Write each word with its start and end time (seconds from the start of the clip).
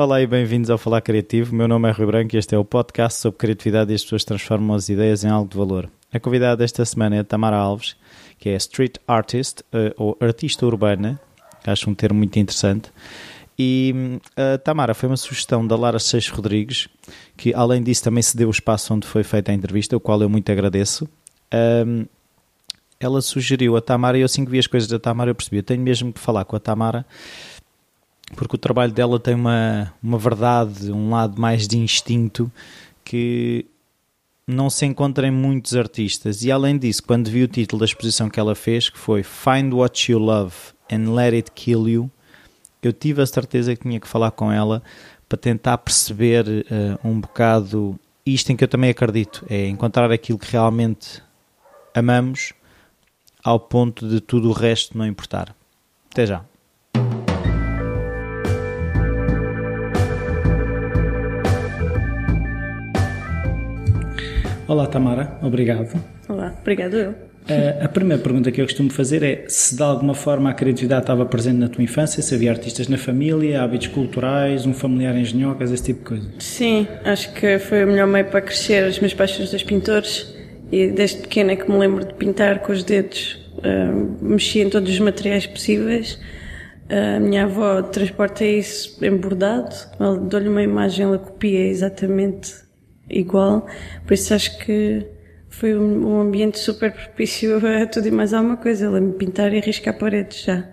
Olá 0.00 0.22
e 0.22 0.26
bem-vindos 0.26 0.70
ao 0.70 0.78
Falar 0.78 1.02
Criativo. 1.02 1.54
Meu 1.54 1.68
nome 1.68 1.86
é 1.86 1.92
Rui 1.92 2.06
Branco 2.06 2.34
e 2.34 2.38
este 2.38 2.54
é 2.54 2.58
o 2.58 2.64
podcast 2.64 3.20
sobre 3.20 3.38
criatividade 3.38 3.92
e 3.92 3.94
as 3.94 4.02
pessoas 4.02 4.24
transformam 4.24 4.74
as 4.74 4.88
ideias 4.88 5.24
em 5.24 5.28
algo 5.28 5.50
de 5.50 5.58
valor. 5.58 5.90
A 6.10 6.18
convidada 6.18 6.56
desta 6.56 6.82
semana 6.86 7.16
é 7.16 7.18
a 7.18 7.24
Tamara 7.24 7.58
Alves, 7.58 7.96
que 8.38 8.48
é 8.48 8.56
street 8.56 8.94
artist 9.06 9.60
uh, 9.60 9.92
ou 9.98 10.16
artista 10.18 10.64
urbana, 10.64 11.20
acho 11.66 11.90
um 11.90 11.94
termo 11.94 12.16
muito 12.16 12.38
interessante. 12.38 12.90
E 13.58 14.18
a 14.38 14.56
Tamara 14.56 14.94
foi 14.94 15.06
uma 15.06 15.18
sugestão 15.18 15.66
da 15.66 15.76
Lara 15.76 15.98
Seixas 15.98 16.34
Rodrigues, 16.34 16.88
que 17.36 17.52
além 17.52 17.82
disso 17.82 18.02
também 18.04 18.22
se 18.22 18.34
deu 18.34 18.48
o 18.48 18.52
espaço 18.52 18.94
onde 18.94 19.06
foi 19.06 19.22
feita 19.22 19.52
a 19.52 19.54
entrevista, 19.54 19.94
o 19.94 20.00
qual 20.00 20.22
eu 20.22 20.30
muito 20.30 20.50
agradeço. 20.50 21.06
Um, 21.86 22.06
ela 22.98 23.20
sugeriu 23.20 23.76
a 23.76 23.82
Tamara 23.82 24.16
e 24.16 24.22
eu 24.22 24.24
assim 24.24 24.46
que 24.46 24.50
vi 24.50 24.58
as 24.58 24.66
coisas 24.66 24.88
da 24.88 24.98
Tamara 24.98 25.30
eu 25.30 25.34
percebi, 25.34 25.58
eu 25.58 25.62
tenho 25.62 25.82
mesmo 25.82 26.10
que 26.10 26.20
falar 26.20 26.46
com 26.46 26.56
a 26.56 26.58
Tamara 26.58 27.04
porque 28.34 28.56
o 28.56 28.58
trabalho 28.58 28.92
dela 28.92 29.18
tem 29.18 29.34
uma, 29.34 29.92
uma 30.02 30.18
verdade, 30.18 30.90
um 30.90 31.10
lado 31.10 31.40
mais 31.40 31.66
de 31.66 31.78
instinto 31.78 32.50
que 33.04 33.66
não 34.46 34.68
se 34.68 34.86
encontra 34.86 35.26
em 35.26 35.30
muitos 35.30 35.74
artistas. 35.74 36.42
E 36.42 36.50
além 36.50 36.78
disso, 36.78 37.02
quando 37.02 37.28
vi 37.28 37.42
o 37.42 37.48
título 37.48 37.80
da 37.80 37.86
exposição 37.86 38.28
que 38.28 38.40
ela 38.40 38.54
fez, 38.54 38.88
que 38.88 38.98
foi 38.98 39.22
Find 39.22 39.72
What 39.72 40.10
You 40.10 40.18
Love 40.18 40.54
and 40.90 41.12
Let 41.14 41.34
It 41.34 41.50
Kill 41.52 41.88
You, 41.88 42.10
eu 42.82 42.92
tive 42.92 43.22
a 43.22 43.26
certeza 43.26 43.76
que 43.76 43.82
tinha 43.82 44.00
que 44.00 44.08
falar 44.08 44.30
com 44.30 44.50
ela 44.50 44.82
para 45.28 45.38
tentar 45.38 45.78
perceber 45.78 46.46
uh, 46.46 47.08
um 47.08 47.20
bocado 47.20 47.98
isto 48.24 48.52
em 48.52 48.56
que 48.56 48.64
eu 48.64 48.68
também 48.68 48.90
acredito, 48.90 49.44
é 49.48 49.66
encontrar 49.68 50.10
aquilo 50.10 50.38
que 50.38 50.50
realmente 50.50 51.22
amamos 51.94 52.52
ao 53.42 53.58
ponto 53.58 54.08
de 54.08 54.20
tudo 54.20 54.50
o 54.50 54.52
resto 54.52 54.96
não 54.96 55.06
importar. 55.06 55.54
Até 56.10 56.26
já. 56.26 56.44
Olá 64.70 64.86
Tamara, 64.86 65.36
obrigado. 65.42 66.00
Olá, 66.28 66.54
obrigado 66.60 66.94
eu. 66.94 67.10
Uh, 67.10 67.82
a 67.84 67.88
primeira 67.88 68.22
pergunta 68.22 68.52
que 68.52 68.60
eu 68.60 68.64
costumo 68.64 68.88
fazer 68.88 69.20
é 69.20 69.44
se 69.48 69.74
de 69.74 69.82
alguma 69.82 70.14
forma 70.14 70.48
a 70.48 70.54
criatividade 70.54 71.02
estava 71.02 71.26
presente 71.26 71.56
na 71.56 71.68
tua 71.68 71.82
infância, 71.82 72.22
se 72.22 72.32
havia 72.32 72.52
artistas 72.52 72.86
na 72.86 72.96
família, 72.96 73.64
hábitos 73.64 73.88
culturais, 73.88 74.66
um 74.66 74.72
familiar 74.72 75.16
em 75.16 75.22
esse 75.22 75.82
tipo 75.82 75.98
de 75.98 76.04
coisa. 76.04 76.30
Sim, 76.38 76.86
acho 77.04 77.32
que 77.32 77.58
foi 77.58 77.82
o 77.82 77.88
melhor 77.88 78.06
meio 78.06 78.26
para 78.26 78.42
crescer. 78.42 78.88
Os 78.88 79.00
meus 79.00 79.12
pais 79.12 79.32
são 79.32 79.44
dois 79.44 79.64
pintores 79.64 80.32
e 80.70 80.86
desde 80.86 81.22
pequena 81.22 81.56
que 81.56 81.68
me 81.68 81.76
lembro 81.76 82.04
de 82.04 82.14
pintar 82.14 82.60
com 82.60 82.70
os 82.70 82.84
dedos, 82.84 83.44
uh, 83.56 84.24
mexia 84.24 84.62
em 84.62 84.70
todos 84.70 84.88
os 84.88 85.00
materiais 85.00 85.48
possíveis. 85.48 86.14
Uh, 86.88 87.16
a 87.16 87.18
minha 87.18 87.42
avó 87.42 87.82
transporta 87.82 88.44
isso 88.44 89.04
embordado, 89.04 89.74
dou-lhe 90.28 90.48
uma 90.48 90.62
imagem, 90.62 91.06
ela 91.06 91.18
copia 91.18 91.66
exatamente 91.66 92.69
igual. 93.10 93.66
Por 94.06 94.14
isso 94.14 94.32
acho 94.32 94.58
que 94.58 95.06
foi 95.48 95.76
um 95.76 96.20
ambiente 96.20 96.58
super 96.58 96.92
propício 96.92 97.58
a 97.82 97.86
tudo 97.86 98.08
e 98.08 98.10
mais 98.10 98.32
alguma 98.32 98.56
coisa. 98.56 98.86
Ela 98.86 99.00
me 99.00 99.12
pintar 99.12 99.52
e 99.52 99.60
riscar 99.60 99.98
paredes 99.98 100.44
já. 100.44 100.68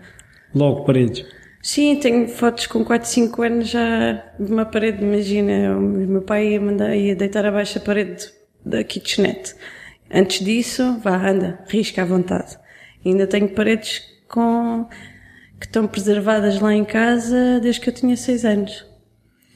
Logo 0.53 0.85
paredes? 0.85 1.25
Sim, 1.61 1.97
tenho 1.97 2.27
fotos 2.29 2.67
com 2.67 2.85
4, 2.85 3.09
5 3.09 3.41
anos 3.41 3.69
já 3.69 4.13
de 4.39 4.51
uma 4.51 4.65
parede, 4.65 5.03
imagina. 5.03 5.77
O 5.77 5.81
meu 5.81 6.21
pai 6.21 6.53
ia, 6.53 6.61
mandar, 6.61 6.95
ia 6.95 7.15
deitar 7.15 7.45
abaixo 7.45 7.77
a 7.77 7.81
parede 7.81 8.29
da 8.65 8.83
kitchenette. 8.83 9.55
Antes 10.13 10.45
disso, 10.45 10.97
vá, 11.03 11.29
anda, 11.29 11.59
risca 11.67 12.03
à 12.03 12.05
vontade. 12.05 12.57
Ainda 13.05 13.27
tenho 13.27 13.49
paredes 13.49 14.01
com, 14.29 14.87
que 15.59 15.65
estão 15.65 15.87
preservadas 15.87 16.59
lá 16.59 16.73
em 16.73 16.85
casa 16.85 17.59
desde 17.59 17.81
que 17.81 17.89
eu 17.89 17.93
tinha 17.93 18.15
6 18.15 18.45
anos 18.45 18.86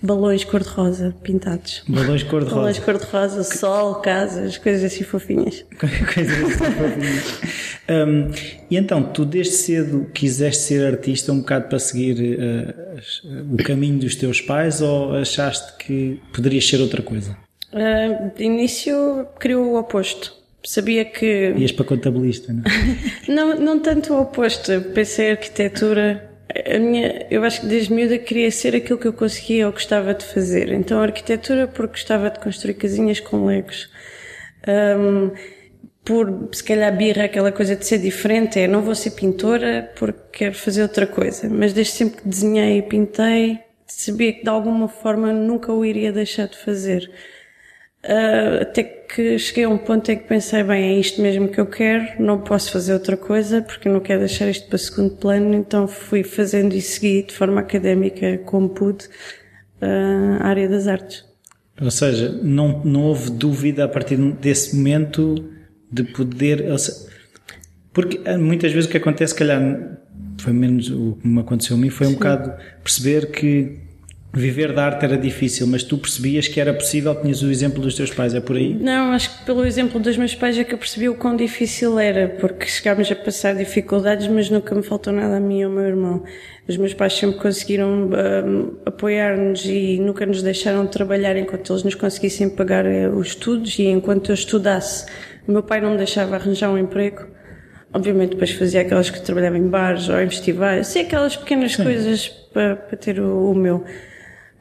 balões 0.02 0.44
cor-de-rosa 0.44 1.16
pintados. 1.21 1.83
Balões 1.88 2.23
cor-de-rosa. 2.23 2.55
Balões 2.55 2.80
cor-de-rosa, 2.80 3.44
sol, 3.44 3.95
casas, 3.95 4.57
coisas 4.57 4.83
assim 4.83 5.03
fofinhas. 5.03 5.63
coisas 6.13 6.38
assim 6.44 6.71
fofinhas. 6.71 7.39
Um, 7.89 8.31
e 8.69 8.78
então, 8.78 9.03
tu 9.03 9.25
desde 9.25 9.53
cedo 9.53 10.09
quiseste 10.13 10.63
ser 10.63 10.94
artista 10.94 11.31
um 11.31 11.40
bocado 11.40 11.67
para 11.67 11.79
seguir 11.79 12.40
uh, 12.40 13.53
o 13.53 13.57
caminho 13.63 14.00
dos 14.00 14.16
teus 14.16 14.41
pais 14.41 14.81
ou 14.81 15.16
achaste 15.16 15.78
que 15.78 16.19
poderias 16.34 16.67
ser 16.67 16.81
outra 16.81 17.01
coisa? 17.01 17.38
Uh, 17.72 18.35
de 18.35 18.44
início, 18.44 19.28
criou 19.40 19.73
o 19.73 19.79
oposto. 19.79 20.34
Sabia 20.63 21.06
que. 21.06 21.53
Ias 21.57 21.72
para 21.72 21.85
contabilista, 21.85 22.53
não? 22.53 22.63
não, 23.28 23.59
não 23.59 23.79
tanto 23.79 24.13
o 24.13 24.22
oposto. 24.22 24.72
Pensei 24.94 25.31
arquitetura 25.31 26.31
a 26.75 26.79
minha, 26.79 27.28
eu 27.29 27.44
acho 27.44 27.62
que 27.62 27.67
desde 27.67 27.94
miúda 27.94 28.17
queria 28.17 28.51
ser 28.51 28.75
aquilo 28.75 29.00
que 29.00 29.07
eu 29.07 29.13
conseguia 29.13 29.67
ou 29.67 29.73
gostava 29.73 30.13
de 30.13 30.25
fazer. 30.25 30.72
Então 30.72 31.01
arquitetura 31.01 31.67
porque 31.67 31.94
gostava 31.94 32.29
de 32.29 32.39
construir 32.39 32.75
casinhas 32.75 33.19
com 33.19 33.45
legos. 33.45 33.89
Um, 34.67 35.31
por, 36.03 36.50
se 36.51 36.63
calhar, 36.63 36.95
birra, 36.95 37.25
aquela 37.25 37.51
coisa 37.51 37.75
de 37.75 37.85
ser 37.85 38.00
diferente, 38.00 38.59
é 38.59 38.67
não 38.67 38.81
vou 38.81 38.95
ser 38.95 39.11
pintora 39.11 39.91
porque 39.95 40.19
quero 40.31 40.56
fazer 40.56 40.81
outra 40.81 41.06
coisa. 41.06 41.47
Mas 41.50 41.73
desde 41.73 41.94
sempre 41.94 42.22
que 42.22 42.28
desenhei 42.28 42.79
e 42.79 42.81
pintei, 42.81 43.59
sabia 43.85 44.34
que 44.34 44.44
de 44.44 44.50
alguma 44.50 44.88
forma 44.88 45.31
nunca 45.31 45.72
o 45.72 45.85
iria 45.85 46.11
deixar 46.11 46.47
de 46.47 46.57
fazer. 46.57 47.09
Uh, 48.03 48.62
até 48.62 48.84
que 48.84 49.38
cheguei 49.38 49.66
a 49.66 49.69
um 49.69 49.78
ponto 49.78 50.12
em 50.12 50.17
que 50.17 50.23
pensei, 50.23 50.63
bem, 50.63 50.95
é 50.95 51.00
isto 51.00 51.22
mesmo 51.22 51.47
que 51.47 51.59
eu 51.59 51.67
quero, 51.67 52.19
não 52.19 52.39
posso 52.39 52.72
fazer 52.72 52.94
outra 52.94 53.16
coisa 53.16 53.62
porque 53.62 53.88
não 53.88 54.00
quero 54.00 54.22
deixar 54.22 54.50
isto 54.50 54.67
para 54.67 54.78
segundo 54.79 55.16
plano, 55.17 55.53
então 55.53 55.88
fui 55.88 56.23
fazendo 56.23 56.73
e 56.73 56.81
segui 56.81 57.22
de 57.22 57.34
forma 57.34 57.61
académica 57.61 58.40
como 58.40 58.69
pude 58.69 59.06
uh, 59.06 60.40
a 60.40 60.47
área 60.47 60.67
das 60.67 60.88
artes. 60.88 61.25
Ou 61.79 61.91
seja, 61.91 62.29
não, 62.44 62.84
não 62.84 63.03
houve 63.03 63.29
dúvida 63.31 63.85
a 63.85 63.88
partir 63.88 64.16
desse 64.16 64.75
momento 64.75 65.35
de 65.91 66.03
poder. 66.03 66.66
Porque 67.94 68.22
ah, 68.25 68.38
muitas 68.38 68.72
vezes 68.72 68.88
o 68.88 68.91
que 68.91 68.97
acontece, 68.97 69.34
se 69.34 69.40
calhar, 69.40 69.97
foi 70.40 70.53
menos 70.53 70.90
o 70.90 71.17
que 71.22 71.28
me 71.28 71.40
aconteceu 71.40 71.75
a 71.75 71.79
mim, 71.79 71.90
foi 71.90 72.07
um 72.07 72.11
Sim. 72.11 72.16
bocado 72.16 72.53
perceber 72.84 73.31
que 73.31 73.79
viver 74.34 74.72
da 74.72 74.86
arte 74.86 75.03
era 75.03 75.18
difícil, 75.18 75.68
mas 75.68 75.84
tu 75.84 75.97
percebias 75.97 76.47
que 76.47 76.59
era 76.59 76.74
possível, 76.74 77.14
tinhas 77.16 77.42
o 77.42 77.52
exemplo 77.52 77.81
dos 77.81 77.96
teus 77.96 78.12
pais, 78.12 78.34
é 78.34 78.40
por 78.40 78.56
aí? 78.56 78.74
Não, 78.74 79.12
acho 79.12 79.38
que 79.38 79.46
pelo 79.46 79.66
exemplo 79.66 80.00
dos 80.00 80.16
meus 80.16 80.34
pais 80.34 80.58
é 80.58 80.64
que 80.64 80.74
eu 80.74 80.78
percebi 80.78 81.09
o 81.09 81.16
quão 81.16 81.36
difícil 81.36 82.00
era, 82.00 82.30
porque 82.40 82.66
chegámos 82.66 83.12
a 83.12 83.16
passar 83.16 83.56
dificuldades, 83.56 84.28
mas 84.28 84.50
nunca 84.50 84.74
me 84.74 84.84
faltou 84.84 85.12
nada 85.12 85.36
a 85.36 85.40
mim 85.40 85.59
e 85.59 85.64
ao 85.64 85.72
meu 85.72 85.84
irmão. 85.84 86.24
Os 86.68 86.78
meus 86.78 86.94
pais 86.94 87.14
sempre 87.14 87.40
conseguiram 87.40 87.90
um, 88.09 88.78
apoiar-nos 88.86 89.66
e 89.66 90.00
nunca 90.00 90.25
nos 90.25 90.41
deixaram 90.41 90.88
trabalhar 90.88 91.36
enquanto 91.36 91.74
eles 91.74 91.84
nos 91.84 91.96
conseguissem 91.96 92.50
pagar 92.50 92.86
eh, 92.86 93.09
os 93.09 93.30
estudos 93.30 93.78
e 93.80 93.88
enquanto 93.88 94.30
eu 94.30 94.36
estudasse. 94.36 95.06
O 95.46 95.52
meu 95.52 95.64
pai 95.64 95.81
não 95.81 95.91
me 95.91 95.97
deixava 95.97 96.36
arranjar 96.36 96.70
um 96.70 96.78
emprego. 96.78 97.28
Obviamente 97.94 98.31
depois 98.31 98.52
fazia 98.52 98.81
aquelas 98.81 99.09
que 99.09 99.22
trabalhava 99.22 99.58
em 99.58 99.68
bares 99.68 100.08
ou 100.08 100.22
em 100.22 100.30
festivais, 100.30 100.88
sei 100.88 101.02
aquelas 101.02 101.36
pequenas 101.36 101.74
Sim. 101.74 101.84
coisas 101.84 102.30
para, 102.30 102.78
para 102.78 102.97
ter 102.97 103.20
o, 103.20 103.52
o 103.52 103.56
meu 103.56 103.84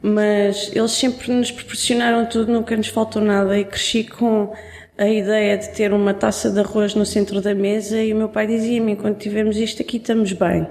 mas 0.01 0.71
eles 0.75 0.91
sempre 0.91 1.31
nos 1.31 1.51
proporcionaram 1.51 2.25
tudo, 2.25 2.51
nunca 2.51 2.75
nos 2.75 2.87
faltou 2.87 3.21
nada 3.21 3.57
e 3.57 3.65
cresci 3.65 4.03
com 4.03 4.51
a 4.97 5.07
ideia 5.07 5.57
de 5.57 5.69
ter 5.69 5.93
uma 5.93 6.13
taça 6.13 6.49
de 6.49 6.59
arroz 6.59 6.95
no 6.95 7.05
centro 7.05 7.41
da 7.41 7.53
mesa 7.55 8.01
e 8.01 8.13
o 8.13 8.15
meu 8.15 8.29
pai 8.29 8.47
dizia-me, 8.47 8.93
enquanto 8.93 9.19
tivermos 9.19 9.57
isto 9.57 9.81
aqui 9.81 9.97
estamos 9.97 10.33
bem. 10.33 10.67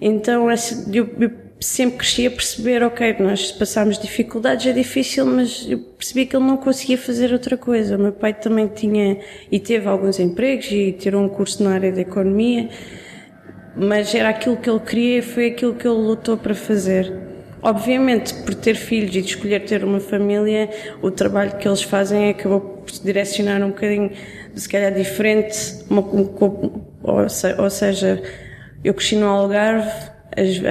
Então 0.00 0.48
eu, 0.50 0.56
sempre 1.60 1.98
cresci 1.98 2.26
a 2.26 2.30
perceber, 2.30 2.82
ok, 2.82 3.16
nós 3.20 3.52
passámos 3.52 3.98
dificuldades, 3.98 4.66
é 4.66 4.72
difícil, 4.72 5.26
mas 5.26 5.66
eu 5.68 5.78
percebi 5.78 6.24
que 6.24 6.34
ele 6.34 6.46
não 6.46 6.56
conseguia 6.56 6.96
fazer 6.96 7.32
outra 7.32 7.56
coisa. 7.56 7.96
O 7.96 8.00
meu 8.00 8.12
pai 8.12 8.32
também 8.32 8.66
tinha 8.66 9.18
e 9.52 9.60
teve 9.60 9.86
alguns 9.86 10.18
empregos 10.18 10.70
e 10.72 10.92
tirou 10.92 11.22
um 11.22 11.28
curso 11.28 11.62
na 11.62 11.74
área 11.74 11.92
da 11.92 12.00
economia, 12.00 12.70
mas 13.76 14.14
era 14.14 14.30
aquilo 14.30 14.56
que 14.56 14.70
ele 14.70 14.80
queria 14.80 15.18
e 15.18 15.22
foi 15.22 15.48
aquilo 15.48 15.74
que 15.74 15.86
ele 15.86 15.98
lutou 15.98 16.36
para 16.36 16.54
fazer. 16.54 17.29
Obviamente, 17.62 18.32
por 18.42 18.54
ter 18.54 18.74
filhos 18.74 19.14
e 19.14 19.20
de 19.20 19.28
escolher 19.28 19.64
ter 19.64 19.84
uma 19.84 20.00
família, 20.00 20.70
o 21.02 21.10
trabalho 21.10 21.56
que 21.58 21.68
eles 21.68 21.82
fazem 21.82 22.30
acabou 22.30 22.60
por 22.60 22.90
se 22.90 23.04
direcionar 23.04 23.62
um 23.62 23.68
bocadinho, 23.68 24.10
se 24.54 24.68
calhar, 24.68 24.92
diferente. 24.94 25.84
Uma, 25.90 26.00
um, 26.00 26.82
ou 27.02 27.70
seja, 27.70 28.22
eu 28.82 28.94
cresci 28.94 29.16
no 29.16 29.26
Algarve, 29.26 29.90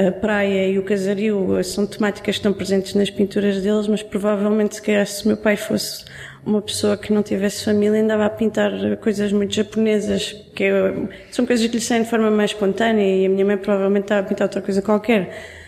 a 0.08 0.12
praia 0.12 0.68
e 0.68 0.80
o 0.80 0.84
casario 0.84 1.64
são 1.64 1.86
temáticas 1.86 2.36
que 2.36 2.40
estão 2.40 2.54
presentes 2.54 2.96
nas 2.96 3.10
pinturas 3.10 3.62
deles, 3.62 3.88
mas 3.88 4.02
provavelmente, 4.02 4.76
se 4.76 4.82
calhar, 4.82 5.06
se 5.06 5.28
meu 5.28 5.38
pai 5.38 5.58
fosse 5.58 6.06
uma 6.44 6.62
pessoa 6.62 6.98
que 6.98 7.14
não 7.14 7.22
tivesse 7.22 7.66
família, 7.66 8.02
andava 8.02 8.26
a 8.26 8.30
pintar 8.30 8.72
coisas 8.98 9.32
muito 9.32 9.54
japonesas, 9.54 10.34
que 10.56 10.72
são 11.30 11.46
coisas 11.46 11.68
que 11.68 11.76
lhe 11.76 11.82
saem 11.82 12.04
de 12.04 12.10
forma 12.10 12.32
mais 12.32 12.52
espontânea, 12.52 13.04
e 13.04 13.26
a 13.26 13.30
minha 13.30 13.46
mãe 13.46 13.58
provavelmente 13.58 14.06
estava 14.06 14.22
a 14.22 14.24
pintar 14.24 14.46
outra 14.46 14.62
coisa 14.62 14.82
qualquer. 14.82 15.59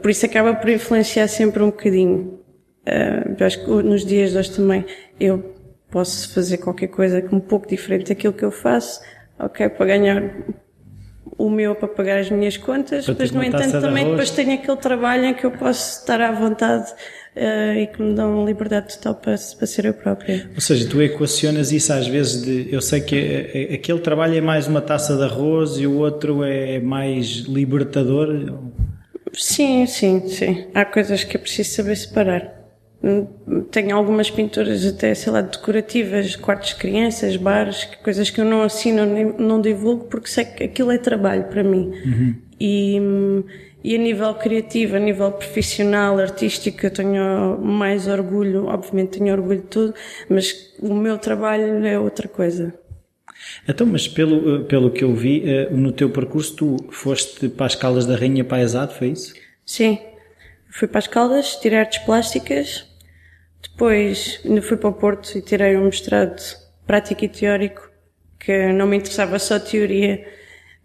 Por 0.00 0.10
isso 0.10 0.24
acaba 0.26 0.54
por 0.54 0.68
influenciar 0.70 1.28
sempre 1.28 1.62
um 1.62 1.66
bocadinho. 1.66 2.40
Uh, 2.86 3.36
eu 3.38 3.46
acho 3.46 3.64
que 3.64 3.70
nos 3.70 4.04
dias 4.04 4.30
de 4.30 4.38
hoje 4.38 4.50
também 4.52 4.84
eu 5.18 5.54
posso 5.90 6.32
fazer 6.32 6.58
qualquer 6.58 6.88
coisa 6.88 7.24
um 7.32 7.40
pouco 7.40 7.68
diferente 7.68 8.08
daquilo 8.08 8.32
que 8.32 8.44
eu 8.44 8.50
faço, 8.50 9.00
ok, 9.38 9.68
para 9.68 9.86
ganhar 9.86 10.22
o 11.38 11.50
meu 11.50 11.74
para 11.74 11.88
pagar 11.88 12.18
as 12.18 12.30
minhas 12.30 12.56
contas, 12.56 13.06
mas 13.08 13.30
no 13.30 13.42
entanto 13.42 13.80
também 13.80 14.08
depois 14.08 14.30
tenho 14.30 14.54
aquele 14.54 14.76
trabalho 14.76 15.24
em 15.26 15.34
que 15.34 15.44
eu 15.44 15.50
posso 15.50 16.00
estar 16.00 16.20
à 16.20 16.32
vontade 16.32 16.90
uh, 17.36 17.78
e 17.78 17.86
que 17.88 18.00
me 18.00 18.14
dão 18.14 18.44
liberdade 18.44 18.96
total 18.96 19.16
para, 19.16 19.34
para 19.34 19.66
ser 19.66 19.84
eu 19.84 19.94
própria. 19.94 20.48
Ou 20.54 20.60
seja, 20.60 20.88
tu 20.88 21.02
equacionas 21.02 21.72
isso 21.72 21.92
às 21.92 22.06
vezes 22.06 22.42
de, 22.42 22.72
eu 22.72 22.80
sei 22.80 23.00
que 23.00 23.16
eh, 23.16 23.74
aquele 23.74 23.98
trabalho 23.98 24.34
é 24.36 24.40
mais 24.40 24.66
uma 24.66 24.80
taça 24.80 25.16
de 25.16 25.24
arroz 25.24 25.78
e 25.78 25.86
o 25.86 25.98
outro 25.98 26.42
é 26.42 26.80
mais 26.80 27.44
libertador? 27.46 28.54
Sim, 29.36 29.86
sim, 29.86 30.28
sim. 30.28 30.66
Há 30.74 30.84
coisas 30.84 31.22
que 31.22 31.36
é 31.36 31.40
preciso 31.40 31.70
saber 31.70 31.96
separar. 31.96 32.56
Tenho 33.70 33.94
algumas 33.94 34.30
pinturas 34.30 34.84
até, 34.84 35.14
sei 35.14 35.32
lá, 35.32 35.42
decorativas, 35.42 36.34
quartos 36.34 36.70
de 36.70 36.76
crianças, 36.76 37.36
bares, 37.36 37.84
coisas 38.02 38.30
que 38.30 38.40
eu 38.40 38.44
não 38.44 38.62
assino, 38.62 39.04
nem, 39.04 39.24
não 39.38 39.60
divulgo 39.60 40.06
porque 40.06 40.28
sei 40.28 40.44
que 40.46 40.64
aquilo 40.64 40.90
é 40.90 40.98
trabalho 40.98 41.44
para 41.44 41.62
mim. 41.62 41.92
Uhum. 42.04 42.34
E, 42.58 42.98
e 43.84 43.94
a 43.94 43.98
nível 43.98 44.34
criativo, 44.34 44.96
a 44.96 44.98
nível 44.98 45.30
profissional, 45.30 46.18
artístico, 46.18 46.86
eu 46.86 46.90
tenho 46.90 47.58
mais 47.60 48.08
orgulho, 48.08 48.66
obviamente 48.66 49.18
tenho 49.18 49.32
orgulho 49.32 49.60
de 49.60 49.66
tudo, 49.66 49.94
mas 50.28 50.74
o 50.80 50.94
meu 50.94 51.18
trabalho 51.18 51.84
é 51.86 51.98
outra 51.98 52.26
coisa. 52.26 52.74
Então, 53.68 53.86
mas 53.86 54.06
pelo, 54.08 54.64
pelo 54.64 54.90
que 54.90 55.04
eu 55.04 55.14
vi, 55.14 55.42
eh, 55.44 55.68
no 55.70 55.92
teu 55.92 56.10
percurso 56.10 56.54
tu 56.56 56.76
foste 56.90 57.48
para 57.48 57.66
as 57.66 57.74
Caldas 57.74 58.06
da 58.06 58.16
Rainha 58.16 58.44
para 58.44 58.88
foi 58.88 59.08
isso? 59.08 59.34
Sim. 59.64 59.98
Fui 60.70 60.86
para 60.86 60.98
as 60.98 61.06
Caldas, 61.06 61.56
tirei 61.56 61.78
artes 61.78 61.98
plásticas, 62.00 62.86
depois 63.62 64.40
ainda 64.44 64.62
fui 64.62 64.76
para 64.76 64.90
o 64.90 64.92
Porto 64.92 65.36
e 65.36 65.42
tirei 65.42 65.76
um 65.76 65.84
mestrado 65.86 66.40
prático 66.86 67.24
e 67.24 67.28
teórico, 67.28 67.90
que 68.38 68.72
não 68.72 68.86
me 68.86 68.96
interessava 68.96 69.38
só 69.38 69.58
teoria, 69.58 70.24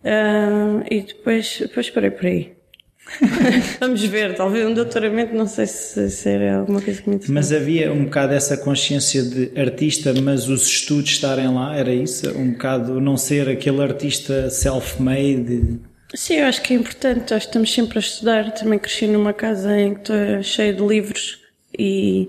uh, 0.03 0.83
e 0.89 1.01
depois, 1.01 1.59
depois 1.59 1.89
parei 1.89 2.09
por 2.09 2.25
aí. 2.25 2.60
Vamos 3.79 4.03
ver, 4.03 4.35
talvez 4.35 4.65
um 4.65 4.73
doutoramento, 4.73 5.33
não 5.35 5.47
sei 5.47 5.65
se, 5.65 6.09
se 6.09 6.29
era 6.29 6.59
alguma 6.59 6.81
coisa 6.81 7.01
que 7.01 7.09
me 7.09 7.15
interessava. 7.15 7.33
Mas 7.39 7.51
havia 7.51 7.91
um 7.91 8.05
bocado 8.05 8.33
essa 8.33 8.57
consciência 8.57 9.23
de 9.23 9.51
artista, 9.59 10.13
mas 10.21 10.47
os 10.47 10.65
estudos 10.67 11.11
estarem 11.11 11.53
lá, 11.53 11.75
era 11.75 11.93
isso? 11.93 12.29
Um 12.37 12.51
bocado 12.51 13.01
não 13.01 13.17
ser 13.17 13.49
aquele 13.49 13.81
artista 13.81 14.49
self-made? 14.49 15.79
Sim, 16.13 16.35
eu 16.35 16.45
acho 16.45 16.61
que 16.61 16.73
é 16.73 16.77
importante, 16.77 17.33
que 17.33 17.33
estamos 17.33 17.73
sempre 17.73 17.97
a 17.97 18.01
estudar. 18.01 18.51
Também 18.51 18.77
cresci 18.77 19.07
numa 19.07 19.33
casa 19.33 19.77
em 19.79 19.93
que 19.93 20.01
estou 20.01 20.43
cheia 20.43 20.73
de 20.73 20.81
livros 20.85 21.39
e, 21.77 22.27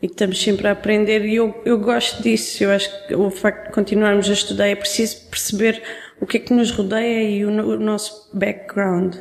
e 0.00 0.06
estamos 0.06 0.40
sempre 0.40 0.68
a 0.68 0.72
aprender 0.72 1.24
e 1.24 1.36
eu, 1.36 1.60
eu 1.64 1.78
gosto 1.78 2.22
disso. 2.22 2.62
Eu 2.62 2.70
acho 2.70 3.06
que 3.06 3.14
o 3.14 3.30
facto 3.30 3.66
de 3.66 3.72
continuarmos 3.72 4.30
a 4.30 4.32
estudar 4.32 4.68
é 4.68 4.76
preciso 4.76 5.28
perceber 5.28 5.82
o 6.20 6.26
que 6.26 6.36
é 6.36 6.40
que 6.40 6.52
nos 6.52 6.70
rodeia 6.70 7.28
e 7.28 7.44
o, 7.44 7.48
o 7.48 7.78
nosso 7.78 8.30
background. 8.32 9.16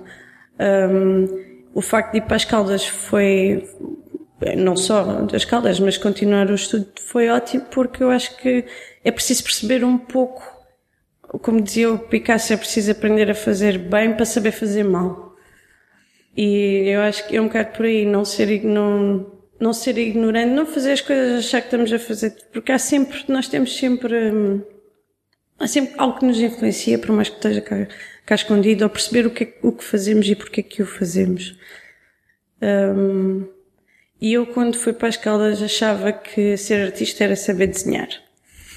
Um, 0.60 1.54
o 1.74 1.82
facto 1.82 2.12
de 2.12 2.18
ir 2.20 2.22
para 2.22 2.36
as 2.36 2.46
Caldas 2.46 2.86
foi, 2.86 3.68
não 4.58 4.76
só 4.76 5.22
das 5.22 5.44
Caldas, 5.44 5.80
mas 5.80 5.98
continuar 5.98 6.50
o 6.50 6.56
estudo 6.56 6.88
foi 7.02 7.30
ótimo 7.30 7.66
porque 7.72 8.04
eu 8.04 8.12
acho 8.12 8.38
que 8.38 8.66
é 9.04 9.12
preciso 9.12 9.44
perceber 9.44 9.84
um 9.84 9.98
pouco, 9.98 10.44
como 11.42 11.62
dizia 11.62 11.92
o 11.92 11.98
Picasso, 11.98 12.54
é 12.54 12.58
preciso 12.58 12.92
aprender 12.92 13.30
a 13.32 13.36
fazer 13.36 13.78
bem 13.78 14.14
para 14.14 14.26
saber 14.26 14.52
fazer 14.52 14.84
mal. 14.84 15.34
E 16.38 16.90
eu 16.90 17.02
acho 17.02 17.28
que 17.28 17.38
é 17.38 17.42
um 17.42 17.48
bocado 17.48 17.72
por 17.72 17.86
aí, 17.86 18.06
não 18.06 18.24
ser, 18.26 18.64
não, 18.64 19.32
não 19.60 19.74
ser 19.74 19.98
ignorante, 19.98 20.52
não 20.52 20.66
fazer 20.66 20.94
as 20.94 21.02
coisas 21.02 21.46
achar 21.46 21.62
que 21.62 21.68
estamos 21.68 21.92
a 21.92 22.00
fazer, 22.00 22.36
porque 22.52 22.72
há 22.72 22.80
sempre, 22.80 23.24
nós 23.28 23.48
temos 23.48 23.76
sempre, 23.76 24.32
hum, 24.32 24.62
há 25.60 25.68
sempre 25.68 25.94
algo 25.98 26.20
que 26.20 26.26
nos 26.26 26.40
influencia, 26.40 26.98
por 27.00 27.12
mais 27.12 27.30
que 27.30 27.36
esteja 27.36 27.62
cá 27.62 27.88
cá 28.26 28.36
escondido, 28.36 28.84
ou 28.84 28.90
perceber 28.90 29.26
o 29.26 29.32
que, 29.32 29.44
é, 29.44 29.54
o 29.62 29.72
que 29.72 29.84
fazemos 29.84 30.28
e 30.28 30.36
porque 30.36 30.62
é 30.62 30.64
que 30.64 30.82
o 30.82 30.86
fazemos. 30.86 31.58
Um, 32.62 33.48
e 34.22 34.34
eu, 34.34 34.46
quando 34.46 34.78
fui 34.78 34.94
para 34.94 35.10
as 35.10 35.18
Caldas, 35.18 35.62
achava 35.62 36.14
que 36.14 36.56
ser 36.56 36.86
artista 36.86 37.26
era 37.26 37.36
saber 37.36 37.68
desenhar. 37.68 38.08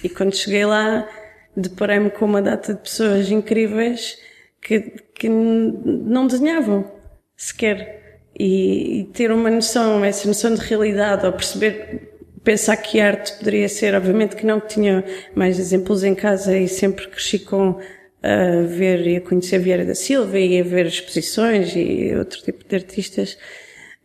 E 0.02 0.08
quando 0.08 0.34
cheguei 0.34 0.64
lá, 0.64 1.08
deparei-me 1.56 2.10
com 2.10 2.24
uma 2.24 2.42
data 2.42 2.74
de 2.74 2.80
pessoas 2.80 3.30
incríveis 3.30 4.18
que, 4.60 4.80
que 5.14 5.28
não 5.28 6.26
desenhavam 6.26 6.90
sequer. 7.36 8.20
E, 8.38 9.00
e, 9.00 9.04
ter 9.04 9.30
uma 9.30 9.50
noção, 9.50 10.04
essa 10.04 10.26
noção 10.26 10.52
de 10.52 10.60
realidade, 10.60 11.24
ou 11.24 11.32
perceber, 11.32 12.12
pensar 12.44 12.76
que 12.76 13.00
arte 13.00 13.32
poderia 13.38 13.68
ser, 13.68 13.94
obviamente 13.94 14.36
que 14.36 14.44
não, 14.44 14.60
que 14.60 14.74
tinha 14.74 15.04
mais 15.34 15.58
exemplos 15.58 16.04
em 16.04 16.14
casa 16.14 16.56
e 16.56 16.68
sempre 16.68 17.06
cresci 17.08 17.38
com 17.38 17.80
a 18.26 18.66
ver 18.66 19.06
e 19.06 19.16
a 19.16 19.20
conhecer 19.20 19.58
Vieira 19.58 19.84
da 19.84 19.94
Silva 19.94 20.38
e 20.38 20.60
a 20.60 20.64
ver 20.64 20.86
exposições 20.86 21.74
e 21.76 22.12
outro 22.16 22.42
tipo 22.42 22.64
de 22.68 22.74
artistas. 22.74 23.38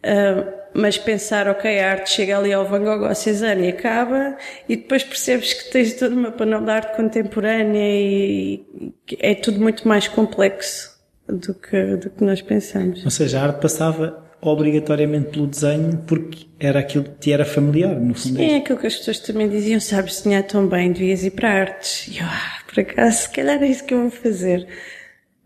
Uh, 0.03 0.61
mas 0.73 0.97
pensar, 0.97 1.47
ok, 1.47 1.79
a 1.79 1.91
arte 1.91 2.11
chega 2.11 2.37
ali 2.37 2.53
ao 2.53 2.65
Van 2.65 2.83
Gogh, 2.83 3.05
ao 3.05 3.15
Cézanne 3.15 3.65
e 3.65 3.69
acaba, 3.69 4.37
e 4.69 4.75
depois 4.75 5.03
percebes 5.03 5.53
que 5.53 5.71
tens 5.71 5.93
toda 5.93 6.15
uma 6.15 6.31
panela 6.31 6.63
de 6.63 6.71
arte 6.71 6.95
contemporânea 6.95 7.81
e, 7.83 8.65
e 9.09 9.17
é 9.19 9.35
tudo 9.35 9.59
muito 9.59 9.87
mais 9.87 10.07
complexo 10.07 10.97
do 11.27 11.53
que, 11.53 11.97
do 11.97 12.09
que 12.09 12.23
nós 12.23 12.41
pensamos. 12.41 13.03
Ou 13.03 13.11
seja, 13.11 13.39
a 13.39 13.43
arte 13.43 13.61
passava 13.61 14.30
obrigatoriamente 14.41 15.29
pelo 15.29 15.47
desenho 15.47 15.97
porque 16.07 16.47
era 16.59 16.79
aquilo 16.79 17.03
que 17.03 17.19
te 17.19 17.31
era 17.31 17.45
familiar, 17.45 17.95
no 17.95 18.13
fundo. 18.13 18.37
Sim, 18.37 18.51
é 18.51 18.57
aquilo 18.57 18.79
que 18.79 18.87
as 18.87 18.95
pessoas 18.95 19.19
também 19.19 19.49
diziam, 19.49 19.79
sabes 19.79 20.17
desenhar 20.17 20.43
tão 20.43 20.67
bem, 20.67 20.91
devias 20.91 21.23
ir 21.23 21.31
para 21.31 21.49
artes. 21.49 22.07
E 22.07 22.19
eu, 22.19 22.25
ah, 22.25 22.59
por 22.67 22.79
acaso, 22.79 23.23
se 23.23 23.29
calhar 23.29 23.61
é 23.61 23.67
isso 23.67 23.83
que 23.83 23.93
eu 23.93 24.01
vou 24.01 24.11
fazer. 24.11 24.67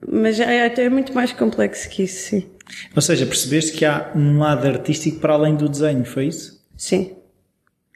Mas 0.08 0.40
é, 0.40 0.66
é 0.68 0.90
muito 0.90 1.14
mais 1.14 1.32
complexo 1.32 1.90
que 1.90 2.04
isso, 2.04 2.30
sim. 2.30 2.46
Ou 2.96 3.02
seja, 3.02 3.26
percebeste 3.26 3.74
que 3.74 3.86
há 3.86 4.12
um 4.16 4.40
lado 4.40 4.68
artístico 4.68 5.20
para 5.20 5.34
além 5.34 5.56
do 5.56 5.70
desenho, 5.70 6.06
foi 6.06 6.28
isso? 6.28 6.64
Sim. 6.76 7.16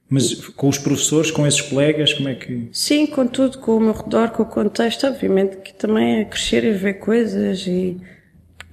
Mas 0.10 0.34
com 0.34 0.68
os 0.68 0.80
professores, 0.80 1.30
com 1.30 1.46
esses 1.46 1.62
colegas, 1.62 2.13
como 2.13 2.30
é 2.30 2.36
que. 2.36 2.68
Sim, 2.72 3.06
com 3.06 3.28
tudo, 3.28 3.60
com 3.60 3.78
o 3.78 3.80
meu 3.80 3.94
redor, 3.94 4.31
com 4.31 4.42
o 4.42 4.46
contexto, 4.46 5.06
obviamente 5.06 5.57
que 5.57 5.72
também 5.74 6.22
é 6.22 6.25
crescer 6.25 6.63
e 6.63 6.72
ver 6.72 6.96
coisas 6.96 7.66
e. 7.68 7.98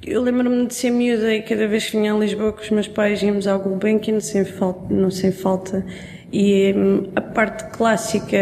Eu 0.07 0.23
lembro-me 0.23 0.67
de 0.67 0.75
ser 0.75 0.91
miúda 0.91 1.35
e 1.35 1.43
cada 1.43 1.67
vez 1.67 1.87
que 1.91 1.97
vinha 1.97 2.15
a 2.15 2.17
Lisboa 2.17 2.53
com 2.53 2.61
os 2.61 2.71
meus 2.71 2.87
pais 2.87 3.21
íamos 3.23 3.47
ao 3.49 3.59
Gulbenkian 3.59 4.21
sem 4.21 4.45
falta, 4.45 4.95
não 4.95 5.11
sem 5.11 5.33
falta. 5.33 5.85
E 6.33 6.73
hum, 6.77 7.11
a 7.17 7.21
parte 7.21 7.77
clássica 7.77 8.37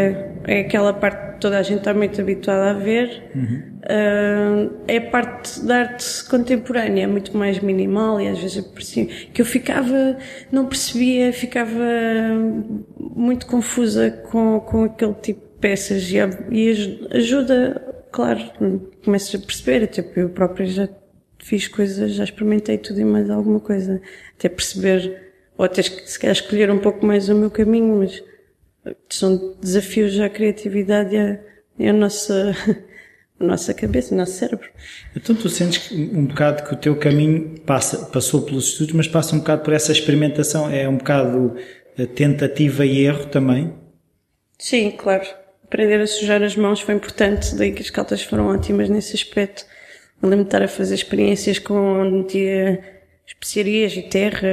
é 0.46 0.60
aquela 0.60 0.92
parte 0.92 1.24
toda 1.40 1.58
a 1.58 1.62
gente 1.62 1.78
está 1.78 1.92
muito 1.92 2.18
habituada 2.18 2.70
a 2.70 2.72
ver, 2.72 3.30
uhum. 3.34 3.62
uh, 3.84 4.74
é 4.88 4.96
a 4.96 5.10
parte 5.10 5.60
da 5.60 5.80
arte 5.80 6.24
contemporânea, 6.30 7.04
é 7.04 7.06
muito 7.06 7.36
mais 7.36 7.60
minimal 7.60 8.18
e 8.18 8.28
às 8.28 8.38
vezes 8.38 8.64
percebi, 8.68 9.28
que 9.32 9.42
eu 9.42 9.44
ficava, 9.44 10.16
não 10.50 10.64
percebia, 10.64 11.34
ficava 11.34 11.84
muito 12.98 13.46
confusa 13.46 14.10
com, 14.10 14.58
com 14.60 14.84
aquele 14.84 15.14
tipo 15.14 15.40
de 15.40 15.60
peças 15.60 16.10
e, 16.10 16.16
e 16.50 17.08
ajuda, 17.10 17.94
claro, 18.10 18.40
começas 19.04 19.34
a 19.34 19.44
perceber, 19.44 19.86
tipo, 19.88 20.18
eu 20.18 20.30
própria 20.30 20.64
já 20.64 20.88
fiz 21.44 21.68
coisas, 21.68 22.14
já 22.14 22.24
experimentei 22.24 22.78
tudo 22.78 23.00
e 23.00 23.04
mais 23.04 23.28
alguma 23.28 23.60
coisa, 23.60 24.00
até 24.36 24.48
perceber, 24.48 25.32
ou 25.58 25.64
até 25.66 25.82
se 25.82 26.18
calhar 26.18 26.34
escolher 26.34 26.70
um 26.70 26.78
pouco 26.78 27.04
mais 27.04 27.28
o 27.28 27.34
meu 27.34 27.50
caminho, 27.50 27.98
mas 27.98 28.24
são 29.10 29.54
desafios 29.60 30.18
à 30.20 30.28
criatividade 30.30 31.14
e 31.14 31.18
à, 31.18 31.38
e 31.78 31.86
à 31.86 31.92
nossa, 31.92 32.56
à 33.38 33.44
nossa 33.44 33.74
cabeça, 33.74 34.14
ao 34.14 34.18
nosso 34.18 34.32
cérebro. 34.32 34.66
Então 35.14 35.34
tu 35.34 35.50
sentes 35.50 35.92
um 35.92 36.24
bocado 36.24 36.64
que 36.64 36.72
o 36.72 36.76
teu 36.78 36.96
caminho 36.96 37.60
passa, 37.60 38.06
passou 38.06 38.40
pelos 38.40 38.68
estudos, 38.68 38.94
mas 38.94 39.06
passa 39.06 39.36
um 39.36 39.40
bocado 39.40 39.62
por 39.62 39.74
essa 39.74 39.92
experimentação, 39.92 40.70
é 40.70 40.88
um 40.88 40.96
bocado 40.96 41.56
eh, 41.98 42.06
tentativa 42.06 42.86
e 42.86 43.04
erro 43.04 43.26
também? 43.26 43.74
Sim, 44.58 44.92
claro. 44.92 45.26
Aprender 45.62 46.00
a 46.00 46.06
sujar 46.06 46.42
as 46.42 46.56
mãos 46.56 46.80
foi 46.80 46.94
importante, 46.94 47.54
daí 47.54 47.70
que 47.70 47.82
as 47.82 47.90
caltas 47.90 48.22
foram 48.22 48.46
ótimas 48.46 48.88
nesse 48.88 49.14
aspecto. 49.14 49.73
Eu 50.24 50.30
lembro 50.30 50.46
de 50.46 50.48
estar 50.48 50.62
a 50.62 50.68
fazer 50.68 50.94
experiências 50.94 51.58
com 51.58 52.22
dia 52.22 52.82
especiarias 53.26 53.94
e 53.94 54.00
terra, 54.00 54.48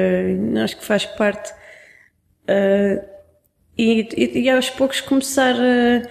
acho 0.65 0.75
que 0.75 0.83
faz 0.83 1.05
parte. 1.05 1.49
Uh, 2.43 3.01
e, 3.77 4.09
e, 4.17 4.39
e 4.41 4.49
aos 4.49 4.69
poucos 4.69 4.99
começar 4.99 5.55
a, 5.55 6.01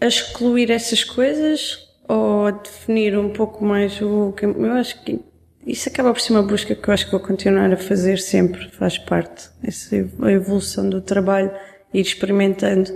a, 0.00 0.08
excluir 0.08 0.72
essas 0.72 1.04
coisas 1.04 1.88
ou 2.08 2.46
a 2.46 2.50
definir 2.50 3.16
um 3.16 3.30
pouco 3.30 3.64
mais 3.64 4.02
o 4.02 4.32
que 4.32 4.44
eu 4.44 4.72
acho 4.72 5.00
que 5.04 5.20
isso 5.64 5.88
acaba 5.88 6.12
por 6.12 6.20
ser 6.20 6.32
uma 6.32 6.42
busca 6.42 6.74
que 6.74 6.88
eu 6.88 6.92
acho 6.92 7.04
que 7.04 7.12
vou 7.12 7.20
continuar 7.20 7.72
a 7.72 7.76
fazer 7.76 8.18
sempre, 8.18 8.68
faz 8.72 8.98
parte, 8.98 9.50
essa 9.62 9.94
evolução 9.94 10.90
do 10.90 11.00
trabalho, 11.00 11.52
ir 11.94 12.00
experimentando. 12.00 12.90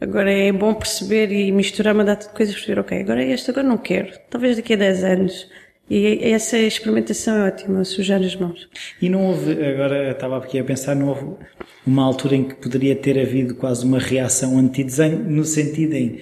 Agora 0.00 0.32
é 0.32 0.50
bom 0.50 0.72
perceber 0.74 1.30
e 1.30 1.52
misturar 1.52 1.94
uma 1.94 2.04
data 2.04 2.26
de 2.26 2.32
coisas, 2.32 2.54
perceber, 2.54 2.80
ok, 2.80 3.00
agora 3.00 3.22
é 3.22 3.32
este, 3.32 3.50
agora 3.50 3.66
não 3.66 3.76
quero. 3.76 4.12
Talvez 4.30 4.56
daqui 4.56 4.72
a 4.72 4.76
10 4.76 5.04
anos 5.04 5.48
e 5.90 6.32
essa 6.32 6.56
experimentação 6.56 7.36
é 7.36 7.48
ótima, 7.48 7.84
sujar 7.84 8.20
as 8.20 8.36
mãos. 8.36 8.68
E 9.02 9.08
não 9.08 9.26
houve, 9.26 9.52
agora 9.52 10.12
estava 10.12 10.38
aqui 10.38 10.58
a 10.58 10.64
pensar, 10.64 10.94
não 10.94 11.08
houve 11.08 11.36
uma 11.84 12.04
altura 12.04 12.36
em 12.36 12.44
que 12.44 12.54
poderia 12.54 12.94
ter 12.94 13.20
havido 13.20 13.56
quase 13.56 13.84
uma 13.84 13.98
reação 13.98 14.56
anti-desenho, 14.56 15.18
no 15.18 15.44
sentido 15.44 15.94
em 15.94 16.20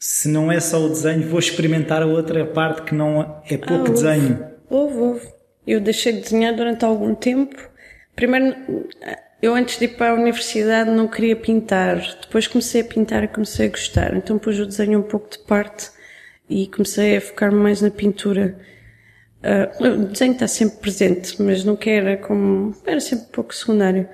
se 0.00 0.28
não 0.28 0.50
é 0.50 0.60
só 0.60 0.80
o 0.80 0.88
desenho, 0.88 1.28
vou 1.28 1.38
experimentar 1.38 2.02
a 2.02 2.06
outra 2.06 2.44
parte 2.46 2.82
que 2.82 2.94
não 2.94 3.40
é 3.48 3.56
pouco 3.56 3.86
ah, 3.88 3.92
desenho. 3.92 4.46
Houve, 4.70 4.96
houve. 4.96 5.28
Eu 5.66 5.80
deixei 5.80 6.12
de 6.12 6.20
desenhar 6.20 6.54
durante 6.54 6.84
algum 6.84 7.14
tempo. 7.14 7.56
Primeiro, 8.14 8.54
eu 9.40 9.54
antes 9.54 9.78
de 9.78 9.84
ir 9.84 9.96
para 9.96 10.10
a 10.10 10.14
universidade 10.14 10.90
não 10.90 11.06
queria 11.06 11.36
pintar. 11.36 11.96
Depois 12.20 12.46
comecei 12.46 12.80
a 12.80 12.84
pintar 12.84 13.22
e 13.22 13.28
comecei 13.28 13.66
a 13.66 13.70
gostar. 13.70 14.16
Então 14.16 14.38
pus 14.38 14.58
o 14.58 14.66
desenho 14.66 14.98
um 14.98 15.02
pouco 15.02 15.30
de 15.30 15.38
parte 15.38 15.90
e 16.50 16.66
comecei 16.66 17.16
a 17.16 17.20
focar-me 17.20 17.58
mais 17.58 17.80
na 17.80 17.90
pintura. 17.90 18.58
Uh, 19.38 19.84
o 19.84 20.06
desenho 20.06 20.32
está 20.32 20.48
sempre 20.48 20.78
presente, 20.78 21.40
mas 21.40 21.64
nunca 21.64 21.88
era 21.88 22.16
como. 22.16 22.74
era 22.84 23.00
sempre 23.00 23.26
um 23.26 23.32
pouco 23.32 23.54
secundário. 23.54 24.08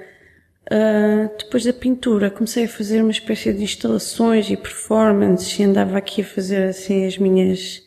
Uh, 0.66 1.31
depois 1.38 1.64
da 1.64 1.73
pintura, 1.73 2.31
comecei 2.31 2.64
a 2.64 2.69
fazer 2.69 3.00
uma 3.00 3.11
espécie 3.11 3.52
de 3.52 3.62
instalações 3.62 4.50
e 4.50 4.57
performances 4.57 5.59
e 5.59 5.62
andava 5.62 5.97
aqui 5.97 6.21
a 6.23 6.25
fazer 6.25 6.69
assim 6.69 7.07
as 7.07 7.16
minhas. 7.16 7.83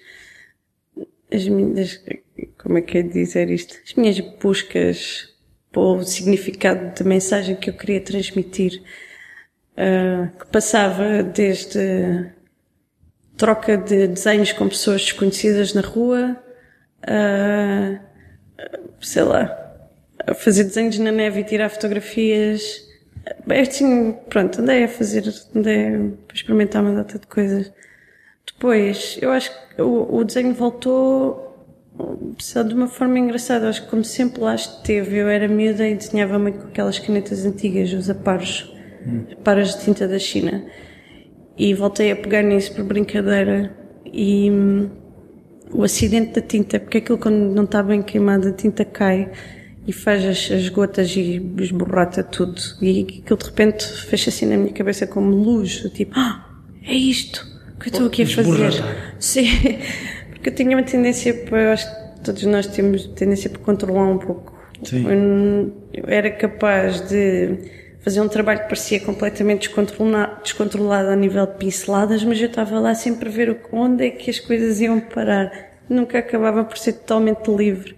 as 1.31 1.47
minhas. 1.47 2.03
como 2.57 2.79
é 2.79 2.81
que 2.81 2.97
é 2.97 3.01
dizer 3.03 3.51
isto? 3.51 3.75
As 3.85 3.93
minhas 3.93 4.19
buscas 4.19 5.36
o 5.75 6.03
significado 6.03 6.93
da 6.97 7.07
mensagem 7.07 7.55
que 7.55 7.69
eu 7.69 7.73
queria 7.73 8.01
transmitir, 8.01 8.81
uh, 9.73 10.37
que 10.37 10.47
passava 10.47 11.23
desde 11.23 12.31
troca 13.35 13.77
de 13.77 14.07
desenhos 14.07 14.51
com 14.51 14.67
pessoas 14.67 15.01
desconhecidas 15.01 15.73
na 15.73 15.81
rua, 15.81 16.35
uh, 17.03 17.99
sei 18.99 19.23
lá, 19.23 19.67
fazer 20.35 20.63
desenhos 20.63 20.97
na 20.97 21.11
neve 21.11 21.41
e 21.41 21.43
tirar 21.43 21.69
fotografias. 21.69 22.85
É 23.49 23.61
assim, 23.61 24.13
pronto, 24.29 24.61
andei 24.61 24.85
a 24.85 24.87
fazer, 24.87 25.23
andei 25.55 25.87
a 25.87 26.33
experimentar 26.33 26.81
uma 26.81 26.95
data 26.95 27.19
de 27.19 27.27
coisas. 27.27 27.71
Depois, 28.45 29.19
eu 29.21 29.31
acho 29.31 29.51
que 29.51 29.81
o, 29.81 30.15
o 30.15 30.23
desenho 30.23 30.53
voltou 30.53 31.46
só 32.37 32.63
de 32.63 32.73
uma 32.73 32.87
forma 32.87 33.19
engraçada. 33.19 33.69
Acho 33.69 33.83
que 33.83 33.89
como 33.89 34.03
sempre 34.03 34.41
lá 34.41 34.55
esteve, 34.55 35.17
eu 35.17 35.27
era 35.27 35.47
miúda 35.47 35.87
e 35.87 35.95
desenhava 35.95 36.37
muito 36.37 36.59
com 36.59 36.67
aquelas 36.67 36.99
canetas 36.99 37.45
antigas, 37.45 37.93
os 37.93 38.09
aparos, 38.09 38.73
hum. 39.05 39.25
de 39.25 39.79
tinta 39.83 40.07
da 40.07 40.19
China. 40.19 40.65
E 41.57 41.73
voltei 41.73 42.11
a 42.11 42.15
pegar 42.15 42.43
nisso 42.43 42.73
por 42.75 42.83
brincadeira 42.83 43.75
e 44.05 44.49
hum, 44.51 44.89
o 45.71 45.83
acidente 45.83 46.33
da 46.33 46.41
tinta, 46.41 46.79
porque 46.79 46.99
aquilo 46.99 47.17
quando 47.17 47.53
não 47.53 47.63
está 47.63 47.81
bem 47.81 48.01
queimado 48.01 48.47
a 48.49 48.51
tinta 48.51 48.85
cai 48.85 49.31
e 49.85 49.91
faz 49.93 50.23
as, 50.23 50.51
as 50.51 50.69
gotas 50.69 51.15
e 51.15 51.41
esborrata 51.59 52.23
tudo. 52.23 52.61
E 52.81 53.21
aquilo 53.23 53.39
de 53.39 53.45
repente 53.45 53.85
fecha 53.85 54.29
assim 54.29 54.45
na 54.45 54.57
minha 54.57 54.73
cabeça 54.73 55.07
como 55.07 55.35
luz, 55.35 55.79
tipo, 55.93 56.13
ah, 56.15 56.45
é 56.83 56.93
isto 56.93 57.45
que 57.79 57.89
eu 57.89 57.91
estou 57.91 58.07
aqui 58.07 58.23
a 58.23 58.27
fazer. 58.27 58.83
Sim. 59.19 59.47
Porque 60.47 60.61
eu 60.61 60.65
tinha 60.65 60.77
uma 60.77 60.83
tendência 60.83 61.33
para, 61.33 61.61
eu 61.61 61.71
acho 61.71 61.87
que 61.89 62.21
todos 62.21 62.43
nós 62.43 62.67
temos 62.67 63.05
tendência 63.07 63.49
para 63.49 63.59
controlar 63.59 64.07
um 64.07 64.17
pouco. 64.17 64.57
Sim. 64.81 65.05
Eu, 65.05 65.73
eu 65.93 66.03
era 66.07 66.31
capaz 66.31 67.01
de 67.01 67.57
fazer 67.99 68.21
um 68.21 68.29
trabalho 68.29 68.61
que 68.61 68.67
parecia 68.67 69.01
completamente 69.01 69.67
descontrolado, 69.67 70.41
descontrolado 70.41 71.09
a 71.09 71.15
nível 71.17 71.45
de 71.45 71.57
pinceladas, 71.57 72.23
mas 72.23 72.39
eu 72.39 72.47
estava 72.47 72.79
lá 72.79 72.95
sempre 72.95 73.27
a 73.27 73.31
ver 73.31 73.59
onde 73.73 74.05
é 74.05 74.09
que 74.09 74.29
as 74.29 74.39
coisas 74.39 74.79
iam 74.79 75.01
parar. 75.01 75.51
Nunca 75.89 76.19
acabava 76.19 76.63
por 76.63 76.77
ser 76.77 76.93
totalmente 76.93 77.47
livre. 77.51 77.93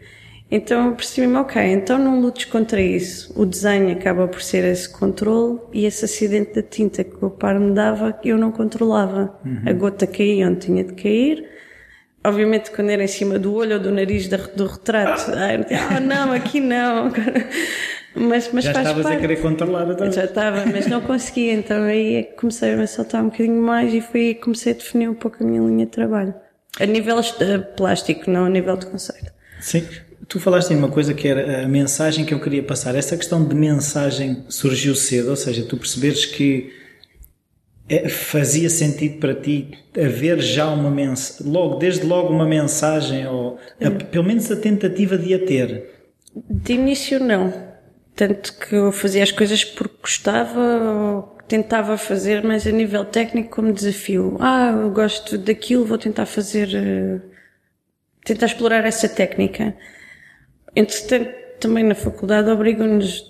Então 0.49 0.87
eu 0.87 0.95
percebi-me, 0.95 1.35
ok, 1.35 1.61
então 1.61 1.99
não 1.99 2.19
lutes 2.19 2.45
contra 2.45 2.81
isso. 2.81 3.31
O 3.39 3.45
desenho 3.45 3.91
acaba 3.91 4.27
por 4.27 4.41
ser 4.41 4.63
esse 4.63 4.89
controle 4.89 5.59
e 5.71 5.85
esse 5.85 6.03
acidente 6.03 6.55
da 6.55 6.63
tinta 6.63 7.03
que 7.03 7.23
o 7.23 7.29
par 7.29 7.59
me 7.59 7.75
dava, 7.75 8.19
eu 8.23 8.39
não 8.39 8.51
controlava. 8.51 9.37
Uhum. 9.45 9.61
A 9.67 9.73
gota 9.73 10.07
caía 10.07 10.47
onde 10.47 10.61
tinha 10.61 10.83
de 10.83 10.93
cair, 10.93 11.58
Obviamente, 12.23 12.71
quando 12.71 12.89
era 12.89 13.03
em 13.03 13.07
cima 13.07 13.39
do 13.39 13.53
olho 13.53 13.75
ou 13.75 13.79
do 13.79 13.91
nariz 13.91 14.27
do 14.27 14.65
retrato, 14.65 15.31
ah, 15.31 15.97
oh, 15.97 15.99
não, 16.01 16.33
aqui 16.33 16.59
não. 16.59 17.11
Mas, 18.15 18.49
mas 18.51 18.65
já 18.65 18.71
estavas 18.71 19.03
parte. 19.03 19.17
a 19.17 19.21
querer 19.21 19.41
controlar 19.41 19.87
então. 19.89 20.11
Já 20.11 20.25
estava, 20.25 20.65
mas 20.65 20.87
não 20.87 20.99
conseguia, 20.99 21.53
então 21.53 21.83
aí 21.83 22.15
é 22.15 22.23
comecei 22.23 22.73
a 22.73 22.77
me 22.77 22.87
soltar 22.87 23.21
um 23.21 23.25
bocadinho 23.29 23.61
mais 23.61 23.93
e 23.93 24.01
foi 24.01 24.21
aí 24.21 24.35
que 24.35 24.41
comecei 24.41 24.73
a 24.73 24.75
definir 24.75 25.09
um 25.09 25.13
pouco 25.13 25.37
a 25.41 25.45
minha 25.45 25.61
linha 25.61 25.85
de 25.85 25.91
trabalho. 25.91 26.33
A 26.79 26.85
nível 26.85 27.19
uh, 27.19 27.75
plástico, 27.75 28.29
não 28.29 28.45
a 28.45 28.49
nível 28.49 28.75
de 28.77 28.87
conceito. 28.87 29.31
Sim. 29.61 29.87
Tu 30.27 30.39
falaste 30.39 30.71
em 30.71 30.75
uma 30.75 30.89
coisa 30.89 31.13
que 31.13 31.27
era 31.27 31.65
a 31.65 31.67
mensagem 31.67 32.25
que 32.25 32.33
eu 32.33 32.39
queria 32.39 32.61
passar. 32.61 32.95
Essa 32.95 33.17
questão 33.17 33.43
de 33.43 33.55
mensagem 33.55 34.43
surgiu 34.47 34.93
cedo, 34.95 35.29
ou 35.29 35.35
seja, 35.35 35.63
tu 35.63 35.75
perceberes 35.75 36.25
que 36.25 36.71
fazia 38.09 38.69
sentido 38.69 39.19
para 39.19 39.33
ti 39.33 39.71
haver 39.97 40.39
já 40.39 40.69
uma 40.69 40.91
mensagem, 40.91 41.51
logo, 41.51 41.77
desde 41.77 42.05
logo 42.05 42.31
uma 42.31 42.45
mensagem, 42.45 43.25
ou 43.27 43.57
a, 43.81 43.89
pelo 43.89 44.23
menos 44.23 44.51
a 44.51 44.55
tentativa 44.55 45.17
de 45.17 45.33
a 45.33 45.39
ter? 45.39 45.89
De 46.49 46.73
início 46.73 47.19
não. 47.19 47.51
Tanto 48.15 48.53
que 48.57 48.75
eu 48.75 48.91
fazia 48.91 49.23
as 49.23 49.31
coisas 49.31 49.63
porque 49.63 49.95
gostava, 50.01 50.59
ou 50.59 51.37
tentava 51.47 51.97
fazer, 51.97 52.43
mas 52.43 52.67
a 52.67 52.71
nível 52.71 53.03
técnico 53.05 53.49
como 53.49 53.73
desafio. 53.73 54.37
Ah, 54.39 54.71
eu 54.71 54.91
gosto 54.91 55.37
daquilo, 55.37 55.85
vou 55.85 55.97
tentar 55.97 56.27
fazer, 56.27 56.67
uh, 56.67 57.21
tentar 58.23 58.45
explorar 58.45 58.85
essa 58.85 59.09
técnica. 59.09 59.75
Entretanto, 60.75 61.31
também 61.59 61.83
na 61.83 61.95
faculdade 61.95 62.49
obrigam-nos 62.49 63.23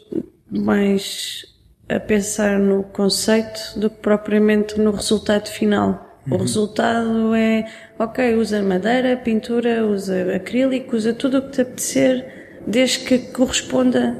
mais 0.51 1.45
a 1.89 1.99
pensar 1.99 2.59
no 2.59 2.83
conceito 2.83 3.77
do 3.77 3.89
que 3.89 3.97
propriamente 3.97 4.79
no 4.79 4.91
resultado 4.91 5.49
final. 5.49 6.21
Uhum. 6.27 6.35
O 6.35 6.41
resultado 6.41 7.35
é, 7.35 7.65
ok, 7.97 8.35
usa 8.35 8.61
madeira, 8.61 9.17
pintura, 9.17 9.85
usa 9.85 10.35
acrílico, 10.35 10.95
usa 10.95 11.13
tudo 11.13 11.39
o 11.39 11.41
que 11.41 11.51
te 11.51 11.61
apetecer, 11.61 12.59
desde 12.67 12.99
que 12.99 13.17
corresponda 13.31 14.15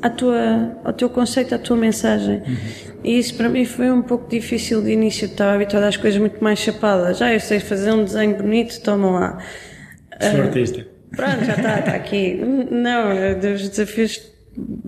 à 0.00 0.08
tua, 0.08 0.78
ao 0.82 0.92
teu 0.94 1.10
conceito, 1.10 1.54
à 1.54 1.58
tua 1.58 1.76
mensagem. 1.76 2.36
Uhum. 2.38 2.94
E 3.04 3.18
isso 3.18 3.34
para 3.34 3.50
mim 3.50 3.66
foi 3.66 3.90
um 3.90 4.00
pouco 4.00 4.30
difícil 4.30 4.82
de 4.82 4.92
início, 4.92 5.26
estava 5.26 5.52
habituada 5.52 5.88
às 5.88 5.98
coisas 5.98 6.18
muito 6.18 6.42
mais 6.42 6.58
chapadas. 6.58 7.18
Já 7.18 7.26
ah, 7.26 7.34
eu 7.34 7.40
sei 7.40 7.60
fazer 7.60 7.92
um 7.92 8.02
desenho 8.02 8.34
bonito, 8.34 8.80
toma 8.80 9.10
lá. 9.10 9.38
Sou 10.22 10.40
uh, 10.40 10.42
artista. 10.44 10.86
Pronto, 11.14 11.44
já 11.44 11.54
está, 11.54 11.78
está 11.80 11.92
aqui. 11.92 12.40
Não, 12.70 13.10
os 13.54 13.68
desafios 13.68 14.22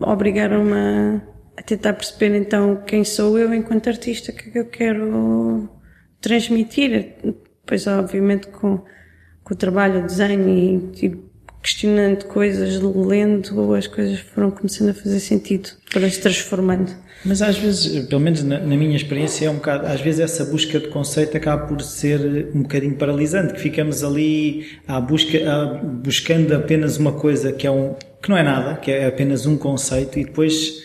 obrigaram-me 0.00 0.72
a 0.72 1.35
a 1.56 1.62
tentar 1.62 1.94
perceber 1.94 2.36
então 2.36 2.82
quem 2.86 3.04
sou 3.04 3.38
eu 3.38 3.52
enquanto 3.54 3.88
artista, 3.88 4.30
o 4.30 4.34
que 4.34 4.48
é 4.48 4.52
que 4.52 4.58
eu 4.58 4.66
quero 4.66 5.68
transmitir. 6.20 7.14
Depois, 7.22 7.86
obviamente, 7.86 8.48
com, 8.48 8.82
com 9.42 9.54
o 9.54 9.56
trabalho, 9.56 10.00
o 10.00 10.06
desenho 10.06 10.48
e, 10.48 11.06
e 11.06 11.26
questionando 11.62 12.26
coisas, 12.26 12.80
lendo, 12.80 13.74
as 13.74 13.88
coisas 13.88 14.20
foram 14.20 14.52
começando 14.52 14.90
a 14.90 14.94
fazer 14.94 15.18
sentido, 15.18 15.70
foram 15.90 16.08
se 16.08 16.20
transformando. 16.20 16.92
Mas 17.24 17.42
às 17.42 17.58
vezes, 17.58 18.06
pelo 18.06 18.20
menos 18.20 18.44
na, 18.44 18.60
na, 18.60 18.76
minha 18.76 18.94
experiência, 18.94 19.46
é 19.46 19.50
um 19.50 19.56
bocado, 19.56 19.86
às 19.86 20.00
vezes 20.00 20.20
essa 20.20 20.44
busca 20.44 20.78
de 20.78 20.86
conceito 20.88 21.36
acaba 21.36 21.66
por 21.66 21.82
ser 21.82 22.52
um 22.54 22.62
bocadinho 22.62 22.94
paralisante, 22.94 23.54
que 23.54 23.60
ficamos 23.60 24.04
ali 24.04 24.78
à 24.86 25.00
busca, 25.00 25.38
à, 25.38 25.66
buscando 25.82 26.54
apenas 26.54 26.98
uma 26.98 27.12
coisa 27.12 27.52
que 27.52 27.66
é 27.66 27.70
um, 27.70 27.96
que 28.22 28.28
não 28.28 28.36
é 28.36 28.44
nada, 28.44 28.76
que 28.76 28.92
é 28.92 29.06
apenas 29.06 29.44
um 29.44 29.56
conceito 29.56 30.20
e 30.20 30.24
depois 30.24 30.84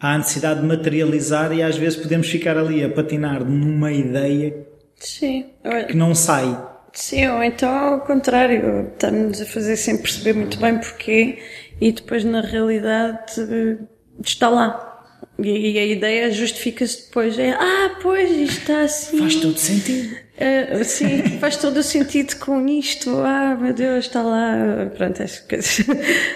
há 0.00 0.14
a 0.14 0.18
necessidade 0.18 0.60
de 0.60 0.66
materializar 0.66 1.52
e 1.52 1.62
às 1.62 1.76
vezes 1.76 1.98
podemos 1.98 2.28
ficar 2.28 2.56
ali 2.56 2.82
a 2.82 2.88
patinar 2.88 3.44
numa 3.44 3.92
ideia 3.92 4.66
Sim. 4.96 5.46
que 5.88 5.96
não 5.96 6.14
sai. 6.14 6.58
Sim, 6.92 7.28
ou 7.28 7.42
então 7.42 7.70
ao 7.70 8.00
contrário, 8.00 8.88
estamos 8.92 9.40
a 9.40 9.46
fazer 9.46 9.76
sem 9.76 9.98
perceber 9.98 10.32
muito 10.32 10.58
bem 10.58 10.78
porquê 10.78 11.38
e 11.80 11.92
depois 11.92 12.24
na 12.24 12.40
realidade 12.40 13.18
está 14.24 14.48
lá. 14.48 14.86
E, 15.38 15.78
a 15.78 15.86
ideia 15.86 16.30
justifica-se 16.30 17.06
depois. 17.06 17.38
É, 17.38 17.52
ah, 17.52 17.96
pois, 18.02 18.30
isto 18.30 18.60
está 18.60 18.82
assim. 18.82 19.18
Faz 19.18 19.36
todo 19.36 19.56
sentido. 19.56 20.16
Uh, 20.40 20.84
sim, 20.84 21.38
faz 21.38 21.56
todo 21.56 21.76
o 21.76 21.82
sentido 21.82 22.36
com 22.36 22.66
isto. 22.66 23.10
Ah, 23.18 23.56
meu 23.60 23.74
Deus, 23.74 24.06
está 24.06 24.22
lá. 24.22 24.90
Pronto, 24.96 25.22
as 25.22 25.40
coisas. 25.40 25.86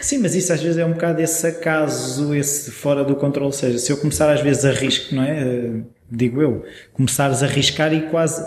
Sim, 0.01 0.19
mas 0.19 0.35
isso 0.35 0.53
às 0.53 0.63
vezes 0.63 0.77
é 0.77 0.85
um 0.85 0.93
bocado 0.93 1.23
esse 1.23 1.47
acaso, 1.47 2.35
esse 2.35 2.71
fora 2.71 3.03
do 3.03 3.17
controle. 3.17 3.47
Ou 3.47 3.53
seja, 3.53 3.79
se 3.79 3.91
eu 3.91 3.97
começar 3.97 4.31
às 4.31 4.41
vezes 4.41 4.65
a 4.65 4.73
risco, 4.73 5.15
não 5.15 5.23
é? 5.23 5.43
Uh, 5.43 5.87
digo 6.11 6.43
eu, 6.43 6.65
começares 6.93 7.43
a 7.43 7.47
arriscar 7.47 7.95
e 7.95 8.03
quase 8.03 8.45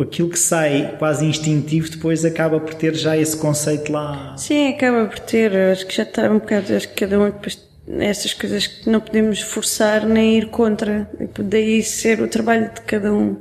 aquilo 0.00 0.28
que 0.28 0.38
sai 0.38 0.96
quase 0.98 1.24
instintivo 1.24 1.90
depois 1.90 2.24
acaba 2.24 2.60
por 2.60 2.74
ter 2.74 2.94
já 2.94 3.16
esse 3.16 3.36
conceito 3.36 3.92
lá. 3.92 4.34
Sim, 4.38 4.68
acaba 4.68 5.06
por 5.06 5.18
ter. 5.18 5.54
Acho 5.54 5.86
que 5.86 5.94
já 5.94 6.02
está 6.02 6.30
um 6.30 6.38
bocado. 6.38 6.74
Acho 6.74 6.88
que 6.88 6.94
cada 6.94 7.20
um 7.20 7.26
depois 7.26 7.72
essas 7.98 8.32
coisas 8.32 8.66
que 8.66 8.88
não 8.88 9.00
podemos 9.00 9.40
forçar 9.40 10.06
nem 10.06 10.38
ir 10.38 10.46
contra. 10.46 11.10
Daí 11.38 11.82
ser 11.82 12.20
o 12.22 12.28
trabalho 12.28 12.72
de 12.72 12.80
cada 12.82 13.12
um. 13.12 13.36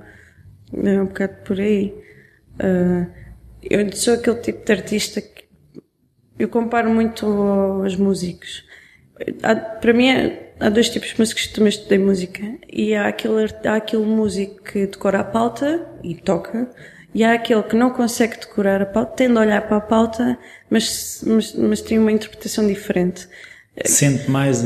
É 0.74 1.01
um 1.01 1.06
bocado 1.06 1.36
por 1.44 1.60
aí. 1.60 1.94
Uh, 2.56 3.08
eu 3.62 3.92
sou 3.94 4.16
aquele 4.16 4.38
tipo 4.38 4.66
de 4.66 4.72
artista 4.72 5.22
que 5.22 5.46
eu 6.40 6.50
comparo 6.50 6.90
muito 6.90 7.25
aos 7.25 7.96
músicos. 7.96 8.66
Para 9.80 9.94
mim, 9.94 10.10
há 10.60 10.70
dois 10.70 10.90
tipos 10.90 11.10
de 11.10 11.20
músicos 11.20 11.46
que 11.46 11.54
também 11.54 11.70
estudei 11.70 12.00
música. 12.00 12.42
E 12.72 12.96
há 12.96 13.08
aquele, 13.08 13.46
há 13.66 13.75
aquele 13.75 14.06
músico 14.06 14.63
que 14.63 14.88
decora 14.88 15.20
a 15.20 15.24
pauta 15.24 15.88
e 16.04 16.16
toca, 16.16 16.70
e 17.13 17.24
há 17.24 17.34
aquele 17.34 17.63
que 17.63 17.75
não 17.75 17.92
consegue 17.92 18.40
decorar 18.40 18.82
a 18.82 18.86
pauta, 18.86 19.13
tende 19.16 19.38
a 19.38 19.42
olhar 19.42 19.68
para 19.68 19.78
a 19.78 19.82
pauta, 19.82 20.38
mas, 20.70 21.24
mas, 21.28 21.54
mas 21.54 21.82
tem 21.82 22.00
uma 22.00 22.12
interpretação 22.12 22.66
diferente. 22.66 23.28
Sente 23.86 24.30
mais. 24.30 24.63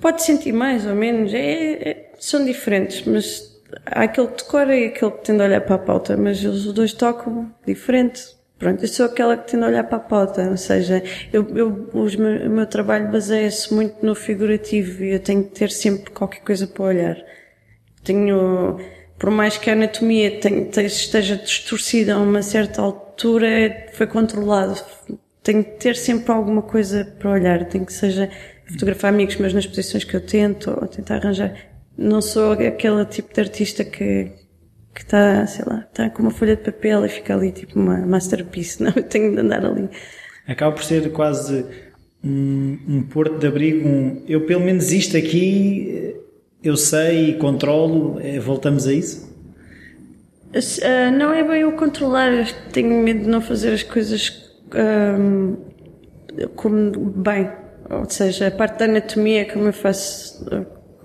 Pode 0.00 0.22
sentir 0.22 0.52
mais 0.52 0.86
ou 0.86 0.94
menos, 0.94 1.32
é, 1.34 1.72
é, 1.90 2.12
são 2.18 2.44
diferentes, 2.44 3.02
mas 3.04 3.47
há 3.86 4.02
aquele 4.02 4.28
que 4.28 4.44
decora 4.44 4.76
e 4.76 4.86
aquele 4.86 5.12
que 5.12 5.24
tende 5.24 5.42
a 5.42 5.46
olhar 5.46 5.60
para 5.60 5.76
a 5.76 5.78
pauta, 5.78 6.16
mas 6.16 6.44
os 6.44 6.72
dois 6.72 6.92
tocam 6.92 7.52
diferente. 7.66 8.36
Pronto, 8.58 8.82
eu 8.82 8.88
sou 8.88 9.06
aquela 9.06 9.36
que 9.36 9.52
tende 9.52 9.64
a 9.64 9.68
olhar 9.68 9.84
para 9.84 9.98
a 9.98 10.00
pauta, 10.00 10.50
ou 10.50 10.56
seja, 10.56 11.02
eu, 11.32 11.46
eu, 11.56 11.88
os 11.94 12.16
meu, 12.16 12.48
o 12.48 12.50
meu 12.50 12.66
trabalho 12.66 13.10
baseia-se 13.10 13.72
muito 13.72 14.04
no 14.04 14.16
figurativo 14.16 15.04
e 15.04 15.12
eu 15.12 15.20
tenho 15.20 15.44
que 15.44 15.50
ter 15.50 15.70
sempre 15.70 16.10
qualquer 16.10 16.40
coisa 16.40 16.66
para 16.66 16.84
olhar. 16.84 17.16
Tenho, 18.02 18.78
por 19.16 19.30
mais 19.30 19.56
que 19.56 19.70
a 19.70 19.74
anatomia 19.74 20.40
tenha, 20.40 20.68
esteja 20.86 21.36
distorcida 21.36 22.14
a 22.14 22.18
uma 22.18 22.42
certa 22.42 22.82
altura, 22.82 23.88
foi 23.92 24.08
controlado. 24.08 24.82
Tenho 25.42 25.62
que 25.62 25.78
ter 25.78 25.94
sempre 25.94 26.32
alguma 26.32 26.62
coisa 26.62 27.04
para 27.18 27.30
olhar, 27.30 27.64
tenho 27.66 27.86
que 27.86 27.92
seja 27.92 28.28
fotografar 28.66 29.12
amigos 29.12 29.36
meus 29.36 29.54
nas 29.54 29.66
posições 29.66 30.02
que 30.02 30.16
eu 30.16 30.20
tento, 30.20 30.70
ou 30.70 30.88
tentar 30.88 31.16
arranjar. 31.16 31.54
Não 31.98 32.22
sou 32.22 32.52
aquele 32.52 33.04
tipo 33.06 33.34
de 33.34 33.40
artista 33.40 33.84
que, 33.84 34.30
que 34.94 35.00
está, 35.02 35.44
sei 35.48 35.64
lá, 35.66 35.80
está 35.90 36.08
com 36.08 36.22
uma 36.22 36.30
folha 36.30 36.54
de 36.54 36.62
papel 36.62 37.04
e 37.04 37.08
fica 37.08 37.34
ali 37.34 37.50
tipo 37.50 37.78
uma 37.78 37.98
masterpiece, 38.06 38.80
não? 38.84 38.92
Eu 38.94 39.02
tenho 39.02 39.34
de 39.34 39.40
andar 39.40 39.66
ali. 39.66 39.88
Acaba 40.46 40.72
por 40.72 40.84
ser 40.84 41.10
quase 41.10 41.66
um, 42.24 42.78
um 42.88 43.02
porto 43.02 43.36
de 43.36 43.46
abrigo, 43.48 43.86
um, 43.86 44.22
eu 44.28 44.46
pelo 44.46 44.64
menos 44.64 44.92
isto 44.92 45.16
aqui 45.16 46.14
eu 46.62 46.76
sei 46.76 47.30
e 47.30 47.34
controlo, 47.34 48.18
é, 48.20 48.38
voltamos 48.38 48.86
a 48.86 48.92
isso? 48.92 49.28
Uh, 50.48 51.10
não 51.16 51.32
é 51.32 51.44
bem 51.44 51.60
eu 51.62 51.72
controlar, 51.72 52.32
eu 52.32 52.46
tenho 52.72 53.02
medo 53.02 53.24
de 53.24 53.28
não 53.28 53.40
fazer 53.40 53.72
as 53.74 53.82
coisas 53.82 54.50
um, 54.74 55.56
como 56.56 56.90
bem. 57.10 57.50
Ou 57.90 58.08
seja, 58.08 58.48
a 58.48 58.50
parte 58.50 58.78
da 58.78 58.84
anatomia, 58.86 59.50
como 59.50 59.66
eu 59.66 59.72
faço 59.72 60.44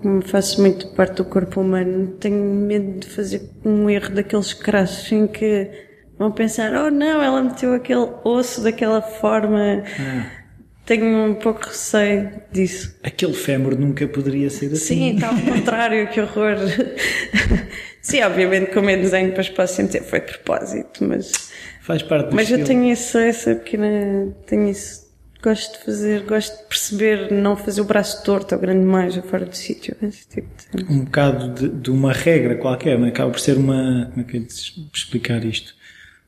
como 0.00 0.22
faço 0.22 0.60
muito 0.60 0.88
parte 0.94 1.16
do 1.16 1.24
corpo 1.24 1.60
humano, 1.60 2.08
tenho 2.20 2.42
medo 2.42 3.00
de 3.00 3.08
fazer 3.08 3.50
um 3.64 3.88
erro 3.88 4.10
daqueles 4.14 4.52
crassos 4.52 5.10
em 5.10 5.26
que 5.26 5.70
vão 6.18 6.30
pensar, 6.30 6.72
oh 6.74 6.90
não, 6.90 7.22
ela 7.22 7.42
meteu 7.42 7.72
aquele 7.74 8.08
osso 8.24 8.62
daquela 8.62 9.00
forma. 9.00 9.82
Ah. 9.98 10.44
Tenho 10.84 11.30
um 11.30 11.34
pouco 11.34 11.64
receio 11.64 12.30
disso. 12.52 12.94
Aquele 13.02 13.32
fémur 13.32 13.78
nunca 13.78 14.06
poderia 14.06 14.50
ser 14.50 14.66
assim. 14.66 14.76
Sim, 14.78 15.14
está 15.14 15.28
ao 15.28 15.38
contrário, 15.40 16.06
que 16.08 16.20
horror. 16.20 16.56
Sim, 18.02 18.22
obviamente, 18.22 18.70
como 18.70 18.90
é 18.90 18.96
desenho, 18.98 19.30
depois 19.30 19.48
posso 19.48 19.76
sempre 19.76 20.00
foi 20.00 20.20
de 20.20 20.26
propósito, 20.26 21.02
mas. 21.02 21.32
Faz 21.80 22.02
parte 22.02 22.28
do 22.28 22.36
Mas 22.36 22.44
estilo. 22.44 22.60
eu 22.60 22.66
tenho 22.66 22.92
essa, 22.92 23.20
essa 23.22 23.54
pequena. 23.54 24.34
Tenho 24.46 24.68
isso 24.68 25.03
gosto 25.44 25.78
de 25.78 25.84
fazer, 25.84 26.22
gosto 26.22 26.56
de 26.56 26.64
perceber, 26.64 27.30
não 27.30 27.54
fazer 27.54 27.82
o 27.82 27.84
braço 27.84 28.24
torto 28.24 28.54
ou 28.54 28.60
grande 28.60 28.84
mais 28.84 29.14
fora 29.16 29.44
do 29.44 29.54
sítio. 29.54 29.94
Tipo 30.30 30.48
de... 30.72 30.84
Um 30.90 31.04
bocado 31.04 31.52
de, 31.52 31.68
de, 31.68 31.90
uma 31.90 32.12
regra 32.12 32.56
qualquer, 32.56 32.98
não 32.98 33.06
é? 33.06 33.10
acaba 33.10 33.30
por 33.30 33.38
ser 33.38 33.58
uma. 33.58 34.08
Como 34.10 34.22
é 34.22 34.24
que 34.24 34.36
é 34.38 34.40
de 34.40 34.46
explicar 34.92 35.44
isto? 35.44 35.74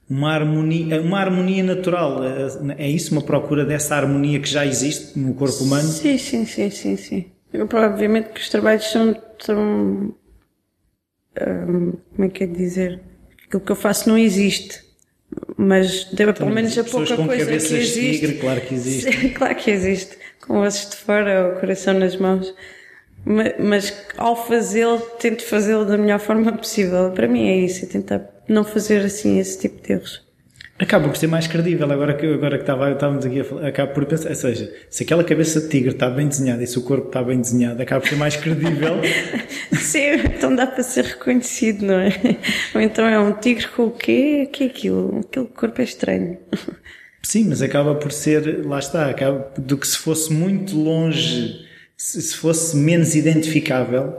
Uma 0.09 0.33
harmonia, 0.33 1.01
uma 1.01 1.19
harmonia 1.19 1.65
natural. 1.65 2.23
É, 2.23 2.85
é 2.85 2.89
isso, 2.89 3.13
uma 3.13 3.23
procura 3.23 3.65
dessa 3.65 3.97
harmonia 3.97 4.39
que 4.39 4.49
já 4.49 4.67
existe 4.67 5.19
no 5.19 5.33
corpo 5.35 5.65
humano? 5.65 5.89
Sim, 5.89 6.19
sim, 6.19 6.45
sim, 6.45 6.71
sim, 6.71 6.97
sim. 6.97 7.27
Eu, 7.53 7.67
obviamente 7.73 8.29
que 8.29 8.41
os 8.41 8.51
trabalhos 8.51 8.85
são, 8.85 9.17
são 9.39 10.15
hum, 11.41 11.93
como 12.15 12.25
é 12.25 12.29
que 12.29 12.45
é 12.45 12.47
de 12.47 12.55
dizer? 12.55 13.01
Aquilo 13.47 13.63
que 13.63 13.73
eu 13.73 13.77
faço 13.77 14.09
não 14.09 14.19
existe 14.19 14.86
mas 15.57 16.05
deu 16.13 16.33
pelo 16.35 16.51
menos 16.51 16.77
a 16.79 16.85
pouca 16.85 17.17
com 17.17 17.27
coisa 17.27 17.47
que 17.47 17.55
existe. 17.55 18.01
Tigre, 18.01 18.35
claro 18.39 18.61
que 18.61 18.75
existe. 18.75 19.29
claro 19.35 19.55
que 19.55 19.71
existe. 19.71 20.19
Com 20.47 20.61
ossos 20.61 20.91
de 20.91 20.97
fora, 20.97 21.55
o 21.55 21.61
coração 21.61 21.95
nas 21.95 22.17
mãos. 22.17 22.55
Mas, 23.25 23.55
mas 23.59 24.07
ao 24.17 24.47
fazê-lo, 24.47 25.01
tento 25.19 25.43
fazê-lo 25.45 25.85
da 25.85 25.97
melhor 25.97 26.21
forma 26.21 26.53
possível. 26.53 27.11
Para 27.13 27.27
mim 27.27 27.49
é 27.49 27.57
isso, 27.57 27.85
é 27.85 27.89
tentar 27.89 28.21
não 28.49 28.65
fazer 28.65 29.05
assim 29.05 29.39
esse 29.39 29.59
tipo 29.59 29.83
de 29.83 29.93
erros 29.95 30.26
acaba 30.79 31.09
por 31.09 31.17
ser 31.17 31.27
mais 31.27 31.47
credível. 31.47 31.91
Agora 31.91 32.15
que, 32.15 32.27
agora 32.27 32.57
que 32.57 32.63
estava, 32.63 32.91
estávamos 32.93 33.25
aqui 33.25 33.41
a 33.41 33.45
falar, 33.45 33.67
acaba 33.67 33.93
por 33.93 34.07
pensar, 34.07 34.31
ou 34.31 34.35
seja, 34.35 34.73
se 34.91 35.03
aquela 35.03 35.25
cabeça 35.25 35.61
de 35.61 35.69
tigre 35.69 35.91
está 35.91 36.09
bem 36.09 36.29
desenhada 36.29 36.63
e 36.63 36.67
se 36.67 36.79
o 36.79 36.83
corpo 36.83 37.07
está 37.07 37.23
bem 37.23 37.41
desenhado, 37.41 37.81
acaba 37.81 38.01
por 38.01 38.09
ser 38.09 38.17
mais 38.17 38.37
credível. 38.37 39.01
Sim, 39.73 40.13
então 40.25 40.55
dá 40.55 40.67
para 40.67 40.83
ser 40.83 41.05
reconhecido, 41.05 41.87
não 41.87 41.99
é? 41.99 42.11
Ou 42.75 42.81
então 42.81 43.07
é 43.07 43.19
um 43.19 43.33
tigre 43.33 43.69
com 43.69 43.85
o 43.85 43.91
quê? 43.91 44.49
Que 44.53 44.65
é 44.65 44.67
aquilo? 44.67 45.21
Aquele 45.21 45.47
corpo 45.47 45.81
é 45.81 45.85
estranho. 45.85 46.39
Sim, 47.23 47.47
mas 47.49 47.61
acaba 47.61 47.95
por 47.95 48.13
ser, 48.13 48.65
lá 48.65 48.79
está, 48.79 49.11
acaba 49.11 49.53
do 49.59 49.77
que 49.77 49.87
se 49.87 49.99
fosse 49.99 50.33
muito 50.33 50.77
longe, 50.77 51.67
se 51.97 52.37
fosse 52.37 52.77
menos 52.77 53.17
identificável. 53.17 54.15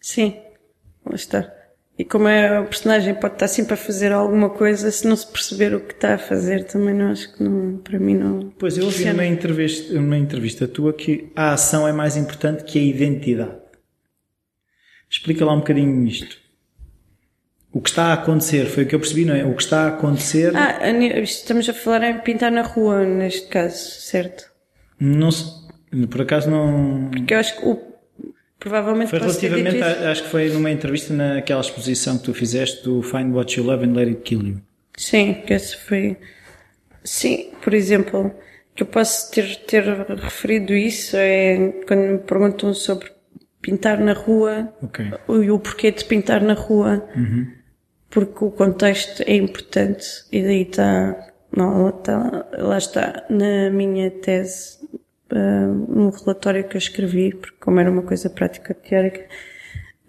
Sim, 0.00 0.36
lá 1.04 1.14
está. 1.14 1.52
E 1.96 2.04
como 2.04 2.26
é, 2.26 2.58
o 2.58 2.64
personagem 2.64 3.14
pode 3.14 3.34
estar 3.34 3.46
sempre 3.46 3.74
a 3.74 3.76
fazer 3.76 4.10
alguma 4.10 4.50
coisa, 4.50 4.90
se 4.90 5.06
não 5.06 5.14
se 5.14 5.26
perceber 5.30 5.74
o 5.74 5.80
que 5.80 5.92
está 5.92 6.14
a 6.14 6.18
fazer, 6.18 6.64
também 6.64 6.92
não 6.92 7.12
acho 7.12 7.32
que 7.32 7.42
não, 7.42 7.78
para 7.78 8.00
mim 8.00 8.14
não. 8.16 8.52
Pois 8.58 8.76
eu 8.76 8.84
ouvi 8.84 9.04
numa 9.04 9.24
entrevista, 9.24 9.94
numa 9.94 10.16
entrevista 10.16 10.66
tua 10.66 10.92
que 10.92 11.30
a 11.36 11.52
ação 11.52 11.86
é 11.86 11.92
mais 11.92 12.16
importante 12.16 12.64
que 12.64 12.80
a 12.80 12.82
identidade. 12.82 13.58
Explica 15.08 15.44
lá 15.44 15.52
um 15.52 15.58
bocadinho 15.58 16.04
isto. 16.04 16.36
O 17.72 17.80
que 17.80 17.90
está 17.90 18.06
a 18.06 18.14
acontecer, 18.14 18.66
foi 18.66 18.82
o 18.82 18.86
que 18.86 18.94
eu 18.94 19.00
percebi, 19.00 19.24
não 19.24 19.34
é? 19.34 19.44
O 19.44 19.54
que 19.54 19.62
está 19.62 19.84
a 19.84 19.88
acontecer. 19.88 20.52
Ah, 20.56 20.90
estamos 21.20 21.68
a 21.68 21.72
falar 21.72 22.10
em 22.10 22.18
pintar 22.18 22.50
na 22.50 22.62
rua, 22.62 23.04
neste 23.04 23.48
caso, 23.48 23.76
certo? 24.00 24.50
Não 24.98 25.30
por 26.10 26.22
acaso 26.22 26.50
não. 26.50 27.10
Porque 27.10 27.34
eu 27.34 27.38
acho 27.38 27.56
que 27.56 27.66
o 27.66 27.93
Provavelmente 28.64 29.10
foi 29.10 29.18
relativamente, 29.18 29.82
acho 29.82 30.22
que 30.22 30.28
foi 30.30 30.48
numa 30.48 30.70
entrevista 30.70 31.12
naquela 31.12 31.60
exposição 31.60 32.16
que 32.16 32.24
tu 32.24 32.32
fizeste 32.32 32.82
do 32.82 33.02
Find 33.02 33.30
What 33.34 33.60
You 33.60 33.66
Love 33.66 33.84
and 33.84 33.92
Let 33.92 34.08
It 34.08 34.22
Kill 34.22 34.42
You. 34.42 34.62
Sim, 34.96 35.34
que 35.46 35.52
esse 35.52 35.76
foi. 35.76 36.16
Sim, 37.04 37.50
por 37.62 37.74
exemplo, 37.74 38.34
que 38.74 38.82
eu 38.82 38.86
posso 38.86 39.30
ter, 39.30 39.54
ter 39.66 39.84
referido 39.84 40.72
isso 40.72 41.14
é 41.14 41.74
quando 41.86 42.00
me 42.00 42.18
perguntam 42.20 42.72
sobre 42.72 43.12
pintar 43.60 44.00
na 44.00 44.14
rua 44.14 44.72
okay. 44.80 45.12
e 45.28 45.50
o 45.50 45.58
porquê 45.58 45.90
de 45.90 46.02
pintar 46.06 46.40
na 46.40 46.54
rua, 46.54 47.06
uhum. 47.14 47.46
porque 48.08 48.46
o 48.46 48.50
contexto 48.50 49.22
é 49.26 49.36
importante 49.36 50.06
e 50.32 50.42
daí 50.42 50.62
está, 50.62 51.32
não, 51.54 51.90
está, 51.90 52.46
lá 52.56 52.78
está 52.78 53.26
na 53.28 53.68
minha 53.68 54.10
tese 54.10 54.83
uh, 55.32 56.10
relatório 56.10 56.64
que 56.64 56.76
eu 56.76 56.78
escrevi, 56.78 57.34
porque 57.34 57.56
como 57.60 57.80
era 57.80 57.90
uma 57.90 58.02
coisa 58.02 58.28
prática 58.30 58.74
teórica, 58.74 59.26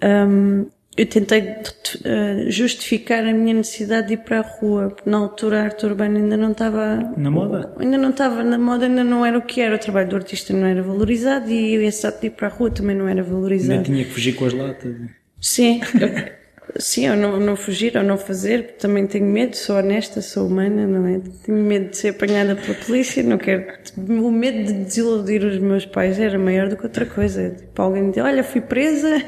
um, 0.03 0.67
eu 0.97 1.05
tentei 1.05 1.41
uh, 1.41 2.49
justificar 2.49 3.25
a 3.25 3.33
minha 3.33 3.53
necessidade 3.53 4.07
de 4.07 4.13
ir 4.13 4.17
para 4.17 4.39
a 4.39 4.41
rua, 4.41 4.89
porque 4.89 5.09
na 5.09 5.17
altura 5.17 5.59
a 5.59 5.63
arte 5.65 5.85
urbana 5.85 6.17
ainda 6.17 6.37
não 6.37 6.51
estava... 6.51 7.13
Na 7.17 7.29
moda? 7.29 7.73
Ainda 7.77 7.97
não 7.97 8.11
estava 8.11 8.43
na 8.43 8.57
moda, 8.57 8.85
ainda 8.85 9.03
não 9.03 9.25
era 9.25 9.37
o 9.37 9.41
que 9.41 9.59
era, 9.59 9.75
o 9.75 9.79
trabalho 9.79 10.07
do 10.07 10.15
artista 10.15 10.53
não 10.53 10.65
era 10.65 10.81
valorizado 10.81 11.49
e 11.49 11.75
esse 11.85 12.07
ato 12.07 12.21
de 12.21 12.27
ir 12.27 12.29
para 12.31 12.47
a 12.47 12.51
rua 12.51 12.71
também 12.71 12.95
não 12.95 13.07
era 13.07 13.21
valorizado. 13.21 13.73
Nem 13.73 13.83
tinha 13.83 14.05
que 14.05 14.11
fugir 14.11 14.35
com 14.35 14.45
as 14.45 14.53
latas. 14.53 14.95
Sim, 15.41 15.81
Sim, 16.77 17.09
ou 17.09 17.15
não, 17.15 17.39
não 17.39 17.55
fugir 17.55 17.95
ou 17.95 18.03
não 18.03 18.17
fazer, 18.17 18.63
porque 18.63 18.79
também 18.79 19.07
tenho 19.07 19.25
medo, 19.25 19.55
sou 19.55 19.77
honesta, 19.77 20.21
sou 20.21 20.47
humana, 20.47 20.85
não 20.85 21.07
é? 21.07 21.21
Tenho 21.43 21.57
medo 21.57 21.89
de 21.89 21.97
ser 21.97 22.09
apanhada 22.09 22.55
pela 22.55 22.73
polícia, 22.75 23.23
não 23.23 23.37
quero. 23.37 23.65
O 23.97 24.31
medo 24.31 24.63
de 24.65 24.73
desiludir 24.73 25.43
os 25.43 25.57
meus 25.59 25.85
pais 25.85 26.19
era 26.19 26.37
maior 26.37 26.67
do 26.67 26.75
que 26.75 26.83
outra 26.83 27.05
coisa. 27.05 27.51
Tipo, 27.51 27.81
alguém 27.81 28.09
dizer, 28.09 28.21
olha, 28.21 28.43
fui 28.43 28.61
presa. 28.61 29.21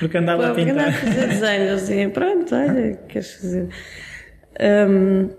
Porque 0.00 0.18
andava 0.18 0.50
a 0.50 0.54
pintar. 0.54 0.72
Andava 0.72 0.88
a 0.88 0.92
fazer 0.92 1.28
desenhos. 1.28 1.82
Assim, 1.82 2.10
pronto, 2.10 2.54
olha, 2.54 2.98
queres 3.08 3.32
fazer. 3.34 3.68
Um, 4.60 5.30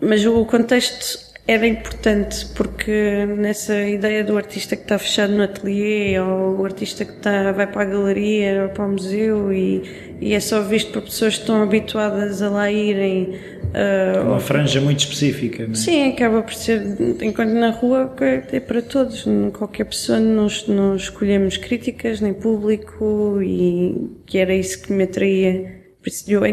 mas 0.00 0.26
o 0.26 0.44
contexto 0.44 1.25
era 1.48 1.64
importante 1.64 2.44
porque 2.54 3.24
nessa 3.38 3.80
ideia 3.82 4.24
do 4.24 4.36
artista 4.36 4.74
que 4.74 4.82
está 4.82 4.98
fechado 4.98 5.32
no 5.32 5.44
ateliê 5.44 6.18
ou 6.18 6.58
o 6.58 6.64
artista 6.64 7.04
que 7.04 7.12
está, 7.12 7.52
vai 7.52 7.68
para 7.68 7.82
a 7.82 7.84
galeria 7.84 8.64
ou 8.64 8.68
para 8.70 8.84
o 8.84 8.90
museu 8.90 9.52
e, 9.52 10.16
e 10.20 10.34
é 10.34 10.40
só 10.40 10.60
visto 10.62 10.90
por 10.90 11.02
pessoas 11.02 11.34
que 11.34 11.42
estão 11.42 11.62
habituadas 11.62 12.42
a 12.42 12.50
lá 12.50 12.70
irem. 12.70 13.38
Uh, 13.66 14.26
Uma 14.26 14.40
franja 14.40 14.80
muito 14.80 15.00
específica, 15.00 15.64
não 15.64 15.72
é? 15.72 15.76
Sim, 15.76 16.08
acaba 16.10 16.42
por 16.42 16.54
ser, 16.54 16.82
enquanto 17.22 17.52
na 17.52 17.70
rua 17.70 18.12
é 18.50 18.58
para 18.58 18.82
todos, 18.82 19.24
qualquer 19.52 19.84
pessoa, 19.84 20.18
nós 20.18 20.66
não 20.66 20.96
escolhemos 20.96 21.56
críticas 21.56 22.20
nem 22.20 22.34
público 22.34 23.40
e 23.40 24.10
que 24.26 24.38
era 24.38 24.54
isso 24.54 24.82
que 24.82 24.92
me 24.92 25.04
atraía. 25.04 25.76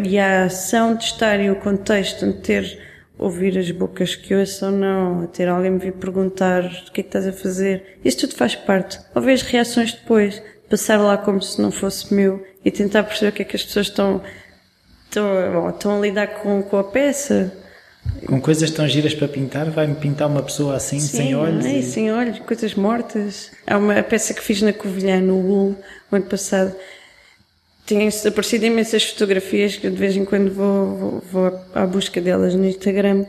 E 0.03 0.17
a 0.17 0.45
ação 0.45 0.95
de 0.95 1.03
estar 1.03 1.39
e 1.39 1.49
o 1.49 1.55
contexto 1.55 2.25
de 2.25 2.33
ter 2.33 2.92
ouvir 3.17 3.57
as 3.57 3.69
bocas 3.71 4.15
que 4.15 4.33
ouço 4.35 4.65
ou 4.65 4.71
não, 4.71 5.27
ter 5.27 5.47
alguém 5.47 5.71
me 5.71 5.79
vir 5.79 5.93
perguntar 5.93 6.63
o 6.65 6.91
que 6.91 7.01
é 7.01 7.03
que 7.03 7.09
estás 7.09 7.27
a 7.27 7.33
fazer. 7.33 7.99
Isso 8.03 8.19
tudo 8.19 8.35
faz 8.35 8.55
parte. 8.55 8.99
Ouvir 9.15 9.33
as 9.33 9.41
reações 9.43 9.93
depois, 9.93 10.41
passar 10.69 10.97
lá 10.97 11.17
como 11.17 11.41
se 11.41 11.61
não 11.61 11.71
fosse 11.71 12.13
meu 12.13 12.43
e 12.65 12.71
tentar 12.71 13.03
perceber 13.03 13.29
o 13.29 13.31
que 13.33 13.41
é 13.43 13.45
que 13.45 13.55
as 13.55 13.63
pessoas 13.63 13.87
estão, 13.87 14.21
estão, 15.05 15.25
bom, 15.53 15.69
estão 15.69 15.97
a 15.97 16.01
lidar 16.01 16.27
com, 16.41 16.61
com 16.63 16.77
a 16.77 16.83
peça. 16.83 17.53
Com 18.25 18.41
coisas 18.41 18.69
tão 18.71 18.85
giras 18.87 19.13
para 19.13 19.27
pintar, 19.29 19.69
vai-me 19.69 19.95
pintar 19.95 20.27
uma 20.27 20.43
pessoa 20.43 20.75
assim, 20.75 20.99
Sim, 20.99 21.17
sem 21.17 21.35
olhos? 21.35 21.65
É, 21.65 21.77
e- 21.77 21.83
sem 21.83 22.11
olhos, 22.11 22.39
coisas 22.39 22.73
mortas. 22.75 23.51
Há 23.65 23.77
uma 23.77 24.01
peça 24.03 24.33
que 24.33 24.41
fiz 24.41 24.61
na 24.61 24.73
Covilhã, 24.73 25.21
no 25.21 25.35
UL, 25.37 25.77
o 26.11 26.15
ano 26.15 26.25
passado. 26.25 26.75
Tinha 27.85 28.09
aparecido 28.27 28.65
imensas 28.65 29.03
fotografias 29.03 29.75
que 29.75 29.87
eu 29.87 29.91
de 29.91 29.97
vez 29.97 30.15
em 30.15 30.23
quando 30.25 30.51
vou, 30.53 30.97
vou, 30.97 31.23
vou 31.31 31.59
à 31.75 31.85
busca 31.85 32.21
delas 32.21 32.55
no 32.55 32.65
Instagram. 32.65 33.25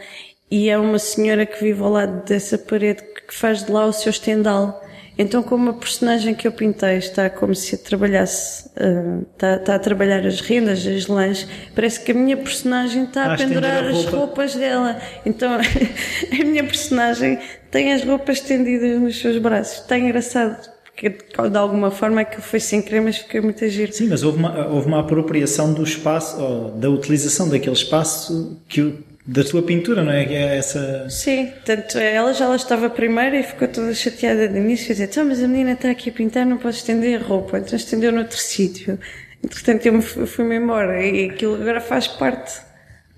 E 0.50 0.68
é 0.70 0.78
uma 0.78 0.98
senhora 0.98 1.44
que 1.44 1.62
vive 1.62 1.82
ao 1.82 1.90
lado 1.90 2.24
dessa 2.24 2.56
parede 2.56 3.02
que 3.26 3.34
faz 3.34 3.64
de 3.64 3.72
lá 3.72 3.86
o 3.86 3.92
seu 3.92 4.10
estendal. 4.10 4.80
Então, 5.16 5.42
como 5.44 5.70
a 5.70 5.74
personagem 5.74 6.34
que 6.34 6.46
eu 6.46 6.52
pintei 6.52 6.96
está 6.98 7.30
como 7.30 7.54
se 7.54 7.78
trabalhasse, 7.78 8.68
ah, 8.76 9.20
está, 9.32 9.54
está 9.56 9.74
a 9.76 9.78
trabalhar 9.78 10.26
as 10.26 10.40
rendas, 10.40 10.84
as 10.86 11.06
lãs, 11.06 11.46
parece 11.74 12.00
que 12.00 12.10
a 12.10 12.14
minha 12.14 12.36
personagem 12.36 13.04
está 13.04 13.26
Ah, 13.26 13.32
a 13.32 13.36
estender 13.36 13.62
pendurar 13.62 13.84
a 13.84 13.88
as 13.90 14.04
roupa. 14.04 14.16
roupas 14.16 14.54
dela. 14.56 15.00
Então, 15.24 15.52
a 15.60 16.44
minha 16.44 16.64
personagem 16.64 17.38
tem 17.70 17.92
as 17.92 18.04
roupas 18.04 18.38
estendidas 18.38 19.00
nos 19.00 19.20
seus 19.20 19.38
braços. 19.38 19.82
Está 19.82 19.96
engraçado, 19.98 20.56
porque 20.94 21.10
de 21.50 21.56
alguma 21.58 21.90
forma 21.90 22.20
aquilo 22.20 22.42
foi 22.42 22.60
sem 22.60 22.80
querer, 22.80 23.00
mas 23.00 23.18
fica 23.18 23.42
muito 23.42 23.68
giro. 23.68 23.92
Sim, 23.92 24.08
mas 24.08 24.22
houve 24.22 24.38
uma, 24.38 24.66
houve 24.68 24.86
uma 24.86 25.00
apropriação 25.00 25.72
do 25.72 25.82
espaço, 25.82 26.40
ou 26.40 26.70
da 26.70 26.88
utilização 26.88 27.48
daquele 27.48 27.74
espaço 27.74 28.60
que 28.68 28.94
da 29.26 29.42
tua 29.42 29.62
pintura, 29.62 30.04
não 30.04 30.12
é? 30.12 30.24
Que 30.24 30.34
é 30.34 30.56
essa. 30.58 31.08
Sim, 31.10 31.50
tanto 31.64 31.98
ela 31.98 32.32
já 32.34 32.46
lá 32.46 32.56
estava 32.56 32.88
primeiro 32.90 33.34
e 33.36 33.42
ficou 33.42 33.66
toda 33.66 33.92
chateada 33.94 34.46
de 34.46 34.56
início, 34.58 34.86
a 34.90 34.92
dizer, 34.92 35.04
então, 35.04 35.24
mas 35.24 35.42
a 35.42 35.48
menina 35.48 35.72
está 35.72 35.90
aqui 35.90 36.10
a 36.10 36.12
pintar, 36.12 36.44
não 36.46 36.58
pode 36.58 36.76
estender 36.76 37.20
a 37.20 37.24
roupa, 37.24 37.58
então 37.58 37.74
estendeu 37.74 38.12
noutro 38.12 38.36
sítio. 38.38 38.98
Entretanto, 39.42 39.86
eu 39.86 39.94
me 39.94 40.02
fui- 40.02 40.26
fui-me 40.26 40.56
embora 40.56 41.04
e 41.04 41.30
aquilo 41.30 41.54
agora 41.56 41.80
faz 41.80 42.06
parte 42.06 42.60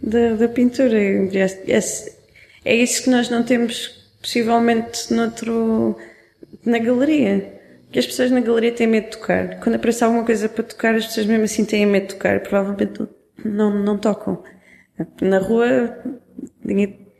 da, 0.00 0.34
da 0.34 0.48
pintura. 0.48 0.96
E 0.98 1.36
é, 1.36 1.44
é, 1.68 1.80
é 2.64 2.74
isso 2.76 3.02
que 3.02 3.10
nós 3.10 3.28
não 3.28 3.42
temos, 3.42 4.08
possivelmente, 4.22 5.12
noutro, 5.12 5.96
na 6.64 6.78
galeria. 6.78 7.52
Que 7.96 8.00
as 8.00 8.06
pessoas 8.06 8.30
na 8.30 8.40
galeria 8.40 8.72
têm 8.72 8.86
medo 8.86 9.04
de 9.04 9.12
tocar. 9.12 9.58
Quando 9.58 9.76
aparece 9.76 10.04
alguma 10.04 10.22
coisa 10.22 10.50
para 10.50 10.62
tocar, 10.62 10.94
as 10.94 11.06
pessoas 11.06 11.24
mesmo 11.24 11.44
assim 11.44 11.64
têm 11.64 11.86
medo 11.86 12.08
de 12.08 12.14
tocar. 12.14 12.40
Provavelmente 12.40 13.08
não, 13.42 13.70
não 13.70 13.96
tocam. 13.96 14.44
Na 15.22 15.38
rua, 15.38 15.98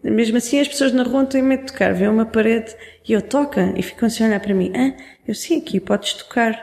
mesmo 0.04 0.36
assim 0.36 0.60
as 0.60 0.68
pessoas 0.68 0.92
na 0.92 1.02
rua 1.02 1.24
têm 1.24 1.40
medo 1.40 1.64
de 1.64 1.72
tocar. 1.72 1.94
Vê 1.94 2.06
uma 2.06 2.26
parede 2.26 2.76
e 3.08 3.14
eu 3.14 3.22
toca 3.22 3.72
e 3.74 3.82
ficam 3.82 4.06
assim 4.06 4.24
a 4.24 4.26
olhar 4.26 4.40
para 4.40 4.52
mim. 4.52 4.70
Ah, 4.76 4.94
eu 5.26 5.34
sim, 5.34 5.60
aqui 5.60 5.80
podes 5.80 6.12
tocar. 6.12 6.62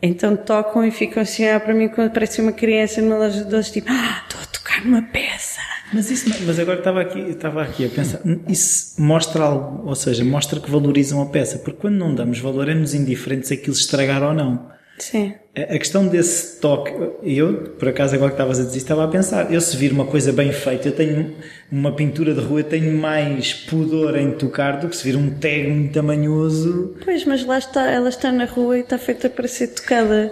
Então 0.00 0.34
tocam 0.38 0.82
e 0.82 0.90
ficam 0.90 1.22
assim 1.22 1.44
a 1.44 1.48
olhar 1.48 1.60
para 1.60 1.74
mim 1.74 1.90
quando 1.90 2.06
aparece 2.06 2.40
uma 2.40 2.52
criança 2.52 3.02
numa 3.02 3.18
loja 3.18 3.44
de 3.44 3.50
doces, 3.50 3.72
tipo, 3.72 3.88
ah, 3.90 4.22
estou 4.26 4.40
tocar 4.70 4.84
numa 4.84 5.02
peça. 5.02 5.60
Mas, 5.92 6.10
isso, 6.10 6.30
mas 6.46 6.58
agora 6.58 6.78
estava 6.78 7.00
aqui, 7.00 7.18
estava 7.18 7.62
aqui 7.62 7.86
a 7.86 7.88
pensar, 7.88 8.20
isso 8.48 9.00
mostra 9.02 9.42
algo, 9.42 9.88
ou 9.88 9.94
seja, 9.96 10.24
mostra 10.24 10.60
que 10.60 10.70
valorizam 10.70 11.20
a 11.20 11.26
peça, 11.26 11.58
porque 11.58 11.80
quando 11.80 11.96
não 11.96 12.14
damos 12.14 12.38
valor 12.38 12.68
é-nos 12.68 12.94
indiferente 12.94 13.48
se 13.48 13.54
aquilo 13.54 13.74
estragar 13.74 14.22
ou 14.22 14.32
não. 14.32 14.70
Sim. 14.98 15.32
A 15.56 15.74
a 15.74 15.78
questão 15.78 16.06
desse 16.06 16.60
toque, 16.60 16.92
eu, 17.22 17.74
por 17.78 17.88
acaso, 17.88 18.14
agora 18.14 18.30
que 18.30 18.34
estavas 18.34 18.60
a 18.60 18.64
dizer, 18.64 18.76
estava 18.76 19.04
a 19.04 19.08
pensar, 19.08 19.52
eu 19.52 19.60
se 19.60 19.76
vir 19.76 19.92
uma 19.92 20.04
coisa 20.04 20.30
bem 20.30 20.52
feita, 20.52 20.88
eu 20.88 20.92
tenho 20.92 21.34
uma 21.72 21.96
pintura 21.96 22.34
de 22.34 22.40
rua, 22.40 22.60
eu 22.60 22.64
tenho 22.64 22.96
mais 22.96 23.52
pudor 23.52 24.16
em 24.16 24.32
tocar 24.32 24.78
do 24.78 24.88
que 24.88 24.96
se 24.96 25.02
vir 25.02 25.16
um 25.16 25.30
tag 25.30 25.68
muito 25.68 25.94
tamanhoso. 25.94 26.94
Pois, 27.02 27.24
mas 27.24 27.44
lá 27.44 27.58
está, 27.58 27.90
ela 27.90 28.10
está 28.10 28.30
na 28.30 28.44
rua 28.44 28.76
e 28.76 28.82
está 28.82 28.98
feita 28.98 29.28
para 29.28 29.48
ser 29.48 29.68
tocada. 29.68 30.30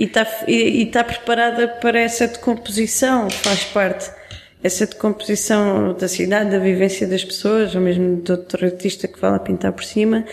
E 0.00 0.04
está, 0.04 0.26
e, 0.48 0.54
e 0.54 0.82
está 0.84 1.04
preparada 1.04 1.68
para 1.68 2.00
essa 2.00 2.26
decomposição, 2.26 3.28
faz 3.30 3.64
parte. 3.64 4.10
Essa 4.62 4.86
decomposição 4.86 5.92
da 5.94 6.08
cidade, 6.08 6.50
da 6.50 6.58
vivência 6.58 7.06
das 7.06 7.22
pessoas, 7.24 7.74
ou 7.74 7.80
mesmo 7.82 8.20
de 8.22 8.32
outro 8.32 8.64
artista 8.64 9.06
que 9.06 9.20
vai 9.20 9.30
lá 9.30 9.38
pintar 9.38 9.72
por 9.72 9.84
cima. 9.84 10.24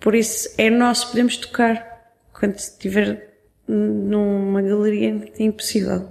Por 0.00 0.14
isso, 0.14 0.48
é 0.58 0.68
nosso, 0.70 1.08
podemos 1.10 1.36
tocar. 1.36 1.86
Quando 2.38 2.56
estiver 2.56 3.34
numa 3.68 4.60
galeria, 4.62 5.30
é 5.38 5.42
impossível. 5.44 6.08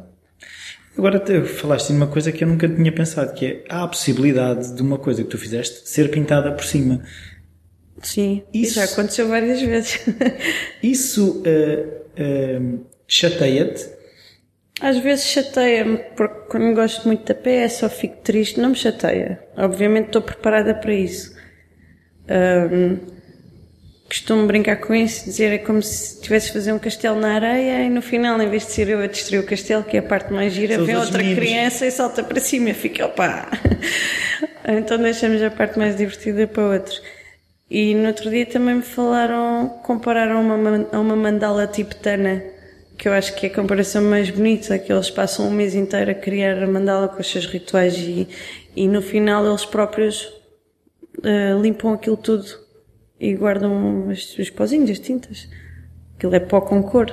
Agora 0.98 1.20
te- 1.20 1.42
falaste 1.46 1.88
de 1.88 1.94
uma 1.94 2.08
coisa 2.08 2.32
que 2.32 2.44
eu 2.44 2.48
nunca 2.48 2.68
tinha 2.70 2.92
pensado, 2.92 3.34
que 3.34 3.46
é, 3.46 3.64
há 3.70 3.84
a 3.84 3.88
possibilidade 3.88 4.74
de 4.76 4.82
uma 4.84 4.98
coisa 5.00 5.24
que 5.24 5.30
tu 5.30 5.38
fizeste 5.38 5.90
ser 5.90 6.10
pintada 6.12 6.52
por 6.52 6.64
cima. 6.64 7.04
Sim, 8.02 8.44
Isso- 8.54 8.76
já 8.76 8.84
aconteceu 8.86 9.28
várias 9.28 9.62
vezes. 9.62 10.00
Isso 10.82 11.42
eh, 11.46 12.03
chateia-te? 13.08 13.90
Às 14.82 14.98
vezes 14.98 15.26
chateia-me, 15.28 15.98
porque 16.16 16.48
quando 16.50 16.74
gosto 16.76 17.08
muito 17.08 17.26
da 17.26 17.36
peça 17.36 17.86
ou 17.86 17.90
fico 17.90 18.18
triste, 18.18 18.60
não 18.60 18.70
me 18.70 18.76
chateia. 18.76 19.40
Obviamente 19.56 20.08
estou 20.08 20.22
preparada 20.22 20.74
para 20.74 20.94
isso. 20.94 21.36
Ahm, 22.28 22.98
costumo 24.08 24.46
brincar 24.46 24.78
com 24.78 24.94
isso, 24.94 25.26
dizer 25.26 25.52
é 25.54 25.58
como 25.58 25.82
se 25.82 26.16
estivesse 26.16 26.50
a 26.50 26.54
fazer 26.54 26.74
um 26.74 26.80
castelo 26.80 27.20
na 27.20 27.36
areia 27.36 27.84
e 27.84 27.90
no 27.90 28.02
final, 28.02 28.42
em 28.42 28.50
vez 28.50 28.66
de 28.66 28.72
ser 28.72 28.90
eu 28.90 29.00
a 29.00 29.08
destruir 29.08 29.40
o 29.40 29.46
castelo, 29.46 29.84
que 29.84 29.96
é 29.98 30.00
a 30.00 30.04
parte 30.04 30.34
mais 30.34 30.54
gira, 30.54 30.76
São 30.76 30.86
vem 30.86 30.96
outra 30.96 31.18
meninos. 31.20 31.40
criança 31.40 31.86
e 31.86 31.92
salta 31.92 32.24
para 32.24 32.40
cima 32.40 32.70
e 32.70 32.74
fica, 32.74 33.06
opá! 33.06 33.50
então 34.68 34.98
deixamos 34.98 35.42
a 35.42 35.50
parte 35.50 35.78
mais 35.80 35.96
divertida 35.96 36.46
para 36.48 36.64
outros. 36.64 37.02
E 37.74 37.96
no 37.96 38.06
outro 38.06 38.30
dia 38.30 38.46
também 38.46 38.76
me 38.76 38.82
falaram, 38.84 39.68
compararam 39.82 40.42
uma, 40.44 40.88
a 40.92 41.00
uma 41.00 41.16
mandala 41.16 41.66
tibetana, 41.66 42.44
que 42.96 43.08
eu 43.08 43.14
acho 43.14 43.34
que 43.34 43.48
é 43.48 43.50
a 43.50 43.56
comparação 43.56 44.04
mais 44.04 44.30
bonita, 44.30 44.78
que 44.78 44.94
eles 44.94 45.10
passam 45.10 45.48
um 45.48 45.52
mês 45.52 45.74
inteiro 45.74 46.12
a 46.12 46.14
criar 46.14 46.62
a 46.62 46.68
mandala 46.68 47.08
com 47.08 47.20
os 47.20 47.28
seus 47.28 47.48
rituais 47.48 47.98
e, 47.98 48.28
e 48.76 48.88
no 48.88 49.02
final 49.02 49.44
eles 49.44 49.66
próprios 49.66 50.32
eh, 51.24 51.58
limpam 51.60 51.94
aquilo 51.94 52.16
tudo 52.16 52.46
e 53.20 53.34
guardam 53.34 54.08
os, 54.08 54.38
os 54.38 54.52
pozinhos, 54.52 54.92
as 54.92 55.00
tintas. 55.00 55.50
Aquilo 56.16 56.36
é 56.36 56.40
pó 56.40 56.62
com 56.62 56.84
cor. 56.84 57.08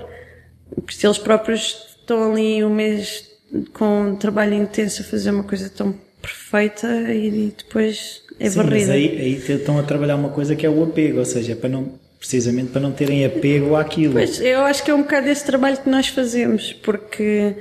Porque 0.75 0.93
se 0.93 1.07
eles 1.07 1.17
próprios 1.17 1.97
estão 2.01 2.33
ali 2.33 2.63
um 2.63 2.69
mês 2.69 3.31
com 3.73 4.11
um 4.11 4.17
trabalho 4.17 4.53
intenso 4.53 5.01
a 5.01 5.07
fazer 5.07 5.31
uma 5.31 5.45
coisa 5.45 5.71
tão 5.71 5.95
perfeita 6.21 6.87
e, 7.15 7.55
depois 7.57 8.23
é 8.41 8.51
Sim, 8.51 8.59
mas 8.59 8.67
varrida. 8.67 8.93
aí, 8.95 9.19
aí 9.21 9.35
estão 9.57 9.79
a 9.79 9.83
trabalhar 9.83 10.17
uma 10.17 10.31
coisa 10.31 10.57
que 10.57 10.67
é 10.67 10.71
o 10.71 10.83
apego, 10.83 11.19
ou 11.19 11.25
seja, 11.25 11.55
para 11.55 11.69
não, 11.69 11.95
precisamente 12.19 12.71
para 12.73 12.81
não 12.81 12.93
terem 12.93 13.25
apego 13.25 13.77
àquilo. 13.77 14.15
Pois, 14.15 14.41
eu 14.41 14.61
acho 14.63 14.83
que 14.83 14.91
é 14.91 14.95
um 14.95 15.03
bocado 15.03 15.29
esse 15.29 15.45
trabalho 15.45 15.77
que 15.79 15.89
nós 15.91 16.09
fazemos, 16.09 16.73
porque 16.73 17.55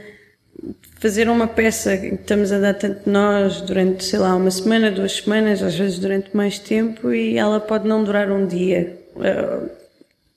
fazer 0.99 1.29
uma 1.29 1.47
peça 1.47 1.97
que 1.97 2.07
estamos 2.15 2.51
a 2.51 2.59
dar 2.59 2.73
tanto 2.73 3.09
nós 3.09 3.61
durante, 3.61 4.03
sei 4.03 4.19
lá, 4.19 4.35
uma 4.35 4.51
semana, 4.51 4.91
duas 4.91 5.13
semanas, 5.17 5.61
às 5.63 5.75
vezes 5.75 5.99
durante 5.99 6.35
mais 6.35 6.59
tempo, 6.59 7.11
e 7.13 7.37
ela 7.37 7.59
pode 7.59 7.87
não 7.87 8.03
durar 8.03 8.31
um 8.31 8.45
dia. 8.47 8.97
Eh, 9.21 9.79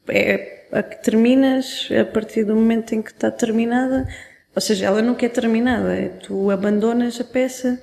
É 0.09 0.67
a 0.73 0.83
que 0.83 1.03
terminas 1.03 1.89
a 2.01 2.05
partir 2.05 2.45
do 2.45 2.55
momento 2.57 2.93
em 2.95 3.03
que 3.03 3.11
está 3.13 3.31
terminada, 3.31 4.07
ou 4.55 4.61
seja, 4.61 4.87
ela 4.87 5.01
nunca 5.03 5.25
é 5.25 5.29
terminada, 5.29 5.95
é 5.95 6.09
tu 6.09 6.51
abandonas 6.51 7.21
a 7.21 7.25
peça 7.25 7.81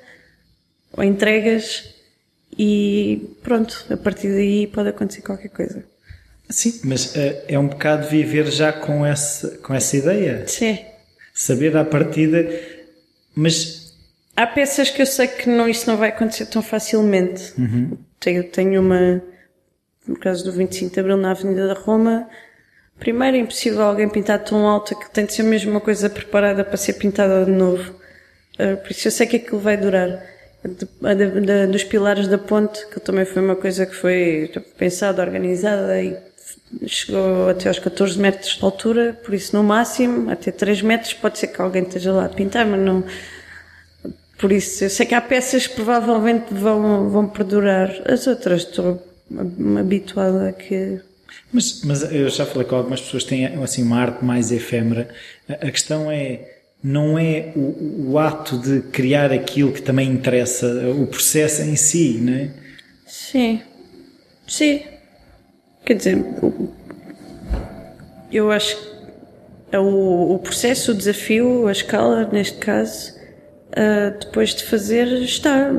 ou 0.97 1.03
entregas 1.03 1.95
e 2.59 3.37
pronto, 3.41 3.85
a 3.89 3.95
partir 3.95 4.27
daí 4.27 4.67
pode 4.67 4.89
acontecer 4.89 5.21
qualquer 5.21 5.47
coisa. 5.47 5.81
Sim, 6.49 6.81
mas 6.83 7.15
eh, 7.15 7.45
é 7.47 7.57
um 7.57 7.67
bocado 7.67 8.09
viver 8.09 8.51
já 8.51 8.73
com 8.73 9.05
essa, 9.05 9.57
com 9.59 9.73
essa 9.73 9.95
ideia. 9.95 10.45
Sim. 10.45 10.77
Saber 11.33 11.77
à 11.77 11.85
partida, 11.85 12.45
mas 13.33 13.79
Há 14.35 14.47
peças 14.47 14.89
que 14.89 15.01
eu 15.01 15.05
sei 15.05 15.27
que 15.27 15.49
não, 15.49 15.67
isso 15.67 15.89
não 15.89 15.97
vai 15.97 16.09
acontecer 16.09 16.45
tão 16.45 16.61
facilmente. 16.61 17.53
Tenho, 18.21 18.43
tenho 18.45 18.81
uma, 18.81 19.21
no 20.07 20.17
caso 20.17 20.45
do 20.45 20.53
25 20.53 20.93
de 20.93 20.99
Abril 21.01 21.17
na 21.17 21.31
Avenida 21.31 21.67
da 21.67 21.73
Roma, 21.73 22.25
primeiro 22.97 23.35
é 23.35 23.39
impossível 23.41 23.81
alguém 23.81 24.07
pintar 24.07 24.39
tão 24.39 24.65
alta 24.65 24.95
que 24.95 25.11
tem 25.11 25.25
de 25.25 25.33
ser 25.33 25.43
mesmo 25.43 25.71
uma 25.71 25.81
coisa 25.81 26.09
preparada 26.09 26.63
para 26.63 26.77
ser 26.77 26.93
pintada 26.93 27.43
de 27.43 27.51
novo. 27.51 27.93
Uh, 28.57 28.77
por 28.77 28.91
isso 28.91 29.07
eu 29.07 29.11
sei 29.11 29.27
que 29.27 29.35
aquilo 29.35 29.59
vai 29.59 29.75
durar. 29.75 30.23
De- 30.63 31.41
da- 31.41 31.65
dos 31.67 31.83
pilares 31.85 32.27
da 32.27 32.37
ponte, 32.37 32.85
que 32.87 32.99
também 32.99 33.23
foi 33.25 33.41
uma 33.41 33.55
coisa 33.55 33.85
que 33.85 33.95
foi 33.95 34.51
pensada, 34.77 35.21
organizada 35.21 36.01
e 36.01 36.17
chegou 36.85 37.49
até 37.49 37.69
aos 37.69 37.79
14 37.79 38.19
metros 38.19 38.57
de 38.57 38.63
altura, 38.63 39.17
por 39.23 39.33
isso 39.33 39.55
no 39.55 39.63
máximo, 39.63 40.29
até 40.29 40.51
3 40.51 40.81
metros, 40.81 41.13
pode 41.13 41.39
ser 41.39 41.47
que 41.47 41.61
alguém 41.61 41.83
esteja 41.83 42.11
lá 42.11 42.25
a 42.25 42.29
pintar, 42.29 42.65
mas 42.65 42.79
não, 42.81 43.03
por 44.37 44.51
isso, 44.51 44.83
eu 44.83 44.89
sei 44.89 45.05
que 45.05 45.15
há 45.15 45.21
peças 45.21 45.67
que 45.67 45.75
provavelmente 45.75 46.53
vão, 46.53 47.09
vão 47.09 47.27
perdurar. 47.27 47.91
As 48.05 48.27
outras 48.27 48.61
estou 48.63 49.01
habituada 49.77 50.49
a 50.49 50.53
que. 50.53 50.99
Mas, 51.51 51.81
mas 51.83 52.11
eu 52.11 52.29
já 52.29 52.45
falei 52.45 52.67
com 52.67 52.75
algumas 52.75 53.01
pessoas 53.01 53.23
que 53.23 53.29
têm 53.29 53.45
assim, 53.61 53.83
uma 53.83 53.99
arte 53.99 54.23
mais 54.23 54.51
efêmera. 54.51 55.09
A 55.49 55.71
questão 55.71 56.09
é, 56.09 56.58
não 56.83 57.19
é 57.19 57.51
o, 57.55 58.11
o, 58.11 58.17
ato 58.17 58.57
de 58.57 58.81
criar 58.81 59.31
aquilo 59.31 59.71
que 59.71 59.81
também 59.81 60.09
interessa, 60.09 60.67
o 60.89 61.05
processo 61.07 61.61
em 61.61 61.75
si, 61.75 62.19
não 62.21 62.33
é? 62.33 62.51
Sim, 63.05 63.61
sim. 64.47 64.81
Quer 65.85 65.95
dizer, 65.95 66.25
eu 68.31 68.51
acho 68.51 68.77
que 68.77 69.77
o, 69.77 70.35
o 70.35 70.39
processo, 70.39 70.91
o 70.91 70.95
desafio, 70.95 71.67
a 71.67 71.71
escala, 71.71 72.29
neste 72.31 72.57
caso, 72.57 73.13
uh, 73.71 74.17
depois 74.19 74.55
de 74.55 74.63
fazer, 74.63 75.07
está. 75.21 75.71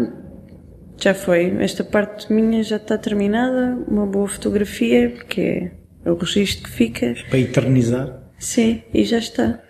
Já 0.99 1.15
foi. 1.15 1.57
Esta 1.61 1.83
parte 1.83 2.31
minha 2.31 2.63
já 2.63 2.77
está 2.77 2.99
terminada. 2.99 3.79
Uma 3.89 4.07
boa 4.07 4.29
fotografia, 4.29 5.11
porque 5.11 5.71
é 6.05 6.11
o 6.11 6.15
registro 6.15 6.65
que 6.65 6.71
fica. 6.71 7.15
Para 7.31 7.39
eternizar? 7.39 8.21
Sim, 8.39 8.83
e 8.93 9.05
já 9.05 9.19
está. 9.19 9.61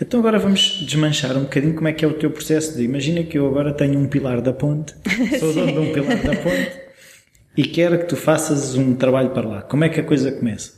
Então 0.00 0.20
agora 0.20 0.38
vamos 0.38 0.84
desmanchar 0.86 1.36
um 1.36 1.42
bocadinho 1.42 1.74
como 1.74 1.88
é 1.88 1.92
que 1.92 2.04
é 2.04 2.08
o 2.08 2.14
teu 2.14 2.30
processo 2.30 2.76
de 2.76 2.84
imagina 2.84 3.24
que 3.24 3.36
eu 3.36 3.46
agora 3.46 3.72
tenho 3.72 3.98
um 3.98 4.06
pilar 4.06 4.40
da 4.40 4.52
ponte, 4.52 4.94
sou 5.40 5.52
dono 5.52 5.72
de 5.72 5.78
um 5.78 5.92
pilar 5.92 6.22
da 6.22 6.36
ponte 6.36 6.88
e 7.56 7.64
quero 7.64 7.98
que 7.98 8.04
tu 8.04 8.16
faças 8.16 8.76
um 8.76 8.94
trabalho 8.94 9.30
para 9.30 9.48
lá. 9.48 9.62
Como 9.62 9.82
é 9.82 9.88
que 9.88 9.98
a 9.98 10.04
coisa 10.04 10.30
começa? 10.30 10.74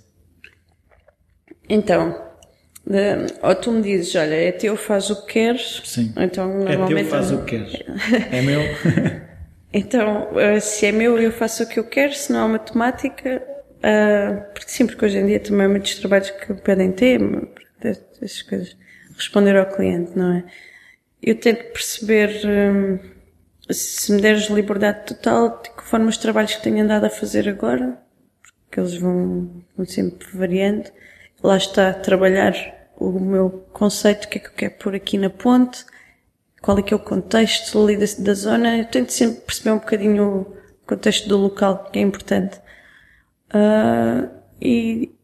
Então, 1.69 2.19
de, 2.87 3.27
ou 3.43 3.55
tu 3.55 3.71
me 3.71 3.83
dizes, 3.83 4.15
olha, 4.15 4.35
é 4.35 4.51
teu, 4.51 4.75
faz 4.77 5.11
o 5.11 5.27
que 5.27 5.35
queres. 5.35 5.83
Sim. 5.85 6.15
Então, 6.17 6.49
normalmente, 6.49 6.93
é 6.93 6.97
teu, 6.97 7.07
faz 7.11 7.31
o 7.31 7.45
que 7.45 7.59
queres. 7.59 7.73
É 8.33 8.41
meu. 8.41 8.63
então, 9.75 10.29
eh, 10.39 10.59
se 10.59 10.87
é 10.87 10.93
meu, 10.93 11.19
eu 11.19 11.31
faço 11.31 11.65
o 11.65 11.69
que 11.69 11.79
eu 11.79 11.85
quero, 11.85 12.15
se 12.15 12.33
não 12.33 12.47
há 12.47 12.49
matemática, 12.49 13.43
uh, 13.77 14.53
porque 14.55 14.71
sim, 14.71 14.87
porque 14.87 15.05
hoje 15.05 15.19
em 15.19 15.27
dia 15.27 15.39
também 15.39 15.67
há 15.67 15.69
muitos 15.69 15.95
trabalhos 15.97 16.31
que 16.31 16.55
pedem 16.55 16.93
tempo, 16.93 17.47
essas 17.83 18.41
coisas 18.41 18.75
responder 19.21 19.57
ao 19.57 19.67
cliente, 19.67 20.17
não 20.17 20.33
é? 20.33 20.45
Eu 21.23 21.39
tento 21.39 21.73
perceber 21.73 22.31
hum, 22.47 22.99
se 23.71 24.13
me 24.13 24.21
deres 24.21 24.49
liberdade 24.49 25.07
total, 25.07 25.63
conforme 25.77 26.09
os 26.09 26.17
trabalhos 26.17 26.55
que 26.55 26.63
tenho 26.63 26.83
andado 26.83 27.05
a 27.05 27.11
fazer 27.11 27.49
agora, 27.49 27.99
porque 28.65 28.81
eles 28.81 28.97
vão, 28.97 29.63
vão 29.77 29.87
sempre 29.87 30.27
variando. 30.33 30.91
Lá 31.43 31.57
está, 31.57 31.93
trabalhar 31.93 32.55
o 32.97 33.19
meu 33.19 33.67
conceito, 33.73 34.25
o 34.25 34.29
que 34.29 34.39
é 34.39 34.41
que 34.41 34.49
eu 34.49 34.53
quero 34.53 34.75
pôr 34.75 34.95
aqui 34.95 35.19
na 35.19 35.31
ponte, 35.31 35.85
qual 36.61 36.79
é 36.79 36.83
que 36.83 36.93
é 36.93 36.97
o 36.97 37.01
contexto 37.01 37.83
ali 37.83 37.97
da, 37.97 38.07
da 38.19 38.35
zona. 38.35 38.79
Eu 38.79 38.85
tento 38.87 39.11
sempre 39.11 39.41
perceber 39.43 39.71
um 39.73 39.79
bocadinho 39.79 40.41
o 40.83 40.87
contexto 40.87 41.29
do 41.29 41.37
local, 41.37 41.91
que 41.91 41.99
é 41.99 42.03
importante. 42.03 42.59
Uh, 43.53 44.31
e, 44.61 45.15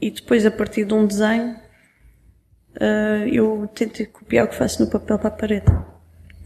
e 0.00 0.10
depois, 0.10 0.44
a 0.44 0.50
partir 0.50 0.84
de 0.84 0.94
um 0.94 1.06
desenho, 1.06 1.56
uh, 2.80 3.28
eu 3.28 3.68
tento 3.74 4.06
copiar 4.10 4.46
o 4.46 4.48
que 4.48 4.54
faço 4.54 4.84
no 4.84 4.90
papel 4.90 5.18
para 5.18 5.28
a 5.28 5.32
parede. 5.32 5.66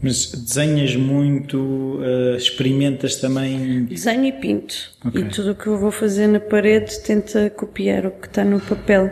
Mas 0.01 0.31
desenhas 0.31 0.95
muito, 0.95 1.57
uh, 1.57 2.35
experimentas 2.37 3.17
também? 3.17 3.83
Desenho 3.85 4.25
e 4.25 4.31
pinto. 4.31 4.75
Okay. 5.05 5.21
E 5.21 5.25
tudo 5.25 5.51
o 5.51 5.55
que 5.55 5.67
eu 5.67 5.77
vou 5.77 5.91
fazer 5.91 6.27
na 6.27 6.39
parede 6.39 6.99
tenta 7.01 7.49
copiar 7.49 8.05
o 8.05 8.11
que 8.11 8.27
está 8.27 8.45
no 8.45 8.61
papel. 8.61 9.11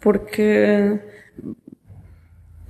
Porque 0.00 1.00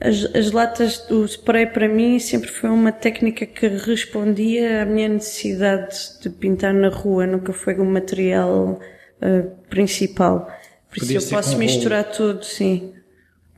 as, 0.01 0.25
as 0.35 0.51
latas 0.51 0.99
do 1.09 1.25
spray 1.25 1.67
para 1.67 1.89
mim 1.89 2.19
sempre 2.19 2.49
foi 2.49 2.71
uma 2.71 2.93
técnica 2.93 3.47
que 3.47 3.67
respondia 3.67 4.83
à 4.83 4.85
minha 4.85 5.09
necessidade 5.09 5.97
de 6.23 6.31
pintar 6.31 6.75
na 6.75 6.89
rua, 6.89 7.27
nunca 7.27 7.53
foi 7.53 7.79
um 7.79 7.91
material 7.91 8.79
uh, 9.21 9.51
principal. 9.69 10.51
Por 10.91 11.01
Podia 11.01 11.19
isso 11.19 11.35
eu 11.35 11.37
posso 11.37 11.59
misturar 11.59 12.05
rolo. 12.05 12.15
tudo, 12.15 12.45
sim. 12.45 12.95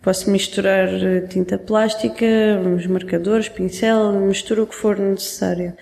Posso 0.02 0.30
misturar 0.30 0.88
eh, 0.88 1.20
tinta 1.22 1.58
plástica, 1.58 2.26
os 2.76 2.87
marcadores, 2.87 3.48
pincel, 3.48 4.12
misturo 4.12 4.62
o 4.62 4.66
que 4.66 4.74
for 4.74 4.98
necessário. 4.98 5.74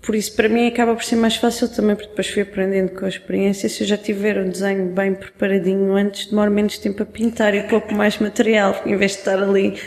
Por 0.00 0.14
isso, 0.16 0.34
para 0.34 0.48
mim, 0.48 0.66
acaba 0.66 0.94
por 0.94 1.04
ser 1.04 1.16
mais 1.16 1.36
fácil 1.36 1.68
também, 1.68 1.94
porque 1.94 2.08
depois 2.08 2.28
fui 2.28 2.42
aprendendo 2.42 2.90
com 2.92 3.04
a 3.04 3.08
experiência. 3.08 3.68
Se 3.68 3.84
eu 3.84 3.86
já 3.86 3.96
tiver 3.96 4.36
o 4.38 4.48
desenho 4.48 4.86
bem 4.86 5.14
preparadinho 5.14 5.94
antes, 5.94 6.26
demoro 6.26 6.50
menos 6.50 6.78
tempo 6.78 7.02
a 7.02 7.06
pintar 7.06 7.54
e 7.54 7.62
pouco 7.64 7.94
mais 7.94 8.18
material, 8.18 8.82
em 8.84 8.96
vez 8.96 9.12
de 9.12 9.18
estar 9.18 9.40
ali 9.40 9.80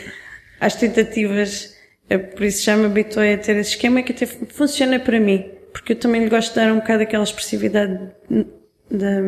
às 0.60 0.74
tentativas. 0.74 1.76
É 2.08 2.16
por 2.16 2.44
isso 2.44 2.64
já 2.64 2.76
me 2.76 2.86
habituei 2.86 3.34
a 3.34 3.38
ter 3.38 3.56
esse 3.56 3.70
esquema 3.70 4.02
que 4.02 4.12
até 4.12 4.26
funciona 4.26 4.98
para 4.98 5.20
mim, 5.20 5.50
porque 5.72 5.92
eu 5.92 5.96
também 5.96 6.28
gosto 6.28 6.50
de 6.50 6.56
dar 6.56 6.72
um 6.72 6.76
bocado 6.76 7.02
aquela 7.02 7.24
expressividade 7.24 7.98
da, 8.90 9.20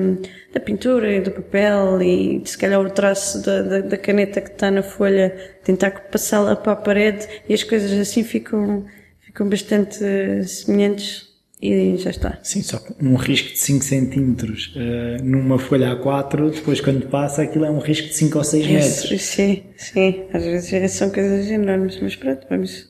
da 0.53 0.61
pintura 0.61 1.12
e 1.12 1.21
do 1.21 1.31
papel 1.31 2.01
e 2.03 2.42
se 2.44 2.57
calhar 2.57 2.81
o 2.81 2.90
traço 2.90 3.42
da, 3.44 3.62
da, 3.62 3.81
da 3.81 3.97
caneta 3.97 4.40
que 4.40 4.51
está 4.51 4.71
na 4.71 4.83
folha, 4.83 5.31
tentar 5.64 5.90
passá-la 6.11 6.57
para 6.57 6.73
a 6.73 6.77
parede 6.77 7.27
e 7.49 7.55
as 7.55 7.62
coisas 7.62 7.92
assim 7.92 8.23
ficam, 8.23 8.85
ficam 9.21 9.49
bastante 9.49 9.99
semelhantes 10.44 11.29
e 11.61 11.97
já 11.97 12.11
está. 12.11 12.38
Sim, 12.42 12.62
só 12.62 12.81
um 13.03 13.16
risco 13.16 13.49
de 13.49 13.59
5 13.59 13.85
centímetros 13.85 14.75
uh, 14.77 15.25
numa 15.25 15.59
folha 15.59 15.97
A4, 15.97 16.51
depois 16.51 16.81
quando 16.81 17.09
passa 17.09 17.42
aquilo 17.42 17.64
é 17.64 17.71
um 17.71 17.81
risco 17.81 18.07
de 18.09 18.14
5 18.14 18.38
ou 18.38 18.44
6 18.44 18.66
metros. 18.66 19.23
Sim, 19.23 19.62
sim, 19.77 20.25
às 20.33 20.44
vezes 20.44 20.92
são 20.92 21.11
coisas 21.11 21.51
enormes, 21.51 21.99
mas 22.01 22.14
pronto, 22.14 22.47
vamos. 22.49 22.88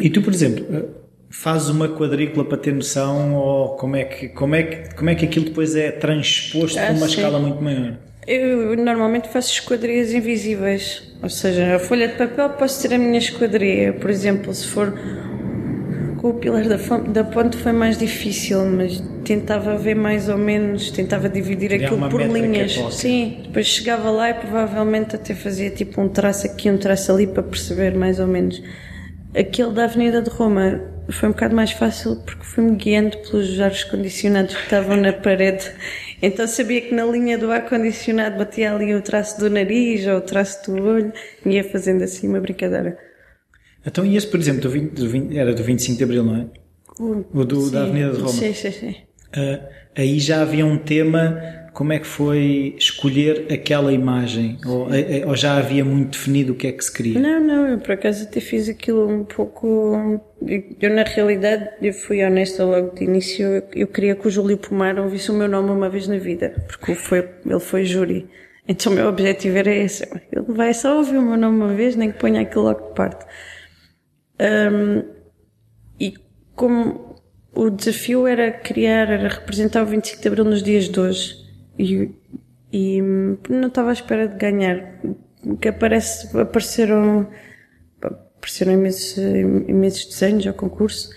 E 0.00 0.08
tu, 0.08 0.22
por 0.22 0.32
exemplo, 0.32 0.66
faz 1.40 1.68
uma 1.68 1.88
quadrícula 1.88 2.44
para 2.44 2.56
ter 2.56 2.72
noção 2.72 3.34
ou 3.34 3.76
como 3.76 3.94
é 3.94 4.04
que, 4.04 4.28
como 4.28 4.54
é 4.54 4.62
que, 4.62 4.94
como 4.94 5.10
é 5.10 5.14
que 5.14 5.26
aquilo 5.26 5.44
depois 5.44 5.76
é 5.76 5.90
transposto 5.90 6.78
ah, 6.78 6.90
uma 6.90 7.06
sim. 7.06 7.14
escala 7.14 7.38
muito 7.38 7.62
maior? 7.62 7.98
Eu 8.26 8.74
normalmente 8.76 9.28
faço 9.28 9.52
esquadrias 9.52 10.12
invisíveis, 10.12 11.14
ou 11.22 11.28
seja, 11.28 11.76
a 11.76 11.78
folha 11.78 12.08
de 12.08 12.14
papel 12.14 12.50
posso 12.50 12.82
ter 12.82 12.94
a 12.94 12.98
minha 12.98 13.18
esquadria, 13.18 13.92
por 13.92 14.10
exemplo, 14.10 14.52
se 14.52 14.66
for 14.66 14.92
com 16.16 16.30
o 16.30 16.34
pilar 16.34 16.64
da, 16.64 16.76
da 16.76 17.22
ponte 17.22 17.56
foi 17.58 17.72
mais 17.72 17.98
difícil, 17.98 18.64
mas 18.64 19.00
tentava 19.22 19.76
ver 19.76 19.94
mais 19.94 20.28
ou 20.28 20.38
menos, 20.38 20.90
tentava 20.90 21.28
dividir 21.28 21.68
Criar 21.68 21.86
aquilo 21.86 22.08
por 22.08 22.22
linhas. 22.22 22.72
Sim, 22.92 23.42
depois 23.44 23.66
chegava 23.66 24.10
lá 24.10 24.30
e 24.30 24.34
provavelmente 24.34 25.14
até 25.14 25.34
fazia 25.34 25.70
tipo 25.70 26.00
um 26.00 26.08
traço 26.08 26.46
aqui, 26.46 26.70
um 26.70 26.78
traço 26.78 27.12
ali 27.12 27.26
para 27.26 27.42
perceber 27.42 27.94
mais 27.94 28.18
ou 28.18 28.26
menos. 28.26 28.60
Aquele 29.38 29.70
da 29.72 29.84
Avenida 29.84 30.22
de 30.22 30.30
Roma 30.30 30.95
foi 31.12 31.28
um 31.28 31.32
bocado 31.32 31.54
mais 31.54 31.72
fácil 31.72 32.16
porque 32.16 32.44
fui-me 32.44 32.76
guiando 32.76 33.16
pelos 33.18 33.58
ares 33.60 33.84
condicionados 33.84 34.54
que 34.54 34.62
estavam 34.62 34.96
na 34.96 35.12
parede. 35.12 35.70
Então 36.20 36.46
sabia 36.46 36.80
que 36.80 36.94
na 36.94 37.04
linha 37.04 37.38
do 37.38 37.50
ar-condicionado 37.50 38.38
batia 38.38 38.74
ali 38.74 38.94
o 38.94 39.02
traço 39.02 39.38
do 39.38 39.50
nariz 39.50 40.06
ou 40.06 40.18
o 40.18 40.20
traço 40.20 40.70
do 40.70 40.82
olho 40.82 41.12
e 41.44 41.50
ia 41.50 41.64
fazendo 41.64 42.02
assim 42.02 42.28
uma 42.28 42.40
brincadeira. 42.40 42.98
Então, 43.86 44.04
e 44.04 44.16
esse, 44.16 44.26
por 44.26 44.40
exemplo, 44.40 44.62
do 44.62 44.70
20, 44.70 44.90
do 44.90 45.08
20, 45.08 45.38
era 45.38 45.54
do 45.54 45.62
25 45.62 45.96
de 45.96 46.04
Abril, 46.04 46.24
não 46.24 46.36
é? 46.36 46.46
O, 46.98 47.24
o 47.40 47.44
do, 47.44 47.66
sim, 47.66 47.72
da 47.72 47.82
Avenida 47.84 48.10
de 48.10 48.16
Roma. 48.16 48.32
Sim, 48.32 48.52
sim, 48.52 48.72
sim. 48.72 48.96
Uh, 49.28 49.62
aí 49.94 50.18
já 50.18 50.42
havia 50.42 50.66
um 50.66 50.76
tema 50.76 51.40
como 51.76 51.92
é 51.92 51.98
que 51.98 52.06
foi 52.06 52.74
escolher 52.78 53.52
aquela 53.52 53.92
imagem? 53.92 54.56
Ou, 54.64 54.90
eh, 54.90 55.18
eh, 55.18 55.26
ou, 55.26 55.36
já 55.36 55.58
havia 55.58 55.84
muito 55.84 56.12
definido 56.12 56.54
o 56.54 56.56
que 56.56 56.68
é 56.68 56.72
que 56.72 56.82
se 56.82 56.90
queria? 56.90 57.20
Não, 57.20 57.38
não, 57.38 57.68
eu 57.68 57.78
por 57.78 57.92
acaso 57.92 58.24
até 58.24 58.40
fiz 58.40 58.66
aquilo 58.66 59.06
um 59.06 59.24
pouco. 59.24 60.18
Eu, 60.80 60.90
na 60.94 61.02
realidade, 61.02 61.68
eu 61.82 61.92
fui 61.92 62.24
honesta 62.24 62.64
logo 62.64 62.94
de 62.94 63.04
início. 63.04 63.62
Eu, 63.74 63.86
queria 63.88 64.16
que 64.16 64.26
o 64.26 64.30
Júlio 64.30 64.56
Pomar 64.56 64.98
ouvisse 64.98 65.30
o 65.30 65.34
meu 65.34 65.48
nome 65.48 65.68
uma 65.68 65.90
vez 65.90 66.08
na 66.08 66.16
vida, 66.16 66.54
porque 66.66 66.94
foi, 66.94 67.28
ele 67.44 67.60
foi 67.60 67.84
júri. 67.84 68.26
Então 68.66 68.90
o 68.90 68.96
meu 68.96 69.06
objetivo 69.06 69.58
era 69.58 69.74
esse. 69.74 70.02
Ele 70.32 70.46
vai 70.48 70.72
só 70.72 70.96
ouvir 70.96 71.18
o 71.18 71.22
meu 71.22 71.36
nome 71.36 71.58
uma 71.58 71.74
vez, 71.74 71.94
nem 71.94 72.10
que 72.10 72.18
ponha 72.18 72.40
aquilo 72.40 72.64
logo 72.64 72.88
de 72.88 72.94
parte. 72.94 73.26
Um, 74.40 75.04
e 76.00 76.14
como 76.54 77.16
o 77.52 77.68
desafio 77.68 78.26
era 78.26 78.50
criar, 78.50 79.10
era 79.10 79.28
representar 79.28 79.82
o 79.82 79.86
25 79.86 80.22
de 80.22 80.28
Abril 80.28 80.44
nos 80.46 80.62
dias 80.62 80.88
de 80.88 80.98
hoje 80.98 81.45
e, 81.78 82.10
e 82.72 83.00
não 83.02 83.68
estava 83.68 83.90
à 83.90 83.92
espera 83.92 84.28
de 84.28 84.36
ganhar. 84.36 85.00
Que 85.60 85.68
aparece, 85.68 86.36
apareceram, 86.36 87.28
apareceram 88.00 88.72
imensos, 88.72 89.16
imensos 89.68 90.06
desenhos 90.06 90.46
ao 90.46 90.54
concurso 90.54 91.10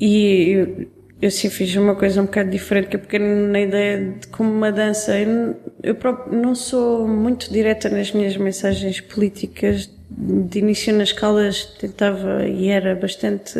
e 0.00 0.86
eu, 1.20 1.28
assim 1.28 1.50
fiz 1.50 1.76
uma 1.76 1.94
coisa 1.94 2.22
um 2.22 2.24
bocado 2.24 2.50
diferente, 2.50 2.88
que 2.88 2.96
eu 2.96 3.00
peguei 3.00 3.18
na 3.18 3.60
ideia 3.60 4.14
de 4.18 4.26
como 4.28 4.50
uma 4.50 4.72
dança. 4.72 5.18
Eu, 5.18 5.56
eu 5.82 5.94
próprio 5.94 6.40
não 6.40 6.54
sou 6.54 7.06
muito 7.06 7.52
direta 7.52 7.90
nas 7.90 8.10
minhas 8.12 8.36
mensagens 8.36 9.00
políticas. 9.00 9.90
De 10.08 10.58
início 10.58 10.92
nas 10.94 11.10
escalas 11.10 11.64
tentava 11.78 12.46
e 12.46 12.68
era 12.68 12.94
bastante 12.94 13.58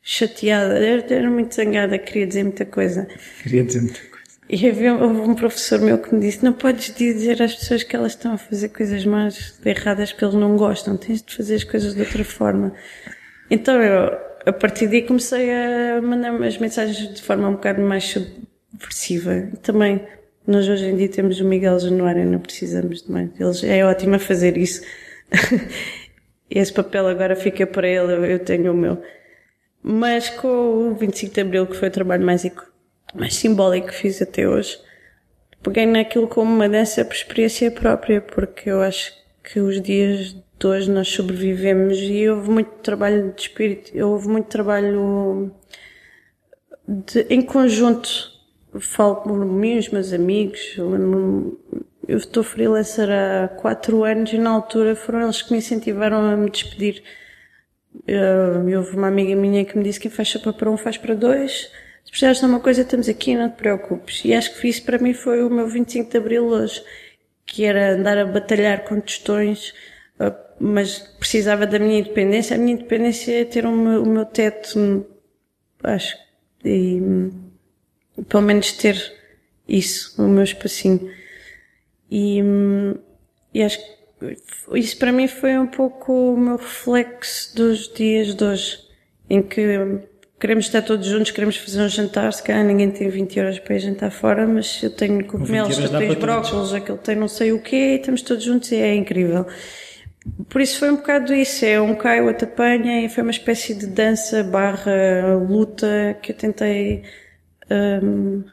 chateada, 0.00 0.78
era, 0.78 1.04
era 1.12 1.30
muito 1.30 1.54
zangada, 1.54 1.98
queria 1.98 2.26
dizer 2.26 2.44
muita 2.44 2.64
coisa. 2.64 3.08
Queria 3.42 3.64
dizer 3.64 3.80
muita 3.80 4.00
coisa. 4.00 4.17
E 4.48 4.66
havia 4.66 4.94
um 4.94 5.34
professor 5.34 5.78
meu 5.78 5.98
que 5.98 6.14
me 6.14 6.20
disse: 6.20 6.42
Não 6.42 6.54
podes 6.54 6.94
dizer 6.94 7.42
às 7.42 7.54
pessoas 7.54 7.82
que 7.82 7.94
elas 7.94 8.12
estão 8.12 8.32
a 8.32 8.38
fazer 8.38 8.70
coisas 8.70 9.04
mais 9.04 9.60
erradas 9.64 10.10
porque 10.10 10.24
eles 10.24 10.34
não 10.34 10.56
gostam, 10.56 10.96
tens 10.96 11.20
de 11.20 11.36
fazer 11.36 11.56
as 11.56 11.64
coisas 11.64 11.94
de 11.94 12.00
outra 12.00 12.24
forma. 12.24 12.72
Então 13.50 13.80
eu, 13.82 14.16
a 14.46 14.52
partir 14.52 14.86
daí, 14.86 15.02
comecei 15.02 15.50
a 15.50 16.00
mandar 16.00 16.42
as 16.42 16.56
mensagens 16.56 17.14
de 17.14 17.20
forma 17.20 17.48
um 17.48 17.52
bocado 17.52 17.82
mais 17.82 18.04
subversiva. 18.04 19.48
Também, 19.62 20.00
nós 20.46 20.66
hoje 20.66 20.86
em 20.86 20.96
dia 20.96 21.08
temos 21.08 21.38
o 21.40 21.44
Miguel 21.44 21.78
Januário, 21.78 22.24
não 22.24 22.38
precisamos 22.38 23.02
de 23.02 23.12
mais. 23.12 23.62
Ele 23.62 23.72
é 23.72 23.84
ótimo 23.84 24.14
a 24.14 24.18
fazer 24.18 24.56
isso. 24.56 24.82
Esse 26.50 26.72
papel 26.72 27.06
agora 27.06 27.36
fica 27.36 27.66
para 27.66 27.86
ele, 27.86 28.32
eu 28.32 28.38
tenho 28.38 28.72
o 28.72 28.76
meu. 28.76 29.02
Mas 29.82 30.30
com 30.30 30.48
o 30.48 30.94
25 30.94 31.34
de 31.34 31.40
Abril, 31.42 31.66
que 31.66 31.76
foi 31.76 31.88
o 31.88 31.90
trabalho 31.90 32.24
mais, 32.24 32.46
mais 33.14 33.34
simbólico 33.34 33.88
que 33.88 33.94
fiz 33.94 34.20
até 34.20 34.48
hoje, 34.48 34.78
peguei 35.62 35.86
naquilo 35.86 36.28
como 36.28 36.52
uma 36.52 36.68
dança 36.68 37.04
por 37.04 37.14
experiência 37.14 37.70
própria, 37.70 38.20
porque 38.20 38.70
eu 38.70 38.82
acho 38.82 39.12
que 39.42 39.60
os 39.60 39.80
dias 39.80 40.36
de 40.58 40.66
hoje 40.66 40.90
nós 40.90 41.08
sobrevivemos 41.08 41.98
e 41.98 42.28
houve 42.28 42.50
muito 42.50 42.70
trabalho 42.82 43.32
de 43.32 43.42
espírito, 43.42 43.96
houve 44.04 44.28
muito 44.28 44.46
trabalho 44.46 45.52
de, 46.86 47.26
em 47.30 47.42
conjunto. 47.42 48.36
Falo 48.80 49.16
com 49.16 49.30
os 49.32 49.88
meus 49.88 50.12
amigos, 50.12 50.76
eu 50.76 52.16
estou 52.16 52.42
freelancer 52.42 53.08
há 53.10 53.48
quatro 53.48 54.04
anos 54.04 54.32
e 54.32 54.38
na 54.38 54.50
altura 54.50 54.94
foram 54.94 55.22
eles 55.22 55.42
que 55.42 55.52
me 55.52 55.58
incentivaram 55.58 56.18
a 56.18 56.36
me 56.36 56.50
despedir. 56.50 57.02
Uh, 57.94 58.76
houve 58.76 58.96
uma 58.96 59.08
amiga 59.08 59.34
minha 59.34 59.64
que 59.64 59.76
me 59.76 59.84
disse 59.84 59.98
que 59.98 60.08
quem 60.08 60.16
faz 60.16 60.34
para 60.36 60.70
um 60.70 60.76
faz 60.76 60.96
para 60.96 61.14
dois. 61.14 61.70
Se 62.08 62.12
precisares 62.12 62.40
de 62.40 62.46
uma 62.46 62.58
coisa, 62.58 62.80
estamos 62.80 63.06
aqui, 63.06 63.36
não 63.36 63.50
te 63.50 63.56
preocupes. 63.56 64.24
E 64.24 64.32
acho 64.32 64.58
que 64.58 64.66
isso 64.66 64.82
para 64.82 64.98
mim 64.98 65.12
foi 65.12 65.44
o 65.44 65.50
meu 65.50 65.68
25 65.68 66.10
de 66.10 66.16
Abril 66.16 66.46
hoje, 66.46 66.82
que 67.44 67.66
era 67.66 67.92
andar 67.92 68.16
a 68.16 68.24
batalhar 68.24 68.84
com 68.84 68.98
tostões, 68.98 69.74
uh, 70.18 70.34
mas 70.58 71.00
precisava 71.00 71.66
da 71.66 71.78
minha 71.78 71.98
independência. 71.98 72.56
A 72.56 72.58
minha 72.58 72.72
independência 72.72 73.42
é 73.42 73.44
ter 73.44 73.66
o 73.66 73.72
meu, 73.72 74.02
o 74.04 74.06
meu 74.06 74.24
teto, 74.24 75.06
acho, 75.82 76.16
e 76.64 76.98
pelo 78.26 78.42
menos 78.42 78.72
ter 78.72 78.96
isso, 79.68 80.14
o 80.22 80.26
meu 80.26 80.44
espacinho. 80.44 81.12
E, 82.10 82.40
e 83.52 83.62
acho 83.62 83.78
que 83.78 84.78
isso 84.78 84.96
para 84.96 85.12
mim 85.12 85.28
foi 85.28 85.58
um 85.58 85.66
pouco 85.66 86.32
o 86.32 86.38
meu 86.38 86.56
reflexo 86.56 87.54
dos 87.54 87.92
dias 87.92 88.34
de 88.34 88.44
hoje, 88.44 88.78
em 89.28 89.42
que 89.42 89.60
queremos 90.38 90.66
estar 90.66 90.82
todos 90.82 91.06
juntos, 91.06 91.30
queremos 91.30 91.56
fazer 91.56 91.82
um 91.82 91.88
jantar, 91.88 92.32
se 92.32 92.42
calhar 92.42 92.64
ninguém 92.64 92.90
tem 92.90 93.08
20 93.08 93.40
horas 93.40 93.58
para 93.58 93.76
ir 93.76 93.80
jantar 93.80 94.10
fora, 94.10 94.46
mas 94.46 94.82
eu 94.82 94.90
tenho 94.90 95.24
cogumelos, 95.24 95.76
tu 95.76 95.88
tens 95.90 96.14
brócolis, 96.14 96.72
aquele 96.72 96.98
tem 96.98 97.16
não 97.16 97.28
sei 97.28 97.52
o 97.52 97.60
quê, 97.60 97.94
e 97.94 97.96
estamos 97.96 98.22
todos 98.22 98.44
juntos 98.44 98.70
e 98.72 98.76
é 98.76 98.94
incrível. 98.94 99.46
Por 100.48 100.60
isso 100.60 100.78
foi 100.78 100.90
um 100.90 100.96
bocado 100.96 101.32
isso, 101.32 101.64
é 101.64 101.80
um 101.80 101.94
cai, 101.94 102.20
o 102.20 102.26
outro 102.26 102.46
apanha, 102.46 103.04
e 103.04 103.08
foi 103.08 103.22
uma 103.22 103.30
espécie 103.30 103.74
de 103.74 103.86
dança 103.86 104.42
barra 104.44 105.36
luta 105.48 106.16
que 106.22 106.32
eu 106.32 106.36
tentei 106.36 107.02
um, 107.70 108.44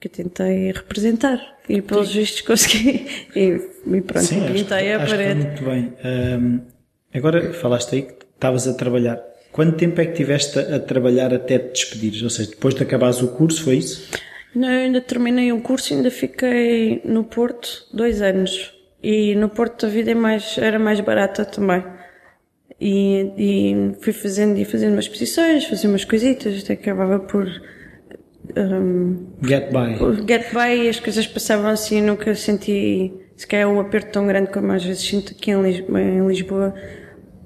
que 0.00 0.08
eu 0.08 0.12
tentei 0.12 0.72
representar 0.72 1.38
e 1.68 1.80
pelos 1.80 2.08
Sim. 2.08 2.18
vistos 2.18 2.40
consegui 2.42 3.06
e, 3.34 3.60
e 3.86 4.00
pronto, 4.02 4.26
Sim, 4.26 4.46
pintei 4.52 4.92
a 4.92 4.98
parede. 4.98 5.46
muito 5.46 5.64
bem. 5.64 5.92
Um, 6.04 6.60
agora 7.14 7.52
falaste 7.54 7.94
aí 7.94 8.02
que 8.02 8.14
estavas 8.34 8.68
a 8.68 8.74
trabalhar. 8.74 9.33
Quanto 9.54 9.76
tempo 9.76 10.00
é 10.00 10.06
que 10.06 10.14
tiveste 10.14 10.58
a, 10.58 10.80
trabalhar 10.80 11.32
até 11.32 11.60
te 11.60 11.74
despedires? 11.74 12.20
Ou 12.24 12.28
seja, 12.28 12.50
depois 12.50 12.74
de 12.74 12.82
acabares 12.82 13.22
o 13.22 13.28
curso, 13.28 13.62
foi 13.62 13.76
isso? 13.76 14.10
Não, 14.52 14.68
eu 14.68 14.80
ainda 14.80 15.00
terminei 15.00 15.52
um 15.52 15.60
curso 15.60 15.92
e 15.92 15.96
ainda 15.96 16.10
fiquei 16.10 17.00
no 17.04 17.22
Porto 17.22 17.86
dois 17.94 18.20
anos. 18.20 18.74
E 19.00 19.36
no 19.36 19.48
Porto 19.48 19.86
a 19.86 19.88
vida 19.88 20.10
é 20.10 20.14
mais, 20.14 20.58
era 20.58 20.76
mais 20.76 20.98
barata 20.98 21.44
também. 21.44 21.84
E, 22.80 23.30
e 23.38 23.92
fui 24.00 24.12
fazendo 24.12 24.58
e 24.58 24.64
fazendo 24.64 24.94
umas 24.94 25.04
exposições, 25.04 25.66
fazia 25.66 25.88
umas 25.88 26.04
coisitas, 26.04 26.64
até 26.64 26.72
acabava 26.72 27.20
por 27.20 27.46
um, 28.56 29.24
get 29.40 29.70
by. 29.70 30.26
Get 30.26 30.52
by, 30.52 30.88
as 30.88 30.98
coisas 30.98 31.28
passavam 31.28 31.70
assim, 31.70 32.02
nunca 32.02 32.34
senti 32.34 33.12
se 33.36 33.46
calhar 33.46 33.68
um 33.68 33.78
aperto 33.78 34.10
tão 34.10 34.26
grande 34.26 34.50
como 34.50 34.72
às 34.72 34.84
vezes 34.84 35.04
sinto 35.04 35.32
aqui 35.32 35.52
em 35.52 35.62
Lisboa, 35.62 36.00
em 36.00 36.26
Lisboa 36.26 36.74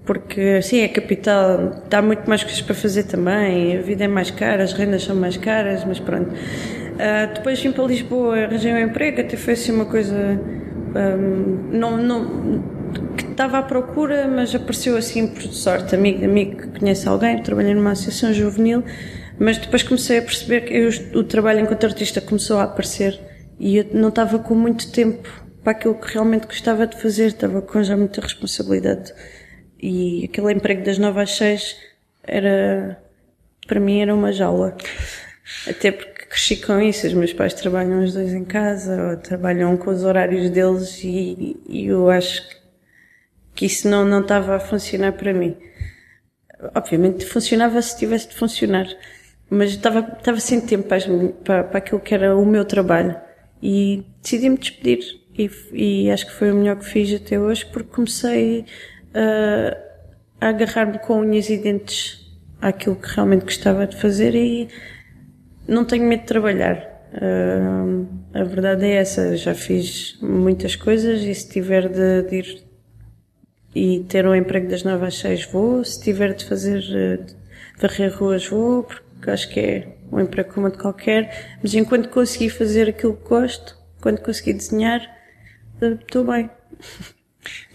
porque 0.09 0.63
sim, 0.63 0.81
é 0.81 0.89
capital, 0.89 1.85
dá 1.91 2.01
muito 2.01 2.27
mais 2.27 2.43
coisas 2.43 2.63
para 2.63 2.75
fazer 2.75 3.03
também, 3.03 3.77
a 3.77 3.83
vida 3.83 4.05
é 4.05 4.09
mais 4.09 4.31
cara, 4.31 4.63
as 4.63 4.73
rendas 4.73 5.05
são 5.05 5.15
mais 5.15 5.37
caras, 5.37 5.85
mas 5.85 6.01
pronto. 6.01 6.31
Uh, 6.31 7.35
depois 7.35 7.61
vim 7.61 7.73
para 7.73 7.85
Lisboa, 7.85 8.39
arranjei 8.39 8.73
um 8.73 8.79
emprego, 8.79 9.21
até 9.21 9.37
foi 9.37 9.53
assim 9.53 9.71
uma 9.71 9.85
coisa 9.85 10.17
um, 10.17 11.69
não, 11.77 11.99
não, 11.99 12.65
que 13.19 13.25
estava 13.25 13.59
à 13.59 13.63
procura, 13.63 14.27
mas 14.27 14.55
apareceu 14.55 14.97
assim 14.97 15.27
por 15.27 15.43
sorte, 15.43 15.95
amigo 15.95 16.25
amigo 16.25 16.57
que 16.57 16.81
conhece 16.81 17.07
alguém, 17.07 17.43
trabalhei 17.43 17.75
numa 17.75 17.91
associação 17.91 18.33
juvenil 18.33 18.83
mas 19.39 19.59
depois 19.59 19.83
comecei 19.83 20.21
a 20.21 20.23
perceber 20.23 20.63
que 20.63 20.75
eu, 20.75 20.89
o 21.21 21.23
trabalho 21.23 21.61
enquanto 21.61 21.85
artista 21.85 22.19
começou 22.23 22.59
a 22.59 22.63
aparecer 22.63 23.21
e 23.61 23.77
eu 23.77 23.87
não 23.93 24.09
estava 24.09 24.39
com 24.39 24.55
muito 24.55 24.91
tempo 24.91 25.29
para 25.63 25.73
aquilo 25.73 25.97
que 25.97 26.15
realmente 26.15 26.47
gostava 26.47 26.87
de 26.87 26.99
fazer, 26.99 27.27
estava 27.27 27.61
com 27.61 27.83
já 27.83 27.95
muita 27.95 28.23
responsabilidade. 28.23 29.13
E 29.81 30.25
aquele 30.25 30.53
emprego 30.53 30.85
das 30.85 30.99
nove 30.99 31.21
às 31.21 31.37
seis 31.37 31.77
era, 32.23 33.01
para 33.67 33.81
mim 33.81 34.01
era 34.01 34.15
uma 34.15 34.33
jaula. 34.33 34.77
Até 35.67 35.93
porque 35.93 36.27
cresci 36.27 36.57
com 36.57 36.81
isso, 36.81 37.07
os 37.07 37.15
meus 37.15 37.33
pais 37.33 37.55
trabalham 37.55 38.05
os 38.05 38.13
dois 38.13 38.33
em 38.33 38.45
casa, 38.45 39.11
ou 39.11 39.17
trabalham 39.17 39.77
com 39.77 39.91
os 39.91 40.05
horários 40.05 40.51
deles 40.51 41.03
e, 41.03 41.57
e 41.69 41.87
eu 41.87 42.11
acho 42.11 42.43
que 43.55 43.67
isso 43.67 43.89
não, 43.89 44.05
não 44.05 44.21
estava 44.21 44.57
a 44.57 44.61
funcionar 44.61 45.13
para 45.13 45.33
mim. 45.33 45.57
Obviamente 46.75 47.25
funcionava 47.25 47.81
se 47.81 47.97
tivesse 47.97 48.29
de 48.29 48.35
funcionar 48.35 48.89
mas 49.51 49.71
estava, 49.71 50.01
estava 50.01 50.41
sem 50.41 50.61
tempo 50.61 50.89
para, 50.89 51.01
para, 51.45 51.65
para 51.65 51.79
aquilo 51.79 52.01
que 52.01 52.15
era 52.15 52.37
o 52.37 52.45
meu 52.45 52.65
trabalho 52.65 53.17
e 53.63 54.05
decidi-me 54.23 54.59
despedir 54.59 55.21
e, 55.37 55.51
e, 55.73 56.11
acho 56.11 56.27
que 56.27 56.33
foi 56.33 56.51
o 56.51 56.55
melhor 56.55 56.77
que 56.77 56.85
fiz 56.85 57.15
até 57.15 57.39
hoje 57.39 57.65
porque 57.67 57.91
comecei 57.91 58.65
uh, 59.19 59.77
a 60.41 60.49
agarrar-me 60.49 60.99
com 60.99 61.21
unhas 61.21 61.51
e 61.51 61.59
dentes 61.59 62.25
àquilo 62.61 62.97
que 62.97 63.09
realmente 63.09 63.45
gostava 63.45 63.87
de 63.87 63.97
fazer 63.97 64.35
e 64.35 64.69
não 65.67 65.85
tenho 65.85 66.05
medo 66.05 66.21
de 66.21 66.27
trabalhar. 66.27 66.87
Uh, 67.13 68.07
a 68.35 68.45
verdade 68.45 68.85
é 68.85 68.97
essa, 68.97 69.37
já 69.37 69.55
fiz 69.55 70.19
muitas 70.21 70.77
coisas 70.77 71.23
e 71.23 71.35
se 71.35 71.49
tiver 71.49 71.89
de, 71.89 72.23
de 72.29 72.37
ir 72.37 72.69
e 73.75 74.01
ter 74.09 74.27
um 74.27 74.35
emprego 74.35 74.69
das 74.69 74.83
nove 74.83 75.07
às 75.07 75.45
vou, 75.45 75.85
se 75.85 76.01
tiver 76.01 76.35
de 76.35 76.45
fazer 76.45 76.79
uh, 76.79 77.25
de 77.25 77.37
varrer 77.81 78.17
ruas 78.17 78.47
vou, 78.47 78.83
porque 78.83 79.09
que 79.23 79.31
acho 79.31 79.49
que 79.51 79.61
é 79.61 79.97
um 80.13 80.21
emprego 80.21 80.53
como 80.53 80.71
de 80.71 80.79
qualquer, 80.79 81.59
mas 81.63 81.75
enquanto 81.75 82.09
consegui 82.09 82.49
fazer 82.49 82.89
aquilo 82.89 83.17
que 83.17 83.29
gosto, 83.29 83.77
quando 84.01 84.21
consegui 84.21 84.53
desenhar, 84.53 85.01
estou 85.81 86.25
bem. 86.25 86.49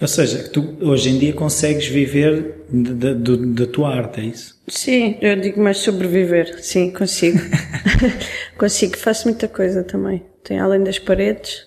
Ou 0.02 0.08
seja, 0.08 0.50
tu 0.50 0.78
hoje 0.82 1.10
em 1.10 1.18
dia 1.18 1.34
consegues 1.34 1.88
viver 1.88 2.66
da 2.70 3.66
tua 3.66 3.96
arte, 3.96 4.20
é 4.20 4.26
isso? 4.26 4.62
Sim, 4.68 5.18
eu 5.22 5.36
digo 5.36 5.62
mais 5.62 5.78
sobreviver, 5.78 6.62
sim, 6.64 6.92
consigo. 6.92 7.40
consigo, 8.58 8.98
faço 8.98 9.28
muita 9.28 9.48
coisa 9.48 9.84
também. 9.84 10.26
Tem 10.44 10.60
além 10.60 10.84
das 10.84 11.00
paredes, 11.00 11.66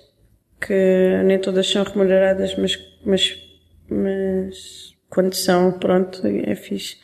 que 0.61 1.23
nem 1.25 1.39
todas 1.39 1.69
são 1.69 1.83
remuneradas, 1.85 2.57
mas, 2.57 2.79
mas, 3.05 3.37
mas 3.89 4.95
quando 5.09 5.35
são, 5.35 5.73
pronto, 5.73 6.21
é 6.27 6.55
fixe. 6.55 6.99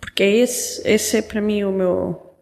Porque 0.00 0.22
é 0.22 0.36
esse, 0.36 0.86
esse 0.88 1.18
é 1.18 1.22
para 1.22 1.40
mim 1.40 1.62
o 1.64 1.72
meu, 1.72 2.34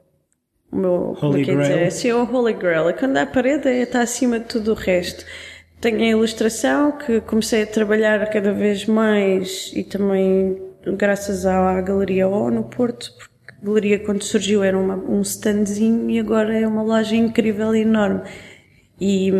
o 0.72 0.76
meu, 0.76 1.16
é 1.20 1.24
Holy 1.24 1.44
Grail. 1.44 1.60
Dizer, 1.60 1.86
esse 1.86 2.08
é 2.08 2.14
o 2.14 2.24
Holy 2.24 2.54
Grail. 2.54 2.88
É 2.88 2.92
quando 2.92 3.16
a 3.16 3.26
parede 3.26 3.68
está 3.68 4.00
acima 4.00 4.38
de 4.38 4.46
tudo 4.46 4.72
o 4.72 4.74
resto. 4.74 5.24
Tenho 5.80 5.98
a 6.00 6.08
ilustração 6.08 6.92
que 6.92 7.22
comecei 7.22 7.62
a 7.62 7.66
trabalhar 7.66 8.28
cada 8.28 8.52
vez 8.52 8.84
mais 8.84 9.72
e 9.74 9.82
também 9.82 10.60
graças 10.96 11.46
à 11.46 11.80
Galeria 11.80 12.28
O 12.28 12.50
no 12.50 12.64
Porto, 12.64 13.12
porque 13.16 13.54
a 13.62 13.66
galeria 13.66 13.98
quando 13.98 14.22
surgiu 14.22 14.62
era 14.62 14.78
uma, 14.78 14.96
um 14.96 15.22
standzinho 15.22 16.10
e 16.10 16.18
agora 16.18 16.58
é 16.58 16.66
uma 16.66 16.82
loja 16.82 17.16
incrível 17.16 17.74
e 17.74 17.80
enorme. 17.80 18.20
E 19.00 19.32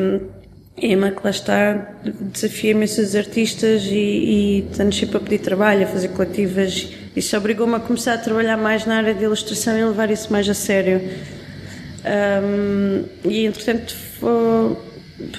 Emma, 0.79 1.11
que 1.11 1.21
lá 1.23 1.31
está, 1.31 1.95
desafia 2.33 2.71
imensos 2.71 3.15
artistas 3.15 3.85
e, 3.85 3.95
e 3.95 4.69
está-nos 4.71 4.97
sempre 4.97 5.19
a 5.19 5.21
pedir 5.21 5.41
trabalho, 5.41 5.85
a 5.85 5.87
fazer 5.87 6.09
coletivas. 6.09 6.91
Isso 7.15 7.37
obrigou-me 7.37 7.75
a 7.75 7.81
começar 7.81 8.15
a 8.15 8.19
trabalhar 8.19 8.57
mais 8.57 8.87
na 8.87 8.97
área 8.97 9.13
de 9.13 9.25
ilustração 9.25 9.79
e 9.79 9.85
levar 9.85 10.11
isso 10.11 10.33
mais 10.33 10.49
a 10.49 10.55
sério. 10.55 11.03
Um, 12.03 13.05
e, 13.29 13.45
entretanto, 13.45 13.95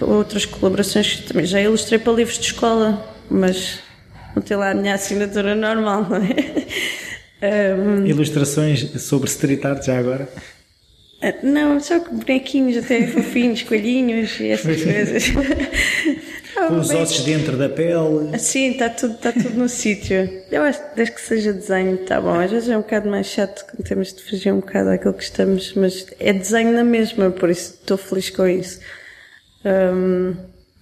outras 0.01 0.45
colaborações 0.45 1.17
também 1.21 1.45
já 1.45 1.61
ilustrei 1.61 1.99
para 1.99 2.13
livros 2.13 2.37
de 2.37 2.45
escola, 2.45 3.15
mas 3.29 3.79
não 4.35 4.41
tem 4.41 4.57
lá 4.57 4.71
a 4.71 4.73
minha 4.73 4.93
assinatura 4.93 5.55
normal, 5.55 6.07
não 6.09 6.17
é? 6.17 6.67
Um, 7.41 8.05
Ilustrações 8.05 9.01
sobre 9.01 9.27
street 9.27 9.65
art 9.65 9.83
já 9.83 9.97
agora? 9.97 10.29
Ah, 11.23 11.33
não, 11.43 11.79
só 11.79 11.99
com 11.99 12.17
bonequinhos 12.17 12.77
até 12.77 13.07
fofinhos, 13.07 13.63
coelhinhos 13.63 14.39
e 14.39 14.49
essas 14.49 14.83
coisas. 14.83 15.23
Com 16.67 16.79
os 16.79 16.91
ossos 16.91 17.21
dentro 17.21 17.57
da 17.57 17.69
pele. 17.69 18.37
Sim, 18.37 18.71
está 18.71 18.89
tudo, 18.89 19.15
está 19.15 19.31
tudo 19.31 19.51
no 19.51 19.69
sítio. 19.69 20.43
Eu 20.51 20.63
acho 20.63 20.79
que 20.79 20.95
desde 20.95 21.15
que 21.15 21.21
seja 21.21 21.53
desenho 21.53 21.95
está 21.95 22.19
bom. 22.21 22.39
Às 22.39 22.51
vezes 22.51 22.69
é 22.69 22.77
um 22.77 22.81
bocado 22.81 23.09
mais 23.09 23.27
chato 23.27 23.65
quando 23.65 23.87
temos 23.87 24.13
de 24.13 24.21
fugir 24.21 24.51
um 24.51 24.59
bocado 24.59 24.89
daquilo 24.89 25.13
que 25.13 25.23
estamos, 25.23 25.73
mas 25.73 26.05
é 26.19 26.33
desenho 26.33 26.71
na 26.73 26.83
mesma, 26.83 27.31
por 27.31 27.49
isso 27.49 27.77
estou 27.81 27.97
feliz 27.97 28.29
com 28.29 28.47
isso. 28.47 28.79
Um, 29.65 30.35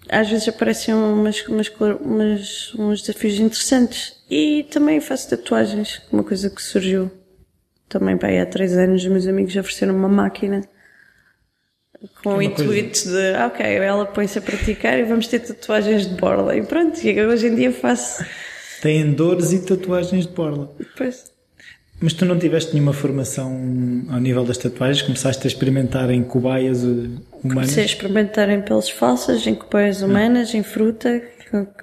às 0.10 0.30
vezes 0.30 0.48
aparecem 0.48 0.94
umas, 0.94 1.46
umas, 1.48 1.70
umas, 2.02 2.74
uns 2.76 3.02
desafios 3.02 3.40
interessantes. 3.40 4.18
E 4.30 4.64
também 4.72 5.00
faço 5.00 5.30
tatuagens, 5.30 6.02
uma 6.12 6.24
coisa 6.24 6.50
que 6.50 6.62
surgiu 6.62 7.12
também 7.88 8.18
para 8.18 8.30
aí 8.30 8.40
há 8.40 8.46
três 8.46 8.78
anos. 8.78 9.04
Os 9.04 9.10
meus 9.10 9.28
amigos 9.28 9.56
ofereceram 9.56 9.96
uma 9.96 10.10
máquina 10.10 10.62
com 12.24 12.36
o 12.36 12.42
intuito 12.42 13.04
coisa... 13.04 13.32
de, 13.32 13.36
ah, 13.36 13.48
ok, 13.48 13.66
ela 13.66 14.06
põe-se 14.06 14.40
a 14.40 14.42
praticar 14.42 14.98
e 14.98 15.04
vamos 15.04 15.28
ter 15.28 15.40
tatuagens 15.40 16.08
de 16.08 16.16
borla. 16.16 16.56
E 16.56 16.64
pronto, 16.64 16.98
e 17.04 17.26
hoje 17.26 17.48
em 17.48 17.56
dia 17.56 17.72
faço. 17.72 18.26
Tem 18.82 19.12
dores 19.12 19.52
e 19.52 19.66
tatuagens 19.66 20.26
de 20.26 20.34
borla. 20.34 20.74
Pois. 20.96 21.29
Mas 22.02 22.14
tu 22.14 22.26
não 22.26 22.40
tiveste 22.40 22.74
nenhuma 22.74 22.94
formação 22.94 23.52
ao 24.10 24.20
nível 24.20 24.46
das 24.46 24.58
tatuagens? 24.58 25.02
Começaste 25.02 25.46
a 25.46 25.50
experimentar 25.50 26.10
em 26.10 26.24
cobaias 26.24 26.82
eh, 26.82 26.88
humanas? 26.88 27.22
Comecei 27.42 27.84
a 27.84 27.86
experimentar 27.86 28.50
em 28.50 28.62
peles 28.62 28.90
falsas, 28.90 29.46
em 29.46 29.54
cobaias 29.54 30.02
humanas, 30.02 30.52
ah. 30.54 30.58
em 30.58 30.64
fruta, 30.64 31.22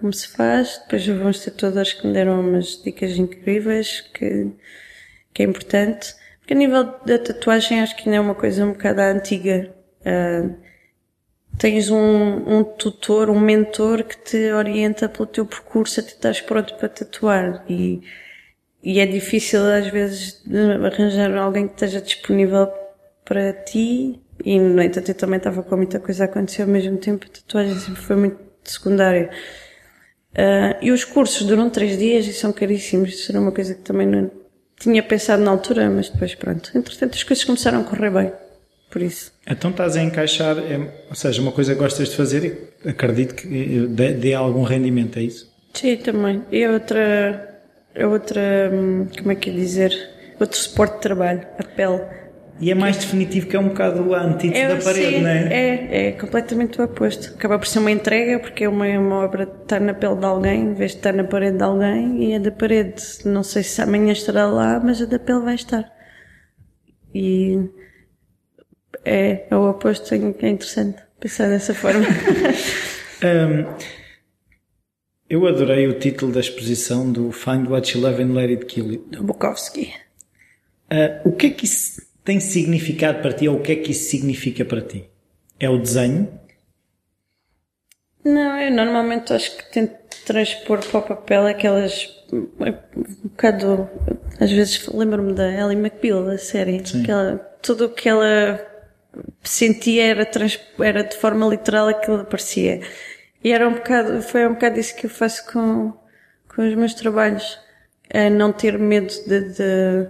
como 0.01 0.13
se 0.15 0.29
faz. 0.29 0.81
Depois 0.85 1.07
houve 1.07 1.23
uns 1.23 1.45
tatuadores 1.45 1.93
que 1.93 2.07
me 2.07 2.15
deram 2.15 2.41
umas 2.41 2.83
dicas 2.83 3.19
incríveis, 3.19 4.01
que, 4.15 4.51
que 5.35 5.43
é 5.43 5.47
importante. 5.47 6.15
Porque 6.39 6.55
a 6.55 6.57
nível 6.57 6.85
da 7.05 7.19
tatuagem 7.19 7.81
acho 7.81 7.95
que 7.97 8.09
ainda 8.09 8.17
é 8.17 8.21
uma 8.21 8.35
coisa 8.35 8.65
um 8.65 8.73
bocado 8.73 9.03
antiga. 9.03 9.71
Uh, 10.01 10.55
tens 11.59 11.91
um, 11.91 12.59
um 12.59 12.65
tutor, 12.65 13.29
um 13.29 13.39
mentor 13.39 14.03
que 14.03 14.17
te 14.17 14.53
orienta 14.53 15.11
pelo 15.11 15.27
teu 15.27 15.45
percurso 15.45 16.01
até 16.01 16.11
estás 16.11 16.41
pronto 16.41 16.75
para 16.77 16.89
tatuar. 16.89 17.65
E 17.69 18.01
e 18.87 19.01
é 19.01 19.05
difícil 19.05 19.65
às 19.65 19.89
vezes 19.89 20.41
arranjar 20.85 21.37
alguém 21.37 21.67
que 21.67 21.75
esteja 21.75 22.01
disponível 22.01 22.69
para 23.25 23.53
ti 23.53 24.21
e 24.45 24.61
no 24.61 24.81
entanto 24.81 25.09
eu 25.09 25.15
também 25.15 25.39
estava 25.39 25.61
com 25.65 25.77
muita 25.77 25.99
coisa 25.99 26.23
a 26.23 26.27
acontecer 26.27 26.63
ao 26.63 26.69
mesmo 26.69 26.97
tempo, 26.97 27.27
a 27.27 27.37
tatuagem 27.37 27.75
sempre 27.75 28.01
foi 28.01 28.15
muito 28.15 28.39
secundária. 28.63 29.29
Uh, 30.33 30.79
e 30.81 30.93
os 30.93 31.05
cursos 31.05 31.45
duram 31.45 31.69
três 31.69 31.99
dias 31.99 32.29
e 32.29 32.33
são 32.33 32.53
caríssimos, 32.53 33.11
isso 33.11 33.33
era 33.33 33.41
uma 33.41 33.51
coisa 33.51 33.75
que 33.75 33.81
também 33.81 34.07
não 34.07 34.31
tinha 34.79 35.03
pensado 35.03 35.43
na 35.43 35.51
altura, 35.51 35.91
mas 35.91 36.09
depois 36.09 36.37
pronto. 36.37 36.71
Entretanto 36.73 37.17
as 37.17 37.25
coisas 37.25 37.45
começaram 37.45 37.81
a 37.81 37.85
correr 37.85 38.11
bem, 38.11 38.33
por 38.89 39.03
isso. 39.03 39.33
Então 39.49 39.73
estás 39.73 39.97
a 39.97 40.03
encaixar, 40.03 40.59
é, 40.59 40.77
ou 41.09 41.17
seja, 41.17 41.43
uma 41.43 41.51
coisa 41.51 41.75
que 41.75 41.81
gostas 41.81 42.11
de 42.11 42.17
fazer 42.17 42.71
e 42.85 42.89
acredito 42.89 43.35
que 43.35 43.49
dê, 43.89 44.13
dê 44.13 44.35
algum 44.35 44.63
rendimento, 44.63 45.19
é 45.19 45.23
isso? 45.23 45.53
Sim, 45.75 45.97
também. 45.97 46.45
E 46.53 46.69
outra, 46.69 47.56
é 47.97 48.07
outra, 48.07 48.71
hum, 48.73 49.09
como 49.19 49.33
é 49.33 49.35
que 49.35 49.51
é 49.51 49.53
dizer, 49.53 49.93
outro 50.39 50.57
suporte 50.57 50.97
de 50.97 51.01
trabalho, 51.01 51.47
a 51.59 51.65
pele. 51.65 52.03
E 52.59 52.71
é 52.71 52.75
mais 52.75 52.97
definitivo 52.97 53.49
que 53.49 53.57
é 53.57 53.59
um 53.59 53.69
bocado 53.69 54.15
a 54.15 54.23
antítese 54.23 54.63
é, 54.63 54.69
da 54.75 54.83
parede, 54.83 55.17
sim, 55.17 55.21
não 55.21 55.29
é? 55.29 55.49
É, 55.53 56.09
é 56.09 56.13
completamente 56.13 56.81
o 56.81 56.85
oposto. 56.85 57.35
Acaba 57.35 57.59
por 57.59 57.67
ser 57.67 57.81
uma 57.81 57.91
entrega, 57.91 58.39
porque 58.39 58.65
é 58.65 58.69
uma, 58.69 58.87
uma 58.87 59.25
obra 59.25 59.45
de 59.45 59.53
estar 59.63 59.81
na 59.81 59.93
pele 59.93 60.17
de 60.17 60.25
alguém, 60.25 60.61
em 60.63 60.75
vez 60.75 60.93
de 60.93 60.97
estar 60.99 61.13
na 61.13 61.25
parede 61.25 61.59
de 61.59 61.63
alguém, 61.63 62.25
e 62.25 62.35
a 62.35 62.39
da 62.39 62.51
parede, 62.51 63.03
não 63.27 63.43
sei 63.43 63.63
se 63.63 63.83
amanhã 63.83 64.13
estará 64.13 64.47
lá, 64.47 64.81
mas 64.83 65.03
a 65.03 65.05
da 65.05 65.19
pele 65.19 65.41
vai 65.41 65.55
estar. 65.55 65.85
E 67.15 67.69
é, 69.05 69.47
é 69.51 69.57
o 69.57 69.71
oposto, 69.71 70.15
é 70.15 70.17
interessante 70.17 70.97
pensar 71.21 71.49
dessa 71.49 71.75
forma. 71.75 72.05
um, 73.23 74.06
Eu 75.29 75.45
adorei 75.47 75.89
o 75.89 75.99
título 75.99 76.33
da 76.33 76.39
exposição 76.39 77.11
do 77.11 77.33
Find 77.33 77.69
What 77.69 77.97
You 77.97 78.05
Love 78.05 78.23
and 78.23 78.33
Let 78.33 78.51
It 78.51 78.67
Kill 78.67 78.93
You. 78.93 79.05
Do 79.11 79.25
Bukowski. 79.25 79.93
Uh, 80.89 81.29
o 81.29 81.33
que 81.33 81.49
é 81.49 81.51
que 81.51 81.65
isso 81.65 82.01
tem 82.25 82.39
significado 82.39 83.21
para 83.21 83.33
ti 83.33 83.49
ou 83.49 83.57
o 83.57 83.61
que 83.61 83.73
é 83.73 83.77
que 83.77 83.91
isso 83.91 84.09
significa 84.09 84.65
para 84.65 84.81
ti? 84.83 85.11
É 85.59 85.69
o 85.69 85.79
desenho? 85.79 86.29
Não, 88.25 88.57
eu 88.57 88.71
normalmente 88.71 89.33
acho 89.33 89.57
que 89.57 89.73
tento 89.73 89.97
transpor 90.25 90.79
para 90.87 90.99
o 90.99 91.03
papel 91.03 91.47
aquelas. 91.47 92.25
um 92.33 92.49
bocado. 93.25 93.91
às 94.39 94.51
vezes 94.51 94.87
lembro-me 94.87 95.33
da 95.33 95.51
Ellie 95.51 95.77
McBeal, 95.77 96.25
da 96.25 96.39
série. 96.39 96.87
Sim. 96.87 97.03
Aquela, 97.03 97.37
tudo 97.61 97.87
o 97.87 97.89
que 97.89 98.09
ela 98.09 98.65
sentia 99.43 100.05
era, 100.05 100.25
trans, 100.25 100.61
era 100.79 101.03
de 101.03 101.17
forma 101.17 101.47
literal 101.49 101.89
aquilo 101.89 102.25
que 102.25 102.31
parecia. 102.31 102.81
E 103.47 103.53
era 103.53 103.69
um 103.69 103.75
bocado, 103.75 104.21
foi 104.23 104.45
um 104.45 104.55
bocado 104.55 104.81
isso 104.81 104.97
que 104.97 105.07
eu 105.07 105.11
faço 105.11 105.47
com, 105.53 105.93
com 106.49 106.67
os 106.67 106.75
meus 106.75 106.95
trabalhos. 106.95 107.57
É 108.11 108.29
não 108.29 108.53
ter 108.53 108.77
medo 108.77 109.07
de, 109.07 109.41
de 109.51 110.09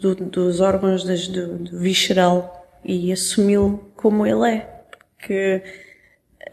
do, 0.00 0.14
dos 0.14 0.58
órgãos 0.58 1.04
das, 1.04 1.28
do, 1.28 1.58
do 1.58 1.78
visceral 1.78 2.80
e 2.82 3.12
assumi-lo 3.12 3.92
como 3.96 4.26
ele 4.26 4.48
é. 4.48 4.60
Porque 4.90 5.62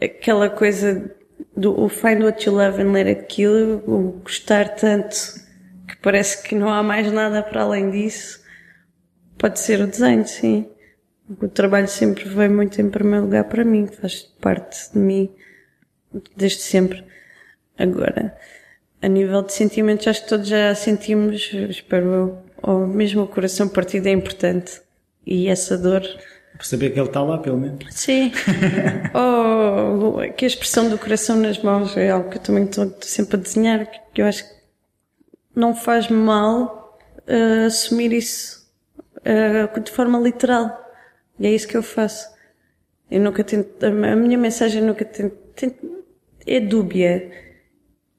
aquela 0.02 0.50
coisa 0.50 1.16
do 1.56 1.88
find 1.88 2.22
what 2.24 2.46
you 2.46 2.54
love 2.54 2.78
and 2.78 2.92
let 2.92 3.06
it 3.06 3.24
kill, 3.28 3.82
o 3.86 4.20
gostar 4.22 4.74
tanto 4.74 5.16
que 5.88 5.96
parece 6.02 6.42
que 6.42 6.54
não 6.54 6.68
há 6.68 6.82
mais 6.82 7.10
nada 7.10 7.42
para 7.42 7.62
além 7.62 7.90
disso, 7.90 8.44
pode 9.38 9.58
ser 9.58 9.80
o 9.80 9.86
desenho, 9.86 10.26
sim. 10.26 10.68
O 11.40 11.48
trabalho 11.48 11.88
sempre 11.88 12.28
veio 12.28 12.50
muito 12.50 12.78
em 12.82 12.90
primeiro 12.90 13.24
lugar 13.24 13.44
para 13.44 13.64
mim, 13.64 13.86
faz 13.86 14.20
parte 14.42 14.92
de 14.92 14.98
mim 14.98 15.34
desde 16.36 16.62
sempre. 16.62 17.04
Agora, 17.78 18.36
a 19.02 19.08
nível 19.08 19.42
de 19.42 19.52
sentimentos, 19.52 20.06
acho 20.06 20.22
que 20.22 20.28
todos 20.28 20.48
já 20.48 20.74
sentimos, 20.74 21.50
espero 21.68 22.06
eu, 22.06 22.38
ou 22.62 22.86
mesmo 22.86 23.22
o 23.22 23.28
coração 23.28 23.68
partido 23.68 24.06
é 24.06 24.10
importante. 24.10 24.82
E 25.26 25.48
essa 25.48 25.78
dor. 25.78 26.02
Por 26.56 26.64
saber 26.64 26.90
que 26.90 26.98
ele 26.98 27.06
está 27.06 27.22
lá, 27.22 27.38
pelo 27.38 27.56
menos. 27.56 27.86
Sim. 27.90 28.32
ou 29.14 30.20
que 30.32 30.44
a 30.44 30.48
expressão 30.48 30.88
do 30.88 30.98
coração 30.98 31.36
nas 31.36 31.62
mãos 31.62 31.96
é 31.96 32.10
algo 32.10 32.28
que 32.30 32.38
eu 32.38 32.42
também 32.42 32.64
estou 32.64 32.94
sempre 33.00 33.36
a 33.36 33.40
desenhar, 33.40 33.86
que 34.12 34.20
eu 34.20 34.26
acho 34.26 34.44
que 34.44 34.54
não 35.54 35.74
faz 35.74 36.08
mal 36.08 36.98
uh, 37.20 37.66
assumir 37.66 38.12
isso 38.12 38.70
uh, 39.18 39.80
de 39.80 39.90
forma 39.90 40.18
literal. 40.18 40.78
E 41.38 41.46
é 41.46 41.50
isso 41.50 41.66
que 41.66 41.76
eu 41.76 41.82
faço. 41.82 42.28
Eu 43.10 43.20
nunca 43.20 43.42
tento, 43.42 43.82
a 43.84 43.90
minha 43.90 44.38
mensagem 44.38 44.82
nunca 44.82 45.04
tento, 45.04 45.36
tento 45.54 45.99
é 46.46 46.60
dúbia. 46.60 47.30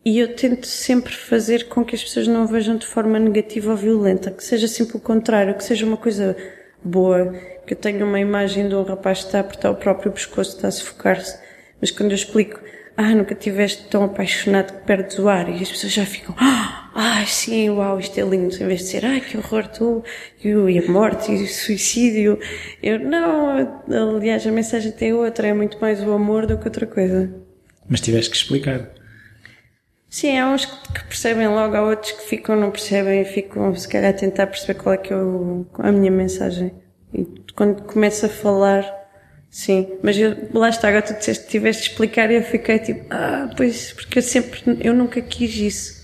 E 0.04 0.18
eu 0.18 0.36
tento 0.36 0.66
sempre 0.66 1.14
fazer 1.14 1.68
com 1.68 1.86
que 1.86 1.96
as 1.96 2.04
pessoas 2.04 2.28
não 2.28 2.48
vejam 2.48 2.76
de 2.76 2.88
forma 2.88 3.20
negativa 3.20 3.72
ou 3.72 3.78
violenta, 3.78 4.32
que 4.32 4.44
seja 4.44 4.68
sempre 4.68 4.98
o 4.98 5.00
contrário, 5.00 5.54
que 5.54 5.64
seja 5.64 5.86
uma 5.86 5.98
coisa 5.98 6.36
boa, 6.84 7.34
que 7.68 7.74
eu 7.74 7.78
tenho 7.78 8.06
uma 8.06 8.20
imagem 8.20 8.68
de 8.68 8.74
um 8.74 8.82
rapaz 8.82 9.20
que 9.20 9.26
está 9.26 9.38
a 9.38 9.42
apertar 9.42 9.70
o 9.70 9.76
próprio 9.76 10.12
pescoço, 10.12 10.56
está 10.56 10.70
a 10.70 10.72
sufocar-se, 10.72 11.40
mas 11.80 11.92
quando 11.92 12.12
eu 12.12 12.16
explico, 12.16 12.60
ah, 12.98 13.14
nunca 13.14 13.36
tiveste 13.36 13.88
tão 13.90 14.04
apaixonado 14.04 14.74
que 14.74 14.86
perdes 14.86 15.20
o 15.20 15.30
ar, 15.30 15.48
e 15.50 15.62
as 15.62 15.70
pessoas 15.70 15.94
já 15.94 16.06
ficam, 16.06 16.36
ah, 16.40 17.24
sim, 17.28 17.70
uau, 17.70 18.00
isto 18.00 18.20
é 18.20 18.24
lindo, 18.24 18.56
em 18.56 18.68
vez 18.68 18.80
de 18.80 18.86
dizer, 18.86 19.06
ah, 19.06 19.20
que 19.20 19.38
horror 19.38 19.68
tu, 19.68 20.04
e 20.44 20.80
a 20.80 20.92
morte, 20.92 21.32
e 21.32 21.44
o 21.44 21.48
suicídio, 21.48 22.40
eu, 22.82 23.00
não, 23.00 23.84
aliás, 24.18 24.46
a 24.48 24.52
mensagem 24.52 24.92
tem 24.92 25.14
outra, 25.14 25.48
é 25.48 25.54
muito 25.54 25.80
mais 25.80 26.02
o 26.04 26.12
amor 26.12 26.48
do 26.48 26.58
que 26.58 26.68
outra 26.68 26.88
coisa. 26.88 27.51
Mas 27.90 28.02
tiveste 28.02 28.32
que 28.32 28.38
explicar. 28.38 28.90
Sim, 30.10 30.38
há 30.38 30.50
uns 30.50 30.66
que 30.66 31.06
percebem 31.06 31.48
logo, 31.48 31.74
há 31.74 31.82
outros 31.82 32.12
que 32.12 32.24
ficam, 32.24 32.56
não 32.56 32.70
percebem 32.70 33.22
e 33.22 33.26
ficam, 33.26 33.74
se 33.74 33.88
calhar, 33.88 34.10
a 34.10 34.14
tentar 34.14 34.48
perceber 34.48 34.74
qual 34.74 34.96
é 34.96 34.98
que 34.98 35.14
é 35.14 35.16
o, 35.16 35.66
a 35.80 35.90
minha 35.90 36.12
mensagem. 36.12 36.74
E 37.14 37.26
quando 37.56 37.84
começo 37.84 38.26
a 38.26 38.30
falar, 38.30 38.86
sim. 39.50 39.88
Mas 40.04 40.18
eu, 40.18 40.36
lá 40.54 40.68
está, 40.68 40.90
agora 40.90 41.02
tu 41.02 41.14
disseste 41.14 41.46
que 41.46 41.52
tiveste 41.52 41.84
de 41.84 41.90
explicar 41.92 42.30
e 42.30 42.36
eu 42.36 42.44
fiquei 42.44 42.80
tipo, 42.80 43.06
ah, 43.10 43.50
pois, 43.56 43.94
porque 43.94 44.20
eu 44.20 44.24
sempre, 44.24 44.62
eu 44.82 44.94
nunca 44.94 45.22
quis 45.22 45.56
isso. 45.56 46.02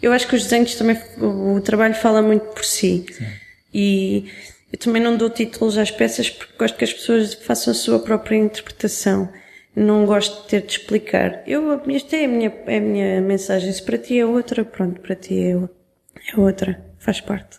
Eu 0.00 0.10
acho 0.12 0.26
que 0.26 0.36
os 0.36 0.44
desenhos 0.44 0.74
também, 0.74 0.98
o, 1.18 1.56
o 1.56 1.60
trabalho 1.60 1.94
fala 1.94 2.22
muito 2.22 2.46
por 2.46 2.64
si. 2.64 3.04
Sim. 3.12 3.26
E 3.74 4.30
eu 4.72 4.78
também 4.78 5.02
não 5.02 5.18
dou 5.18 5.28
títulos 5.28 5.76
às 5.76 5.90
peças 5.90 6.30
porque 6.30 6.54
gosto 6.58 6.78
que 6.78 6.84
as 6.84 6.92
pessoas 6.94 7.34
façam 7.34 7.72
a 7.72 7.74
sua 7.74 7.98
própria 7.98 8.36
interpretação 8.36 9.28
não 9.74 10.06
gosto 10.06 10.42
de 10.42 10.48
ter 10.48 10.62
de 10.62 10.72
explicar. 10.72 11.42
Eu, 11.46 11.80
esta 11.88 12.16
é 12.16 12.24
a 12.24 12.28
minha, 12.28 12.52
é 12.66 12.76
a 12.76 12.80
minha 12.80 13.20
mensagem. 13.20 13.72
Se 13.72 13.82
para 13.82 13.98
ti 13.98 14.18
é 14.18 14.24
outra, 14.24 14.64
pronto, 14.64 15.00
para 15.00 15.14
ti 15.14 15.38
é, 15.38 15.50
é 15.52 16.40
outra. 16.40 16.80
Faz 16.98 17.20
parte. 17.20 17.58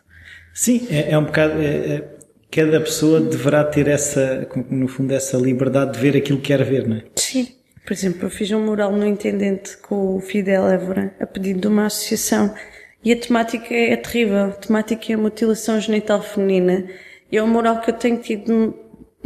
Sim, 0.54 0.88
é, 0.90 1.12
é 1.12 1.18
um 1.18 1.26
bocado. 1.26 1.62
É, 1.62 1.66
é, 1.66 2.04
cada 2.50 2.80
pessoa 2.80 3.20
deverá 3.20 3.64
ter 3.66 3.88
essa, 3.88 4.48
no 4.70 4.88
fundo, 4.88 5.14
essa 5.14 5.38
liberdade 5.38 5.94
de 5.94 6.00
ver 6.00 6.18
aquilo 6.18 6.40
que 6.40 6.48
quer 6.48 6.64
ver, 6.64 6.88
não 6.88 6.98
é? 6.98 7.04
Sim. 7.16 7.50
Por 7.86 7.94
exemplo, 7.94 8.26
eu 8.26 8.30
fiz 8.32 8.50
um 8.52 8.66
mural 8.66 8.92
no 8.92 9.06
Intendente 9.06 9.78
com 9.78 10.16
o 10.16 10.20
Fidel 10.20 10.68
Évora, 10.68 11.14
a 11.20 11.28
pedido 11.28 11.62
de 11.62 11.68
uma 11.68 11.86
associação. 11.86 12.56
E 13.04 13.14
a 13.14 13.16
temática 13.16 13.72
é 13.72 13.96
terrível. 13.96 14.46
A 14.46 14.52
temática 14.52 15.12
é 15.12 15.16
a 15.16 15.18
mutilação 15.18 15.80
genital 15.80 16.24
feminina. 16.24 16.86
E 17.32 17.38
é 17.38 17.44
um 17.44 17.48
mural 17.48 17.82
que 17.82 17.92
eu 17.92 17.94
tenho 17.94 18.18
tido 18.18 18.74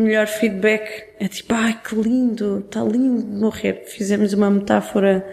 melhor 0.01 0.27
feedback 0.27 1.13
é 1.19 1.27
tipo, 1.27 1.53
ai 1.53 1.79
que 1.81 1.95
lindo, 1.95 2.59
está 2.59 2.81
lindo 2.83 3.23
de 3.23 3.35
morrer. 3.39 3.83
Fizemos 3.85 4.33
uma 4.33 4.49
metáfora 4.49 5.25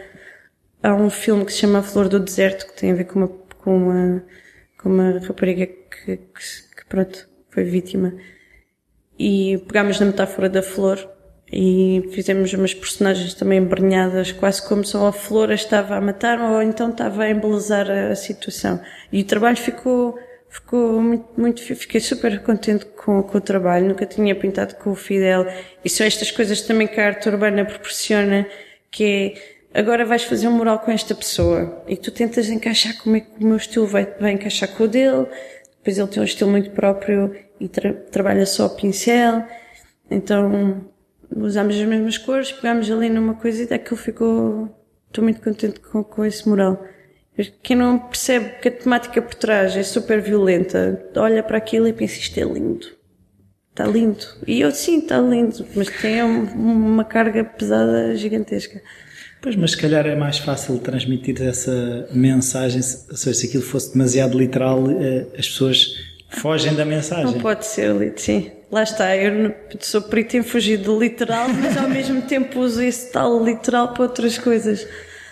a 0.82 0.94
um 0.94 1.10
filme 1.10 1.44
que 1.44 1.52
se 1.52 1.58
chama 1.58 1.80
A 1.80 1.82
Flor 1.82 2.08
do 2.08 2.20
Deserto, 2.20 2.66
que 2.66 2.76
tem 2.76 2.92
a 2.92 2.94
ver 2.94 3.04
com 3.04 3.18
uma, 3.20 3.28
com 3.58 3.76
uma, 3.76 4.24
com 4.78 4.88
uma 4.88 5.18
rapariga 5.18 5.66
que, 5.66 6.16
que, 6.16 6.16
que 6.16 6.86
pronto, 6.88 7.28
foi 7.50 7.64
vítima. 7.64 8.14
E 9.18 9.58
pegámos 9.66 9.98
na 9.98 10.06
metáfora 10.06 10.48
da 10.48 10.62
flor 10.62 11.16
e 11.50 12.08
fizemos 12.12 12.52
umas 12.52 12.74
personagens 12.74 13.34
também 13.34 13.58
embrenhadas, 13.58 14.32
quase 14.32 14.66
como 14.66 14.84
se 14.84 14.96
a 14.96 15.12
flor 15.12 15.52
estava 15.52 15.96
a 15.96 16.00
matar 16.00 16.40
ou 16.40 16.60
então 16.60 16.90
estava 16.90 17.22
a 17.22 17.30
embelezar 17.30 17.90
a 17.90 18.14
situação. 18.14 18.80
E 19.12 19.22
o 19.22 19.24
trabalho 19.24 19.56
ficou, 19.56 20.18
ficou 20.57 21.00
muito, 21.02 21.28
muito, 21.36 21.62
fiquei 21.62 22.00
super 22.00 22.42
contente 22.42 22.86
com, 22.86 23.22
com 23.22 23.38
o 23.38 23.40
trabalho, 23.40 23.88
nunca 23.88 24.07
tinha 24.07 24.34
pintado 24.34 24.74
com 24.76 24.90
o 24.90 24.94
Fidel. 24.94 25.46
E 25.84 25.90
são 25.90 26.07
estas 26.07 26.30
coisas 26.30 26.62
também 26.62 26.86
que 26.86 26.98
a 26.98 27.07
arte 27.07 27.28
urbana 27.28 27.64
proporciona, 27.64 28.46
que 28.90 29.34
é, 29.74 29.78
agora 29.80 30.04
vais 30.04 30.24
fazer 30.24 30.48
um 30.48 30.52
mural 30.52 30.78
com 30.78 30.90
esta 30.90 31.14
pessoa 31.14 31.84
e 31.86 31.96
tu 31.96 32.11
tentas 32.11 32.48
encaixar 32.48 32.96
como 32.98 33.16
é 33.16 33.20
que 33.20 33.44
o 33.44 33.46
meu 33.46 33.57
estilo 33.57 33.86
vai, 33.86 34.07
vai 34.18 34.32
encaixar 34.32 34.70
com 34.74 34.84
o 34.84 34.88
dele, 34.88 35.26
depois 35.78 35.98
ele 35.98 36.09
tem 36.09 36.22
um 36.22 36.24
estilo 36.24 36.50
muito 36.50 36.70
próprio 36.70 37.36
e 37.61 37.68
tra 37.68 37.92
trabalha 37.92 38.46
só 38.46 38.68
pincel, 38.68 39.44
então 40.11 40.86
usámos 41.34 41.76
as 41.76 41.86
mesmas 41.86 42.16
cores, 42.16 42.50
pegámos 42.50 42.90
ali 42.90 43.11
numa 43.11 43.34
coisa 43.34 43.62
e 43.62 43.74
aquilo 43.74 43.96
ficou. 43.96 44.74
Estou 45.09 45.22
muito 45.24 45.40
contente 45.40 45.80
com, 45.80 46.02
com 46.04 46.24
esse 46.24 46.48
mural. 46.48 46.82
Quem 47.62 47.76
não 47.76 47.99
percebe 47.99 48.61
que 48.61 48.68
a 48.68 48.70
temática 48.70 49.20
por 49.20 49.34
trás 49.34 49.76
é 49.76 49.82
super 49.82 50.20
violenta, 50.20 51.05
olha 51.16 51.43
para 51.43 51.59
aquilo 51.59 51.87
e 51.87 51.93
pensa 51.93 52.18
isto 52.18 52.39
é 52.39 52.45
lindo. 52.45 52.87
Está 53.70 53.84
lindo. 53.87 54.24
E 54.47 54.62
eu 54.62 54.70
sim, 54.70 55.01
está 55.01 55.18
lindo, 55.18 55.66
mas 55.74 55.89
tem 55.89 56.22
uma 56.22 57.05
carga 57.05 57.45
pesada 57.45 58.16
gigantesca. 58.16 58.80
Pois, 59.43 59.55
mas 59.55 59.72
se 59.72 59.76
calhar 59.76 60.07
é 60.07 60.16
mais 60.16 60.39
fácil 60.39 60.78
transmitir 60.78 61.43
essa 61.43 62.09
mensagem, 62.11 62.80
ou 63.11 63.16
seja, 63.16 63.39
se 63.39 63.47
aquilo 63.47 63.62
fosse 63.62 63.93
demasiado 63.93 64.39
literal, 64.39 64.91
eh, 64.91 65.26
as 65.39 65.47
pessoas 65.47 65.95
fogem 66.30 66.74
da 66.74 66.87
mensagem. 66.87 67.26
Não 67.26 67.34
pode 67.34 67.66
ser, 67.66 68.14
sim. 68.16 68.51
Lá 68.72 68.82
está, 68.82 69.16
eu 69.16 69.55
sou 69.78 70.03
perito 70.03 70.37
em 70.37 70.43
fugir 70.43 70.78
do 70.78 70.99
literal, 70.99 71.49
mas 71.49 71.76
ao 71.76 71.89
mesmo 71.89 72.22
tempo 72.22 72.61
uso 72.61 72.82
esse 72.82 73.12
tal 73.12 73.45
literal 73.45 73.93
para 73.93 74.05
outras 74.05 74.39
coisas. 74.39 74.87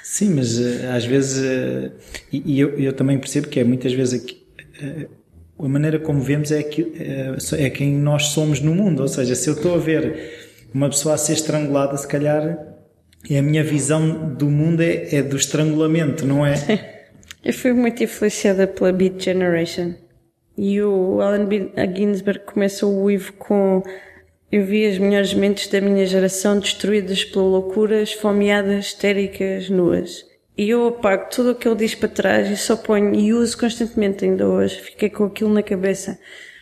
Sim, 0.04 0.34
mas 0.34 0.58
uh, 0.58 0.90
às 0.94 1.06
vezes, 1.06 1.42
uh, 1.42 1.90
e, 2.30 2.60
eu, 2.60 2.78
eu, 2.78 2.92
também 2.92 3.18
percebo 3.18 3.48
que 3.48 3.58
é 3.58 3.64
muitas 3.64 3.90
vezes 3.94 4.22
aqui, 4.22 4.46
uh, 4.82 5.64
a 5.64 5.68
maneira 5.68 5.98
como 5.98 6.20
vemos 6.20 6.52
é, 6.52 6.62
que, 6.62 6.92
é 7.56 7.70
quem 7.70 7.94
nós 7.94 8.26
somos 8.26 8.60
no 8.60 8.74
mundo, 8.74 9.00
ou 9.00 9.08
seja, 9.08 9.34
se 9.34 9.48
eu 9.48 9.54
estou 9.54 9.74
a 9.74 9.78
ver 9.78 10.60
uma 10.74 10.90
pessoa 10.90 11.14
a 11.14 11.18
ser 11.18 11.32
estrangulada, 11.32 11.96
se 11.96 12.06
calhar 12.06 12.58
é 13.30 13.38
a 13.38 13.42
minha 13.42 13.64
visão 13.64 14.34
do 14.34 14.50
mundo 14.50 14.82
é, 14.82 15.14
é 15.14 15.22
do 15.22 15.36
estrangulamento, 15.36 16.26
não 16.26 16.44
é? 16.44 16.54
Eu 17.42 17.54
fui 17.54 17.72
muito 17.72 18.02
influenciada 18.04 18.66
pela 18.66 18.92
Beat 18.92 19.22
Generation. 19.22 19.94
E 20.56 20.82
o 20.82 21.20
Allen 21.20 21.48
Ginsberg 21.94 22.44
começa 22.44 22.86
o 22.86 23.08
livro 23.08 23.32
com 23.34 23.82
eu 24.50 24.64
vi 24.64 24.86
as 24.86 24.98
melhores 24.98 25.34
mentes 25.34 25.66
da 25.68 25.80
minha 25.80 26.06
geração 26.06 26.58
destruídas 26.58 27.24
pela 27.24 27.44
loucura, 27.44 28.02
esfomeadas, 28.02 28.86
histéricas, 28.86 29.68
nuas. 29.68 30.24
E 30.56 30.70
eu 30.70 30.86
apago 30.86 31.28
tudo 31.30 31.50
o 31.50 31.54
que 31.54 31.66
ele 31.66 31.74
diz 31.74 31.94
para 31.94 32.08
trás 32.08 32.48
e 32.48 32.56
só 32.56 32.76
ponho 32.76 33.14
e 33.14 33.32
uso 33.32 33.58
constantemente 33.58 34.24
ainda 34.24 34.48
hoje. 34.48 34.80
Fiquei 34.80 35.10
com 35.10 35.24
aquilo 35.24 35.52
na 35.52 35.62
cabeça. 35.62 36.18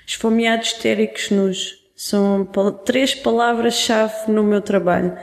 Esfomeados, 0.07 0.68
histéricos, 0.68 1.30
nus. 1.30 1.83
São 1.95 2.49
três 2.87 3.14
palavras-chave 3.14 4.33
no 4.33 4.43
meu 4.43 4.62
trabalho. 4.62 5.16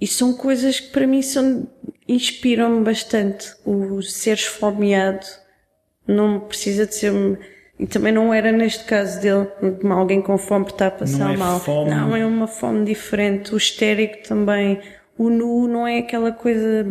E 0.00 0.06
são 0.06 0.32
coisas 0.32 0.78
que 0.78 0.90
para 0.90 1.06
mim 1.06 1.20
são, 1.20 1.68
inspiram-me 2.06 2.84
bastante. 2.84 3.52
O 3.64 4.00
ser 4.00 4.34
esfomeado 4.34 5.26
não 6.06 6.40
precisa 6.40 6.86
de 6.86 6.94
ser 6.94 7.12
e 7.80 7.86
também 7.86 8.12
não 8.12 8.32
era 8.32 8.52
neste 8.52 8.84
caso 8.84 9.18
dele, 9.22 9.48
alguém 9.88 10.20
com 10.20 10.36
fome 10.36 10.66
está 10.66 10.88
a 10.88 10.90
passar 10.90 11.18
não 11.18 11.30
é 11.30 11.36
mal. 11.38 11.60
Fome. 11.60 11.90
Não, 11.90 12.14
é 12.14 12.26
uma 12.26 12.46
fome 12.46 12.84
diferente. 12.84 13.54
O 13.54 13.56
histérico 13.56 14.18
também. 14.28 14.78
O 15.16 15.30
nu 15.30 15.66
não 15.66 15.88
é 15.88 16.00
aquela 16.00 16.30
coisa, 16.30 16.86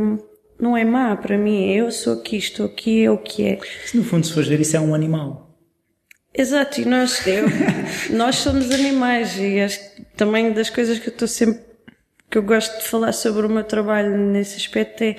não 0.59 0.75
é 0.75 0.83
má 0.83 1.15
para 1.15 1.37
mim. 1.37 1.71
Eu 1.71 1.91
sou 1.91 2.13
aqui, 2.13 2.37
estou 2.37 2.65
aqui, 2.65 3.03
é 3.03 3.11
o 3.11 3.19
que 3.19 3.45
é. 3.45 3.59
Se 3.85 3.95
no 3.95 4.03
fundo 4.03 4.25
se 4.25 4.33
fores 4.33 4.49
ver, 4.49 4.59
isso 4.61 4.75
é 4.77 4.79
um 4.79 4.95
animal. 4.95 5.55
Exato, 6.33 6.81
e 6.81 6.85
nós, 6.85 7.25
eu, 7.27 7.45
nós 8.17 8.37
somos 8.37 8.71
animais 8.71 9.37
e 9.37 9.59
acho 9.59 9.79
que 9.79 10.05
também 10.17 10.51
das 10.53 10.71
coisas 10.71 10.97
que 10.97 11.09
eu 11.09 11.13
estou 11.13 11.27
sempre, 11.27 11.61
que 12.29 12.37
eu 12.37 12.43
gosto 12.43 12.77
de 12.77 12.87
falar 12.87 13.11
sobre 13.11 13.47
o 13.47 13.49
meu 13.49 13.63
trabalho 13.63 14.15
nesse 14.15 14.57
aspecto 14.57 15.03
é 15.03 15.15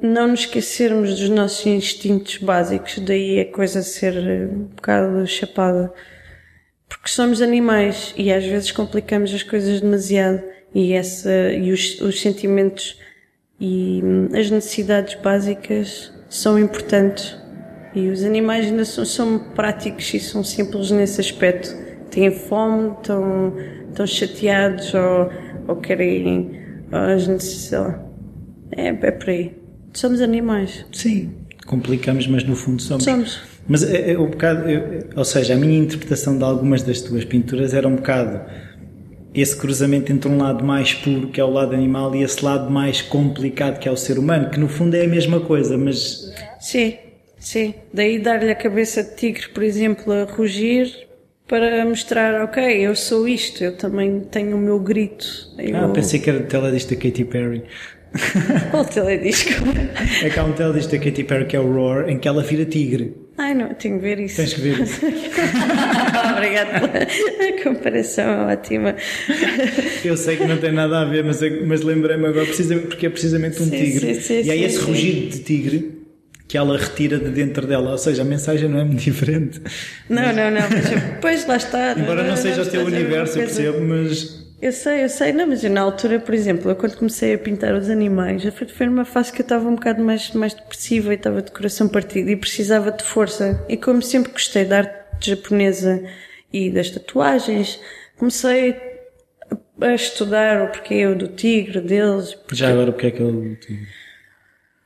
não 0.00 0.28
nos 0.28 0.40
esquecermos 0.40 1.18
dos 1.18 1.28
nossos 1.28 1.66
instintos 1.66 2.38
básicos, 2.38 2.98
daí 2.98 3.40
a 3.40 3.52
coisa 3.52 3.82
ser 3.82 4.16
um 4.50 4.64
bocado 4.64 5.26
chapada. 5.26 5.92
Porque 6.88 7.08
somos 7.08 7.42
animais 7.42 8.14
e 8.16 8.32
às 8.32 8.44
vezes 8.44 8.72
complicamos 8.72 9.32
as 9.32 9.42
coisas 9.42 9.80
demasiado 9.80 10.42
e, 10.74 10.92
essa, 10.92 11.52
e 11.52 11.70
os, 11.70 12.00
os 12.00 12.20
sentimentos 12.20 12.98
e 13.60 14.00
hum, 14.02 14.28
as 14.34 14.50
necessidades 14.50 15.14
básicas 15.16 16.12
são 16.28 16.58
importantes. 16.58 17.36
E 17.94 18.08
os 18.08 18.24
animais 18.24 18.66
ainda 18.66 18.84
são, 18.84 19.04
são 19.04 19.38
práticos 19.38 20.14
e 20.14 20.20
são 20.20 20.42
simples 20.42 20.90
nesse 20.90 21.20
aspecto. 21.20 21.76
Têm 22.10 22.30
fome, 22.30 22.92
estão, 22.92 23.54
estão 23.88 24.06
chateados 24.06 24.94
ou, 24.94 25.30
ou 25.70 25.76
querem, 25.76 26.50
as 26.90 27.26
necessidades 27.26 28.00
é, 28.76 28.88
é 28.88 29.10
por 29.10 29.30
aí. 29.30 29.56
Somos 29.92 30.20
animais. 30.20 30.84
Sim, 30.92 31.30
complicamos, 31.66 32.26
mas 32.26 32.44
no 32.44 32.54
fundo 32.56 32.82
somos. 32.82 33.04
Somos. 33.04 33.40
Mas 33.68 33.82
é, 33.82 34.12
é 34.12 34.18
um 34.18 34.30
bocado, 34.30 34.64
ou 35.16 35.24
seja, 35.24 35.54
a 35.54 35.56
minha 35.56 35.78
interpretação 35.78 36.36
de 36.36 36.44
algumas 36.44 36.82
das 36.82 37.00
tuas 37.00 37.24
pinturas 37.24 37.72
era 37.72 37.86
um 37.86 37.96
bocado 37.96 38.40
esse 39.32 39.56
cruzamento 39.56 40.12
entre 40.12 40.28
um 40.28 40.38
lado 40.38 40.64
mais 40.64 40.92
puro, 40.92 41.28
que 41.28 41.40
é 41.40 41.44
o 41.44 41.50
lado 41.50 41.72
animal, 41.72 42.14
e 42.16 42.22
esse 42.22 42.44
lado 42.44 42.68
mais 42.68 43.00
complicado, 43.00 43.78
que 43.78 43.88
é 43.88 43.92
o 43.92 43.96
ser 43.96 44.18
humano, 44.18 44.50
que 44.50 44.58
no 44.58 44.68
fundo 44.68 44.96
é 44.96 45.04
a 45.04 45.08
mesma 45.08 45.40
coisa, 45.40 45.78
mas. 45.78 46.32
Sim, 46.58 46.96
sim. 47.38 47.74
Daí 47.94 48.18
dar-lhe 48.18 48.50
a 48.50 48.56
cabeça 48.56 49.04
de 49.04 49.14
tigre, 49.14 49.48
por 49.50 49.62
exemplo, 49.62 50.12
a 50.12 50.24
rugir, 50.24 51.09
para 51.50 51.84
mostrar, 51.84 52.44
ok, 52.44 52.62
eu 52.62 52.94
sou 52.94 53.26
isto, 53.26 53.64
eu 53.64 53.76
também 53.76 54.20
tenho 54.20 54.56
o 54.56 54.60
meu 54.60 54.78
grito. 54.78 55.26
Eu... 55.58 55.76
Ah, 55.76 55.88
pensei 55.88 56.20
que 56.20 56.30
era 56.30 56.38
teledista 56.44 56.94
Katy 56.94 57.24
Perry. 57.24 57.64
Qual 58.70 58.84
teledisco? 58.84 59.64
É 60.22 60.30
que 60.30 60.38
há 60.38 60.44
um 60.44 60.52
teledisco 60.52 60.92
da 60.92 60.98
Katy 60.98 61.24
Perry 61.24 61.46
que 61.46 61.56
é 61.56 61.60
o 61.60 61.72
Roar, 61.72 62.08
em 62.08 62.18
que 62.18 62.28
ela 62.28 62.44
vira 62.44 62.64
tigre. 62.64 63.16
Ai, 63.36 63.54
não, 63.54 63.74
tenho 63.74 63.96
que 63.96 64.02
ver 64.02 64.20
isso. 64.20 64.36
Tens 64.36 64.54
que 64.54 64.60
ver 64.60 64.80
isso. 64.80 65.00
Obrigada 66.36 66.88
pela 66.88 67.62
comparação 67.64 68.46
ótima. 68.46 68.94
Eu 70.04 70.16
sei 70.16 70.36
que 70.36 70.44
não 70.44 70.56
tem 70.56 70.70
nada 70.70 71.00
a 71.00 71.04
ver, 71.04 71.24
mas, 71.24 71.40
mas 71.66 71.82
lembrei-me 71.82 72.26
agora, 72.26 72.46
precisamente, 72.46 72.86
porque 72.86 73.06
é 73.06 73.10
precisamente 73.10 73.60
um 73.60 73.64
sim, 73.64 73.70
tigre. 73.70 74.14
Sim, 74.14 74.20
sim, 74.20 74.42
e 74.44 74.50
há 74.52 74.56
esse 74.56 74.78
rugido 74.78 75.30
de 75.30 75.38
tigre 75.40 75.99
que 76.50 76.58
ela 76.58 76.76
retira 76.76 77.16
de 77.16 77.30
dentro 77.30 77.64
dela, 77.64 77.92
ou 77.92 77.98
seja, 77.98 78.22
a 78.22 78.24
mensagem 78.24 78.68
não 78.68 78.80
é 78.80 78.84
muito 78.84 78.98
diferente. 79.04 79.62
Não, 80.08 80.32
não, 80.32 80.50
não, 80.50 80.68
mas 80.68 80.90
depois 80.90 81.46
lá 81.46 81.56
está. 81.56 81.92
Embora 81.96 82.24
não, 82.24 82.30
não 82.30 82.36
seja 82.36 82.62
o 82.62 82.66
teu 82.66 82.84
universo, 82.84 83.38
eu 83.38 83.44
percebo, 83.44 83.80
mas 83.80 84.40
eu 84.60 84.72
sei, 84.72 85.04
eu 85.04 85.08
sei, 85.08 85.32
não, 85.32 85.46
mas 85.46 85.62
eu, 85.62 85.70
na 85.70 85.80
altura, 85.80 86.18
por 86.18 86.34
exemplo, 86.34 86.68
eu 86.68 86.74
quando 86.74 86.96
comecei 86.96 87.34
a 87.34 87.38
pintar 87.38 87.72
os 87.74 87.88
animais, 87.88 88.42
foi, 88.52 88.66
foi 88.66 88.86
numa 88.86 89.04
fase 89.04 89.32
que 89.32 89.40
eu 89.40 89.44
estava 89.44 89.68
um 89.68 89.76
bocado 89.76 90.02
mais, 90.02 90.32
mais 90.32 90.52
depressiva 90.52 91.12
e 91.12 91.16
estava 91.16 91.40
de 91.40 91.52
coração 91.52 91.88
partido 91.88 92.28
e 92.28 92.34
precisava 92.34 92.90
de 92.90 93.04
força. 93.04 93.64
E 93.68 93.76
como 93.76 94.02
sempre 94.02 94.32
gostei 94.32 94.64
da 94.64 94.78
arte 94.78 95.30
japonesa 95.30 96.02
e 96.52 96.68
das 96.68 96.90
tatuagens, 96.90 97.78
comecei 98.18 98.76
a 99.80 99.94
estudar 99.94 100.64
o 100.64 100.72
porquê 100.72 101.06
do 101.14 101.28
tigre 101.28 101.80
deles. 101.80 102.34
Porque... 102.34 102.56
Já 102.56 102.70
agora 102.70 102.90
o 102.90 102.94
que 102.94 103.06
é 103.06 103.10
que 103.12 103.22
é 103.22 103.24
o 103.24 103.54
tigre? 103.54 103.99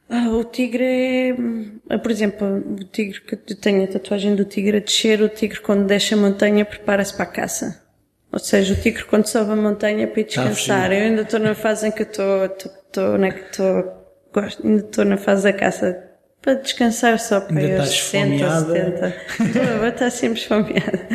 Ah, 0.08 0.28
o 0.28 0.44
tigre 0.44 1.34
é, 1.88 1.98
por 1.98 2.10
exemplo, 2.10 2.46
o 2.56 2.84
tigre 2.84 3.20
que 3.20 3.34
eu 3.34 3.56
tenho 3.56 3.84
a 3.84 3.86
tatuagem 3.86 4.34
do 4.34 4.44
tigre 4.44 4.76
a 4.76 4.80
descer, 4.80 5.20
o 5.22 5.28
tigre 5.28 5.60
quando 5.60 5.86
desce 5.86 6.14
a 6.14 6.16
montanha 6.16 6.64
prepara-se 6.64 7.14
para 7.14 7.24
a 7.24 7.26
caça. 7.26 7.82
Ou 8.30 8.38
seja, 8.38 8.74
o 8.74 8.76
tigre 8.76 9.04
quando 9.04 9.26
sobe 9.26 9.52
a 9.52 9.56
montanha 9.56 10.06
para 10.06 10.20
ir 10.20 10.24
tá 10.24 10.44
descansar. 10.44 10.92
eu 10.92 11.04
ainda 11.04 11.22
estou 11.22 11.40
na 11.40 11.54
fase 11.54 11.88
em 11.88 11.90
que 11.90 12.02
estou, 12.02 12.44
estou, 12.44 13.16
na 13.18 13.30
que 13.30 13.44
estou, 13.44 13.84
gosto, 14.32 14.66
ainda 14.66 14.82
estou 14.82 15.04
na 15.04 15.16
fase 15.16 15.44
da 15.44 15.52
caça 15.52 16.10
para 16.42 16.54
descansar 16.54 17.18
só 17.18 17.40
para 17.40 17.58
ainda 17.58 17.82
os 17.82 17.90
60, 17.90 18.60
70. 18.60 19.14
Vou 19.78 19.88
estar 19.88 20.10
sempre 20.10 20.38
esfomeada. 20.38 21.08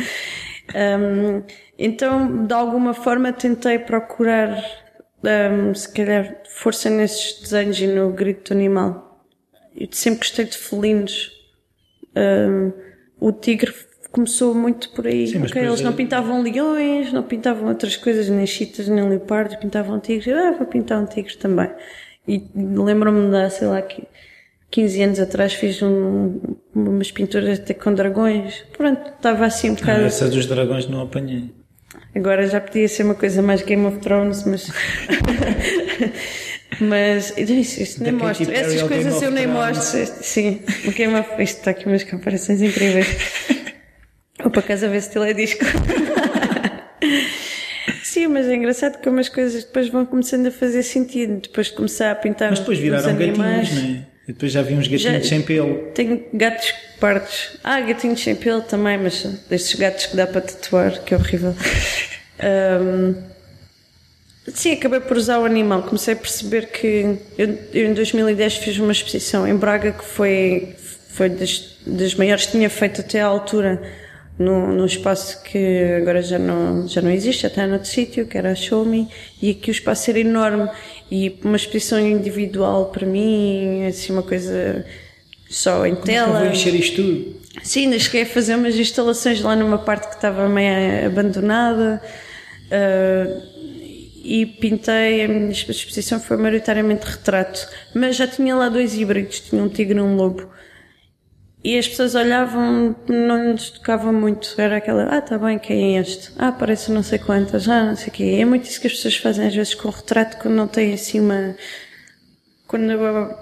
Um, 0.74 1.42
então, 1.78 2.46
de 2.46 2.54
alguma 2.54 2.94
forma, 2.94 3.32
tentei 3.32 3.78
procurar, 3.78 4.62
um, 5.22 5.74
se 5.74 5.92
calhar, 5.92 6.42
força 6.48 6.88
nesses 6.88 7.40
desenhos 7.40 7.78
e 7.80 7.86
no 7.86 8.12
grito 8.12 8.52
do 8.52 8.56
animal. 8.56 9.24
Eu 9.74 9.88
sempre 9.92 10.20
gostei 10.20 10.44
de 10.44 10.56
felinos. 10.56 11.30
Um, 12.16 12.72
o 13.18 13.32
tigre 13.32 13.72
começou 14.10 14.54
muito 14.54 14.90
por 14.90 15.06
aí. 15.06 15.26
Sim, 15.26 15.42
okay, 15.42 15.64
eles 15.64 15.80
não 15.80 15.92
pintavam 15.92 16.42
leões, 16.42 17.12
não 17.12 17.22
pintavam 17.22 17.68
outras 17.68 17.96
coisas, 17.96 18.28
nem 18.28 18.46
chitas, 18.46 18.88
nem 18.88 19.08
leopardos, 19.08 19.56
pintavam 19.56 20.00
tigres. 20.00 20.34
Ah, 20.34 20.52
vou 20.52 20.66
pintar 20.66 21.00
um 21.00 21.06
tigre 21.06 21.36
também. 21.36 21.70
E 22.26 22.42
lembro-me 22.54 23.30
de, 23.30 23.50
sei 23.50 23.68
lá, 23.68 23.82
15 24.70 25.02
anos 25.02 25.20
atrás 25.20 25.52
fiz 25.52 25.82
um, 25.82 26.40
umas 26.74 27.10
pinturas 27.10 27.58
até 27.58 27.74
com 27.74 27.92
dragões. 27.92 28.64
Pronto, 28.76 29.10
estava 29.10 29.46
assim 29.46 29.70
um 29.70 29.74
bocado. 29.74 30.02
Ah, 30.02 30.06
essa 30.06 30.28
dos 30.28 30.46
dragões 30.46 30.88
não 30.88 31.02
apanhei. 31.02 31.50
Agora 32.14 32.46
já 32.48 32.60
podia 32.60 32.88
ser 32.88 33.04
uma 33.04 33.14
coisa 33.14 33.40
mais 33.40 33.62
Game 33.62 33.86
of 33.86 33.98
Thrones, 33.98 34.44
mas. 34.44 34.68
mas. 36.80 37.32
Isso, 37.36 37.82
isto 37.82 38.02
nem 38.02 38.12
mostro. 38.12 38.50
Essas 38.52 38.82
coisas 38.82 39.22
eu 39.22 39.30
nem 39.30 39.46
mostro. 39.46 40.06
Sim, 40.22 40.60
o 40.86 40.90
Game 40.92 41.14
of. 41.14 41.30
Isto 41.42 41.58
está 41.58 41.70
aqui 41.70 41.86
umas 41.86 42.02
comparações 42.04 42.60
incríveis. 42.62 43.06
Ou 44.44 44.50
para 44.50 44.62
casa 44.62 44.88
ver 44.88 45.02
se 45.02 45.16
ele 45.16 45.30
é 45.30 45.34
disco. 45.34 45.64
Sim, 48.02 48.26
mas 48.26 48.48
é 48.48 48.56
engraçado 48.56 49.00
como 49.02 49.20
as 49.20 49.28
coisas 49.28 49.62
depois 49.64 49.88
vão 49.88 50.04
começando 50.04 50.46
a 50.46 50.50
fazer 50.50 50.82
sentido. 50.82 51.40
Depois 51.42 51.68
de 51.68 51.74
começar 51.74 52.10
a 52.10 52.14
pintar 52.16 52.50
Mas 52.50 52.58
depois 52.58 52.78
os 52.78 52.82
viraram 52.82 53.10
animais. 53.10 53.68
gatinhos, 53.68 53.84
não 53.84 54.00
é? 54.00 54.09
E 54.28 54.32
depois 54.32 54.52
já 54.52 54.62
vi 54.62 54.74
uns 54.74 54.86
gatinhos 54.86 55.22
Já- 55.24 55.28
sem 55.28 55.42
pelo. 55.42 55.76
Tenho 55.94 56.22
gatos 56.32 56.72
partos. 57.00 57.58
Ah, 57.64 57.80
gatinhos 57.80 58.22
sem 58.22 58.34
pelo 58.36 58.62
também, 58.62 58.98
mas 58.98 59.22
destes 59.48 59.78
gatos 59.78 60.06
que 60.06 60.16
dá 60.16 60.26
para 60.26 60.42
tatuar, 60.42 61.02
que 61.02 61.14
é 61.14 61.16
horrível. 61.16 61.54
Ahm, 62.42 63.14
sim, 64.54 64.72
acabei 64.72 65.00
por 65.00 65.16
usar 65.16 65.38
o 65.40 65.44
animal. 65.44 65.82
Comecei 65.82 66.14
a 66.14 66.16
perceber 66.16 66.66
que 66.68 67.18
eu, 67.36 67.58
eu 67.72 67.90
em 67.90 67.94
2010 67.94 68.56
fiz 68.56 68.78
uma 68.78 68.92
exposição 68.92 69.46
em 69.46 69.54
Braga 69.56 69.92
que 69.92 70.04
foi, 70.04 70.74
foi 71.08 71.28
das, 71.28 71.76
das 71.86 72.14
maiores 72.14 72.46
que 72.46 72.52
tinha 72.52 72.70
feito 72.70 73.00
até 73.00 73.20
à 73.20 73.26
altura. 73.26 73.80
Num, 74.38 74.68
num 74.72 74.86
espaço 74.86 75.42
que 75.42 75.84
agora 76.00 76.22
já 76.22 76.38
não, 76.38 76.88
já 76.88 77.02
não 77.02 77.10
existe, 77.10 77.44
está 77.46 77.66
noutro 77.66 77.86
sítio, 77.86 78.26
que 78.26 78.38
era 78.38 78.52
a 78.52 78.54
Show 78.54 78.86
Me, 78.86 79.06
e 79.42 79.50
aqui 79.50 79.70
o 79.70 79.72
espaço 79.72 80.08
era 80.08 80.18
enorme. 80.18 80.66
E 81.10 81.38
uma 81.42 81.56
exposição 81.56 81.98
individual 81.98 82.86
para 82.86 83.06
mim, 83.06 83.86
assim, 83.86 84.12
uma 84.12 84.22
coisa 84.22 84.84
só 85.48 85.84
em 85.86 85.96
Como 85.96 86.10
é 86.10 86.14
que 86.14 86.20
eu 86.20 86.24
tela. 86.24 86.40
vou 86.40 86.50
encher 86.50 86.74
isto 86.74 86.96
tudo? 86.96 87.40
Sim, 87.62 87.84
ainda 87.84 87.98
cheguei 87.98 88.22
a 88.22 88.26
fazer 88.26 88.54
umas 88.54 88.76
instalações 88.76 89.40
lá 89.42 89.56
numa 89.56 89.78
parte 89.78 90.08
que 90.08 90.14
estava 90.14 90.48
meio 90.48 91.06
abandonada 91.06 92.00
ah, 92.70 93.42
e 94.22 94.46
pintei, 94.46 95.24
a 95.24 95.28
minha 95.28 95.50
exposição 95.50 96.20
foi 96.20 96.36
maioritariamente 96.36 97.04
retrato, 97.06 97.66
mas 97.94 98.16
já 98.16 98.26
tinha 98.26 98.54
lá 98.54 98.68
dois 98.68 98.94
híbridos, 98.94 99.40
tinha 99.40 99.62
um 99.62 99.68
tigre 99.68 99.98
e 99.98 100.02
um 100.02 100.14
lobo. 100.14 100.48
E 101.62 101.78
as 101.78 101.86
pessoas 101.86 102.14
olhavam, 102.14 102.96
não 103.06 103.52
lhes 103.52 103.70
tocava 103.70 104.10
muito. 104.10 104.54
Era 104.56 104.78
aquela, 104.78 105.04
ah, 105.04 105.20
tá 105.20 105.36
bem, 105.36 105.58
quem 105.58 105.96
é 105.96 106.00
este? 106.00 106.32
Ah, 106.38 106.50
parece 106.50 106.90
não 106.90 107.02
sei 107.02 107.18
quantas, 107.18 107.68
ah, 107.68 107.84
não 107.84 107.96
sei 107.96 108.08
o 108.08 108.10
quê. 108.12 108.38
É 108.40 108.44
muito 108.46 108.64
isso 108.64 108.80
que 108.80 108.86
as 108.86 108.94
pessoas 108.94 109.16
fazem 109.16 109.46
às 109.46 109.54
vezes 109.54 109.74
com 109.74 109.88
o 109.88 109.90
retrato 109.90 110.38
quando 110.38 110.54
não 110.54 110.66
têm 110.66 110.94
assim 110.94 111.20
uma. 111.20 111.54
Quando 112.66 112.86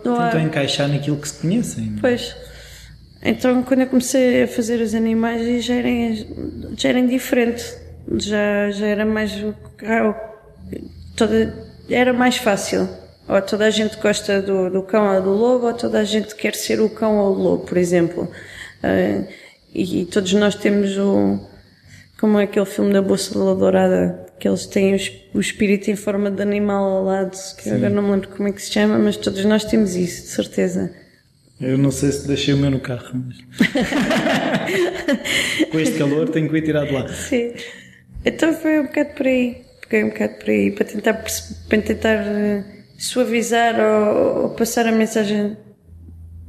Tentam 0.03 0.41
encaixar 0.41 0.89
naquilo 0.89 1.19
que 1.19 1.29
se 1.29 1.41
conhecem. 1.41 1.97
Pois. 2.01 2.35
Então, 3.23 3.63
quando 3.63 3.81
eu 3.81 3.87
comecei 3.87 4.45
a 4.45 4.49
fazer 4.49 4.81
os 4.81 4.95
animais, 4.95 5.65
já 5.65 5.75
era, 5.75 5.89
já 6.77 6.89
era 6.89 6.99
indiferente. 6.99 7.65
Já, 8.17 8.71
já 8.71 8.87
era 8.87 9.05
mais. 9.05 9.33
ah, 9.85 10.15
Toda, 11.15 11.55
era 11.91 12.13
mais 12.13 12.37
fácil. 12.37 12.89
Ou 13.29 13.43
toda 13.43 13.67
a 13.67 13.71
gente 13.71 13.97
gosta 13.99 14.41
do, 14.41 14.71
do 14.71 14.83
cão 14.83 15.15
ou 15.17 15.23
do 15.23 15.31
lobo, 15.31 15.67
ou 15.67 15.75
toda 15.75 15.99
a 16.01 16.05
gente 16.05 16.35
quer 16.35 16.55
ser 16.55 16.81
o 16.81 16.89
cão 16.89 17.19
ou 17.19 17.35
o 17.35 17.39
lobo, 17.39 17.67
por 17.67 17.77
exemplo. 17.77 18.31
Ah, 18.83 19.23
e, 19.75 20.03
e 20.03 20.05
todos 20.07 20.33
nós 20.33 20.55
temos 20.55 20.97
o. 20.97 21.39
Como 22.19 22.39
é 22.41 22.45
aquele 22.45 22.67
filme 22.67 22.93
da 22.93 23.03
Bússola 23.03 23.55
Dourada, 23.55 24.27
que 24.41 24.49
eles 24.49 24.67
têm 24.67 24.93
o, 24.93 24.97
es- 24.97 25.13
o 25.35 25.41
espírito 25.41 25.91
em 25.91 25.97
forma 25.97 26.31
de 26.31 26.43
animal 26.43 26.83
ao 26.85 27.05
lado, 27.05 27.37
que 27.57 27.69
agora 27.71 27.91
não 27.91 28.03
me 28.03 28.11
lembro 28.13 28.29
como 28.31 28.49
é 28.49 28.53
que 28.53 28.63
se 28.63 28.73
chama, 28.73 28.99
mas 28.99 29.17
todos 29.17 29.45
nós 29.45 29.65
temos 29.65 29.95
isso, 29.95 30.23
de 30.23 30.29
certeza. 30.29 30.91
Eu 31.61 31.77
não 31.77 31.91
sei 31.91 32.11
se 32.13 32.27
deixei 32.27 32.55
o 32.55 32.57
meu 32.57 32.71
no 32.71 32.81
carro, 32.81 33.23
mas. 33.27 33.37
Com 35.71 35.79
este 35.79 35.99
calor 35.99 36.29
tenho 36.31 36.49
que 36.49 36.57
ir 36.57 36.63
tirar 36.63 36.87
de 36.87 36.93
lá. 36.93 37.09
Sim. 37.09 37.53
Então 38.25 38.53
foi 38.55 38.81
um 38.81 38.85
bocado 38.87 39.11
por 39.11 39.27
aí. 39.27 39.63
Peguei 39.83 40.05
um 40.05 40.09
bocado 40.11 40.35
por 40.35 40.51
aí 40.51 40.71
para 40.71 40.85
tentar, 40.85 41.15
para 41.69 41.83
tentar 41.83 42.15
eh, 42.27 42.65
suavizar 42.99 43.77
ou, 43.81 44.43
ou 44.43 44.51
passar 44.51 44.87
a 44.87 44.93
mensagem 44.93 45.57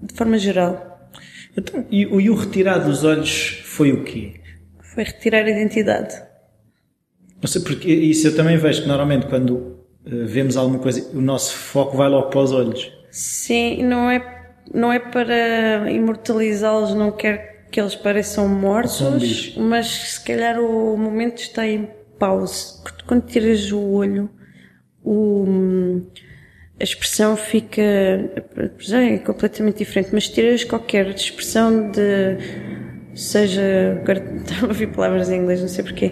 de 0.03 0.13
forma 0.13 0.37
geral. 0.37 1.09
Então, 1.57 1.85
e, 1.89 2.05
o- 2.05 2.19
e 2.19 2.29
o 2.29 2.35
retirar 2.35 2.79
dos 2.79 3.03
olhos 3.03 3.61
foi 3.63 3.91
o 3.93 4.03
quê? 4.03 4.33
Foi 4.81 5.03
retirar 5.03 5.45
a 5.45 5.49
identidade. 5.49 6.15
Não 7.41 7.47
sei 7.47 7.61
porque 7.61 7.89
isso 7.91 8.27
eu 8.27 8.35
também 8.35 8.57
vejo 8.57 8.81
que 8.81 8.87
normalmente 8.87 9.27
quando 9.27 9.79
eh, 10.05 10.09
vemos 10.25 10.57
alguma 10.57 10.79
coisa, 10.79 11.09
o 11.15 11.21
nosso 11.21 11.55
foco 11.55 11.95
vai 11.95 12.09
logo 12.09 12.29
para 12.29 12.39
os 12.41 12.51
olhos. 12.51 12.91
Sim, 13.11 13.83
não 13.83 14.09
é, 14.09 14.51
não 14.73 14.91
é 14.91 14.99
para 14.99 15.89
imortalizá-los, 15.91 16.93
não 16.93 17.11
quer 17.11 17.67
que 17.71 17.79
eles 17.79 17.95
pareçam 17.95 18.47
mortos, 18.47 19.55
mas 19.57 19.87
se 19.87 20.23
calhar 20.25 20.59
o 20.59 20.97
momento 20.97 21.37
está 21.41 21.65
em 21.67 21.87
pause. 22.17 22.81
Quando 23.07 23.25
tiras 23.25 23.71
o 23.71 23.79
olho, 23.79 24.29
o, 25.03 26.01
a 26.80 26.84
expressão 26.84 27.36
fica 27.36 27.82
já 28.77 29.01
é 29.01 29.17
completamente 29.17 29.80
diferente, 29.80 30.09
mas 30.13 30.30
tiras 30.30 30.63
qualquer 30.63 31.09
expressão 31.09 31.91
de 31.91 32.38
seja 33.13 33.99
agora 34.01 34.23
estava 34.39 34.67
a 34.67 34.69
ouvir 34.69 34.88
palavras 34.88 35.30
em 35.30 35.41
inglês, 35.41 35.61
não 35.61 35.67
sei 35.67 35.84
porquê. 35.84 36.11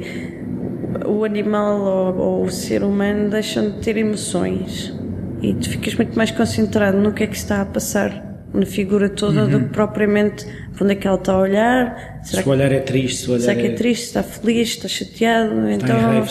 O 1.06 1.24
animal 1.24 1.80
ou, 1.80 2.18
ou 2.18 2.44
o 2.44 2.52
ser 2.52 2.84
humano 2.84 3.30
deixam 3.30 3.72
de 3.72 3.80
ter 3.80 3.98
emoções 3.98 4.94
e 5.42 5.54
tu 5.54 5.70
ficas 5.70 5.96
muito 5.96 6.16
mais 6.18 6.32
concentrado 6.32 6.98
no 6.98 7.14
que 7.14 7.24
é 7.24 7.28
que 7.28 7.36
está 7.36 7.62
a 7.62 7.66
passar 7.66 8.26
na 8.54 8.66
figura 8.66 9.10
toda 9.10 9.46
do 9.46 9.60
que 9.60 9.70
propriamente 9.70 10.46
para 10.74 10.84
onde 10.84 10.94
é 10.94 10.96
que 10.96 11.08
ela 11.08 11.18
está 11.18 11.34
a 11.34 11.40
olhar. 11.40 12.20
Será 12.24 12.42
Se 12.42 12.50
o 12.50 12.52
olhar 12.52 12.72
é 12.72 12.80
triste, 12.80 13.22
se 13.22 13.30
o 13.30 13.34
olhar 13.34 13.42
Será 13.42 13.56
que 13.56 13.68
é 13.68 13.72
é, 13.72 13.76
triste? 13.76 14.06
Está 14.06 14.24
feliz? 14.24 14.70
Está 14.70 14.88
chateado? 14.88 15.70
está 15.70 15.94
então, 15.94 16.26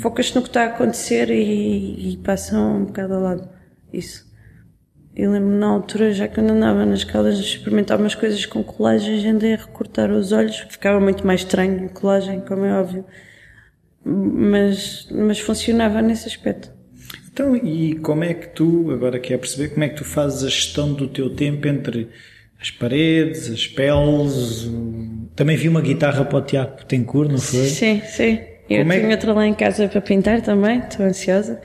focas 0.00 0.34
no 0.34 0.42
que 0.42 0.48
está 0.48 0.62
a 0.64 0.66
acontecer 0.66 1.30
e, 1.30 2.12
e 2.12 2.16
passam 2.18 2.78
um 2.78 2.84
bocado 2.86 3.14
ao 3.14 3.20
lado. 3.20 3.59
Isso. 3.92 4.30
Eu 5.14 5.32
lembro 5.32 5.50
na 5.50 5.66
altura, 5.66 6.12
já 6.12 6.28
quando 6.28 6.50
andava 6.50 6.86
nas 6.86 7.04
a 7.04 7.30
experimentar 7.30 7.98
umas 7.98 8.14
coisas 8.14 8.46
com 8.46 8.62
colagens, 8.62 9.24
andei 9.24 9.54
a 9.54 9.56
recortar 9.56 10.10
os 10.10 10.32
olhos. 10.32 10.58
Ficava 10.70 11.00
muito 11.00 11.26
mais 11.26 11.40
estranho 11.40 11.86
a 11.86 11.88
colagem, 11.88 12.40
como 12.40 12.64
é 12.64 12.80
óbvio. 12.80 13.04
Mas, 14.04 15.08
mas 15.10 15.40
funcionava 15.40 16.00
nesse 16.00 16.28
aspecto. 16.28 16.72
Então, 17.32 17.56
e 17.56 17.96
como 17.96 18.24
é 18.24 18.34
que 18.34 18.48
tu, 18.48 18.90
agora 18.92 19.18
quer 19.18 19.38
perceber, 19.38 19.70
como 19.70 19.84
é 19.84 19.88
que 19.88 19.96
tu 19.96 20.04
fazes 20.04 20.44
a 20.44 20.48
gestão 20.48 20.92
do 20.92 21.08
teu 21.08 21.30
tempo 21.30 21.66
entre 21.66 22.08
as 22.60 22.70
paredes, 22.70 23.50
as 23.50 23.66
peles? 23.66 24.70
Também 25.34 25.56
vi 25.56 25.68
uma 25.68 25.80
guitarra 25.80 26.24
para 26.24 26.38
o 26.38 26.42
Tiago 26.42 26.76
Betancourt, 26.76 27.30
não 27.30 27.38
foi? 27.38 27.66
Sim, 27.66 28.00
sim. 28.06 28.40
Eu 28.68 28.80
Como 28.80 28.92
é 28.92 29.00
tenho 29.00 29.10
outra 29.10 29.32
lá 29.32 29.46
em 29.46 29.54
casa 29.54 29.88
para 29.88 30.00
pintar 30.00 30.40
também, 30.42 30.78
estou 30.78 31.04
ansiosa. 31.04 31.60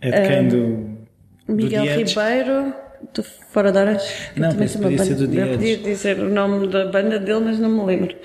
É 0.00 0.10
de 0.10 0.28
quem? 0.28 0.48
do, 0.48 1.03
do 1.03 1.03
Miguel? 1.48 1.84
Ribeiro, 1.84 2.74
do 3.12 3.22
Fora 3.22 3.70
de 3.70 3.78
Horas. 3.78 4.02
Não, 4.36 4.50
uma 4.50 4.66
podia 4.66 4.98
ser 4.98 5.14
do 5.14 5.34
Eu 5.34 5.48
podia 5.48 5.76
dizer 5.76 6.18
o 6.18 6.28
nome 6.30 6.68
da 6.68 6.86
banda 6.86 7.18
dele, 7.18 7.40
mas 7.40 7.58
não 7.58 7.68
me 7.68 7.84
lembro. 7.84 8.16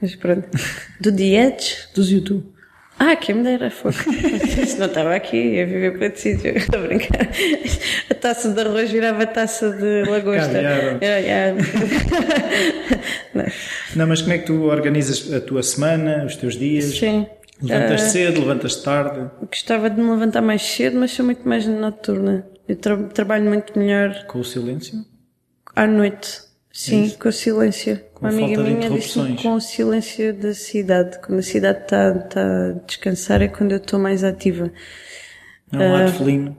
Mas 0.00 0.14
pronto. 0.14 0.48
Do 1.00 1.08
Edge? 1.10 1.76
Dos 1.94 2.10
YouTube. 2.10 2.44
Ah, 3.00 3.14
quem 3.14 3.36
me 3.36 3.44
dera, 3.44 3.70
fogo. 3.70 3.94
Se 4.66 4.76
não 4.76 4.86
estava 4.86 5.14
aqui, 5.14 5.36
ia 5.36 5.64
viver 5.64 5.92
para 5.96 6.06
outro 6.06 6.20
sítio. 6.20 6.56
Estou 6.56 6.80
a 6.80 6.86
brincar. 6.86 7.28
A 8.10 8.14
taça 8.14 8.48
de 8.48 8.60
arroz 8.60 8.90
virava 8.90 9.24
taça 9.24 9.70
de 9.70 10.02
lagosta. 10.10 10.52
Caviar. 10.52 10.98
É, 11.00 11.28
é. 11.28 11.54
Não. 13.34 13.44
Não, 13.94 14.06
mas 14.08 14.20
como 14.20 14.34
é 14.34 14.38
que 14.38 14.46
tu 14.46 14.64
organizas 14.64 15.32
a 15.32 15.40
tua 15.40 15.62
semana, 15.62 16.24
os 16.24 16.34
teus 16.34 16.56
dias? 16.56 16.86
Sim. 16.98 17.26
Levantas 17.62 18.02
Ah, 18.02 18.08
cedo, 18.08 18.40
levantas 18.40 18.76
tarde, 18.76 19.30
Gostava 19.46 19.90
de 19.90 20.00
me 20.00 20.10
levantar 20.10 20.40
mais 20.40 20.62
cedo, 20.62 20.98
mas 20.98 21.10
sou 21.10 21.24
muito 21.24 21.48
mais 21.48 21.66
noturna. 21.66 22.46
Eu 22.68 22.76
tra- 22.76 22.96
trabalho 23.08 23.46
muito 23.46 23.78
melhor 23.78 24.26
com 24.26 24.40
o 24.40 24.44
silêncio? 24.44 25.04
À 25.74 25.86
noite, 25.86 26.42
sim, 26.70 27.10
com 27.18 27.28
o 27.28 27.32
silêncio. 27.32 27.98
Com 28.14 28.26
Uma 28.26 28.32
amiga 28.32 28.62
minha 28.62 28.90
disse 28.90 29.18
com 29.42 29.54
o 29.54 29.60
silêncio 29.60 30.34
da 30.34 30.52
cidade. 30.52 31.18
Quando 31.20 31.38
a 31.38 31.42
cidade 31.42 31.82
está 31.84 32.14
tá 32.14 32.40
a 32.42 32.72
descansar 32.86 33.40
é 33.40 33.48
quando 33.48 33.72
eu 33.72 33.78
estou 33.78 33.98
mais 33.98 34.22
ativa. 34.22 34.70
É 35.72 35.76
um 35.78 35.92
lado 35.92 36.12
felino. 36.12 36.58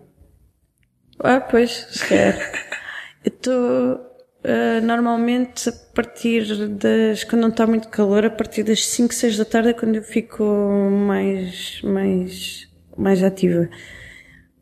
Ah, 1.19 1.39
pois, 1.41 1.87
se 1.91 2.07
calhar. 2.07 2.35
eu 3.23 3.29
estou 3.29 4.09
ah, 4.43 4.81
normalmente 4.81 5.69
a 5.69 5.73
partir 5.93 6.67
das. 6.69 7.23
quando 7.23 7.41
não 7.41 7.49
está 7.49 7.67
muito 7.67 7.89
calor, 7.89 8.25
a 8.25 8.29
partir 8.29 8.63
das 8.63 8.85
5, 8.85 9.13
6 9.13 9.37
da 9.37 9.45
tarde 9.45 9.69
é 9.69 9.73
quando 9.73 9.95
eu 9.95 10.03
fico 10.03 10.43
mais, 10.89 11.81
mais, 11.83 12.67
mais 12.97 13.21
ativa. 13.23 13.69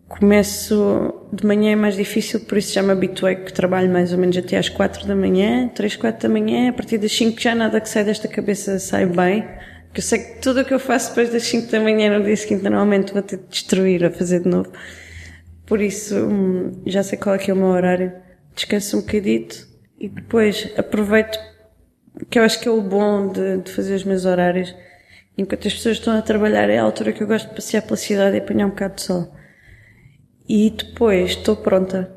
Começo 0.07 1.16
de 1.31 1.45
manhã 1.45 1.71
é 1.71 1.75
mais 1.75 1.95
difícil, 1.95 2.39
por 2.41 2.57
isso 2.57 2.73
já 2.73 2.81
me 2.81 2.91
habituei 2.91 3.35
que 3.35 3.51
trabalho 3.51 3.89
mais 3.91 4.11
ou 4.13 4.17
menos 4.17 4.37
até 4.37 4.57
às 4.57 4.69
4 4.69 5.05
da 5.05 5.15
manhã, 5.15 5.67
3, 5.69 5.95
4 5.95 6.27
da 6.27 6.33
manhã, 6.33 6.69
a 6.69 6.73
partir 6.73 6.97
das 6.97 7.11
5 7.11 7.39
já 7.39 7.53
nada 7.53 7.81
que 7.81 7.89
sai 7.89 8.03
desta 8.03 8.27
cabeça 8.27 8.79
sai 8.79 9.05
bem. 9.05 9.43
Porque 9.85 9.99
eu 9.99 10.03
sei 10.03 10.19
que 10.19 10.41
tudo 10.41 10.61
o 10.61 10.65
que 10.65 10.73
eu 10.73 10.79
faço 10.79 11.09
depois 11.09 11.29
das 11.29 11.43
5 11.43 11.71
da 11.71 11.79
manhã 11.79 12.17
no 12.17 12.23
dia 12.23 12.35
seguinte 12.35 12.63
normalmente 12.63 13.13
vou 13.13 13.21
ter 13.21 13.37
de 13.37 13.47
destruir 13.49 14.05
a 14.05 14.11
fazer 14.11 14.41
de 14.41 14.49
novo. 14.49 14.71
Por 15.65 15.81
isso 15.81 16.15
hum, 16.15 16.81
já 16.85 17.03
sei 17.03 17.17
qual 17.17 17.35
é 17.35 17.37
que 17.37 17.51
é 17.51 17.53
o 17.53 17.57
meu 17.57 17.67
horário. 17.67 18.13
Descanso 18.55 18.97
um 18.97 19.01
bocadito 19.01 19.67
e 19.99 20.07
depois 20.07 20.71
aproveito, 20.77 21.37
que 22.29 22.39
eu 22.39 22.43
acho 22.43 22.59
que 22.59 22.67
é 22.67 22.71
o 22.71 22.81
bom 22.81 23.31
de, 23.31 23.57
de 23.57 23.71
fazer 23.71 23.95
os 23.95 24.03
meus 24.03 24.25
horários, 24.25 24.73
Enquanto 25.37 25.67
as 25.67 25.73
pessoas 25.75 25.97
estão 25.97 26.17
a 26.17 26.21
trabalhar, 26.21 26.67
é 26.67 26.79
a 26.79 26.83
altura 26.83 27.13
que 27.13 27.21
eu 27.21 27.27
gosto 27.27 27.47
de 27.49 27.53
passear 27.53 27.83
pela 27.83 27.95
cidade 27.95 28.35
e 28.35 28.39
apanhar 28.39 28.65
um 28.65 28.71
bocado 28.71 28.95
de 28.95 29.03
sol. 29.03 29.31
E 30.47 30.69
depois 30.69 31.31
estou 31.31 31.55
pronta 31.57 32.11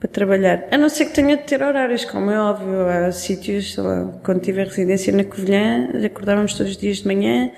para 0.00 0.08
trabalhar. 0.08 0.66
A 0.70 0.78
não 0.78 0.88
ser 0.88 1.06
que 1.06 1.14
tenha 1.14 1.36
de 1.36 1.44
ter 1.44 1.62
horários, 1.62 2.04
como 2.04 2.30
é 2.30 2.40
óbvio. 2.40 2.88
Há 2.88 3.12
sítios, 3.12 3.74
sei 3.74 3.84
lá, 3.84 4.18
quando 4.24 4.40
tive 4.40 4.62
a 4.62 4.64
residência 4.64 5.12
na 5.12 5.24
Covilhã, 5.24 5.90
acordávamos 6.04 6.54
todos 6.54 6.72
os 6.72 6.78
dias 6.78 6.98
de 6.98 7.06
manhã, 7.06 7.50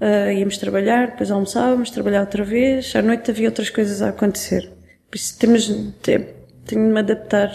uh, 0.00 0.32
íamos 0.32 0.56
trabalhar, 0.56 1.08
depois 1.08 1.30
almoçávamos, 1.30 1.90
trabalhar 1.90 2.20
outra 2.20 2.42
vez. 2.42 2.96
À 2.96 3.02
noite 3.02 3.30
havia 3.30 3.48
outras 3.48 3.68
coisas 3.68 4.00
a 4.00 4.08
acontecer. 4.08 4.72
Por 5.10 5.16
isso 5.16 5.38
temos, 5.38 5.68
tenho 6.02 6.26
de 6.66 6.76
me 6.76 6.98
adaptar, 6.98 7.52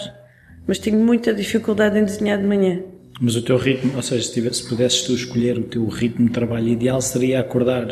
mas 0.68 0.78
tenho 0.78 1.00
muita 1.00 1.34
dificuldade 1.34 1.97
em 1.97 2.04
desenhar 2.04 2.38
de 2.38 2.45
manhã. 2.45 2.82
Mas 3.20 3.36
o 3.36 3.41
teu 3.41 3.58
ritmo, 3.58 3.95
ou 3.95 4.02
seja, 4.02 4.24
se, 4.24 4.34
tivesse, 4.34 4.62
se 4.62 4.70
pudesses 4.70 5.02
tu 5.02 5.14
escolher 5.14 5.58
o 5.58 5.64
teu 5.64 5.86
ritmo 5.88 6.28
de 6.28 6.32
trabalho 6.32 6.70
ideal, 6.70 7.02
seria 7.02 7.39
acordar, 7.39 7.86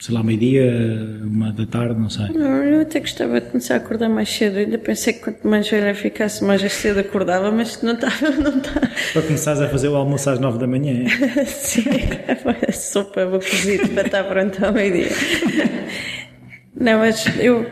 sei 0.00 0.14
lá, 0.14 0.22
meio-dia, 0.22 0.64
uma 1.22 1.52
da 1.52 1.66
tarde, 1.66 2.00
não 2.00 2.08
sei. 2.08 2.30
Não, 2.30 2.64
eu 2.64 2.80
até 2.80 3.00
gostava 3.00 3.40
de 3.40 3.48
começar 3.48 3.74
a 3.74 3.76
acordar 3.76 4.08
mais 4.08 4.28
cedo. 4.28 4.58
Eu 4.58 4.64
ainda 4.64 4.78
pensei 4.78 5.12
que 5.12 5.20
quanto 5.20 5.46
mais 5.46 5.68
velha 5.68 5.94
ficasse, 5.94 6.42
mais 6.42 6.60
cedo 6.72 7.00
acordava, 7.00 7.52
mas 7.52 7.82
não 7.82 7.92
estava, 7.92 8.30
não 8.32 8.58
estava. 8.58 8.90
Para 9.12 9.22
começares 9.22 9.60
a 9.60 9.68
fazer 9.68 9.88
o 9.88 9.96
almoço 9.96 10.30
às 10.30 10.38
nove 10.38 10.58
da 10.58 10.66
manhã, 10.66 11.04
é? 11.04 11.44
Sim, 11.44 11.84
a 12.66 12.72
sopa, 12.72 13.26
vou 13.26 13.40
cozido 13.40 13.88
para 13.90 14.06
estar 14.06 14.24
pronto 14.24 14.64
ao 14.64 14.72
meio-dia. 14.72 15.10
Não, 16.74 16.98
mas 16.98 17.26
eu, 17.38 17.66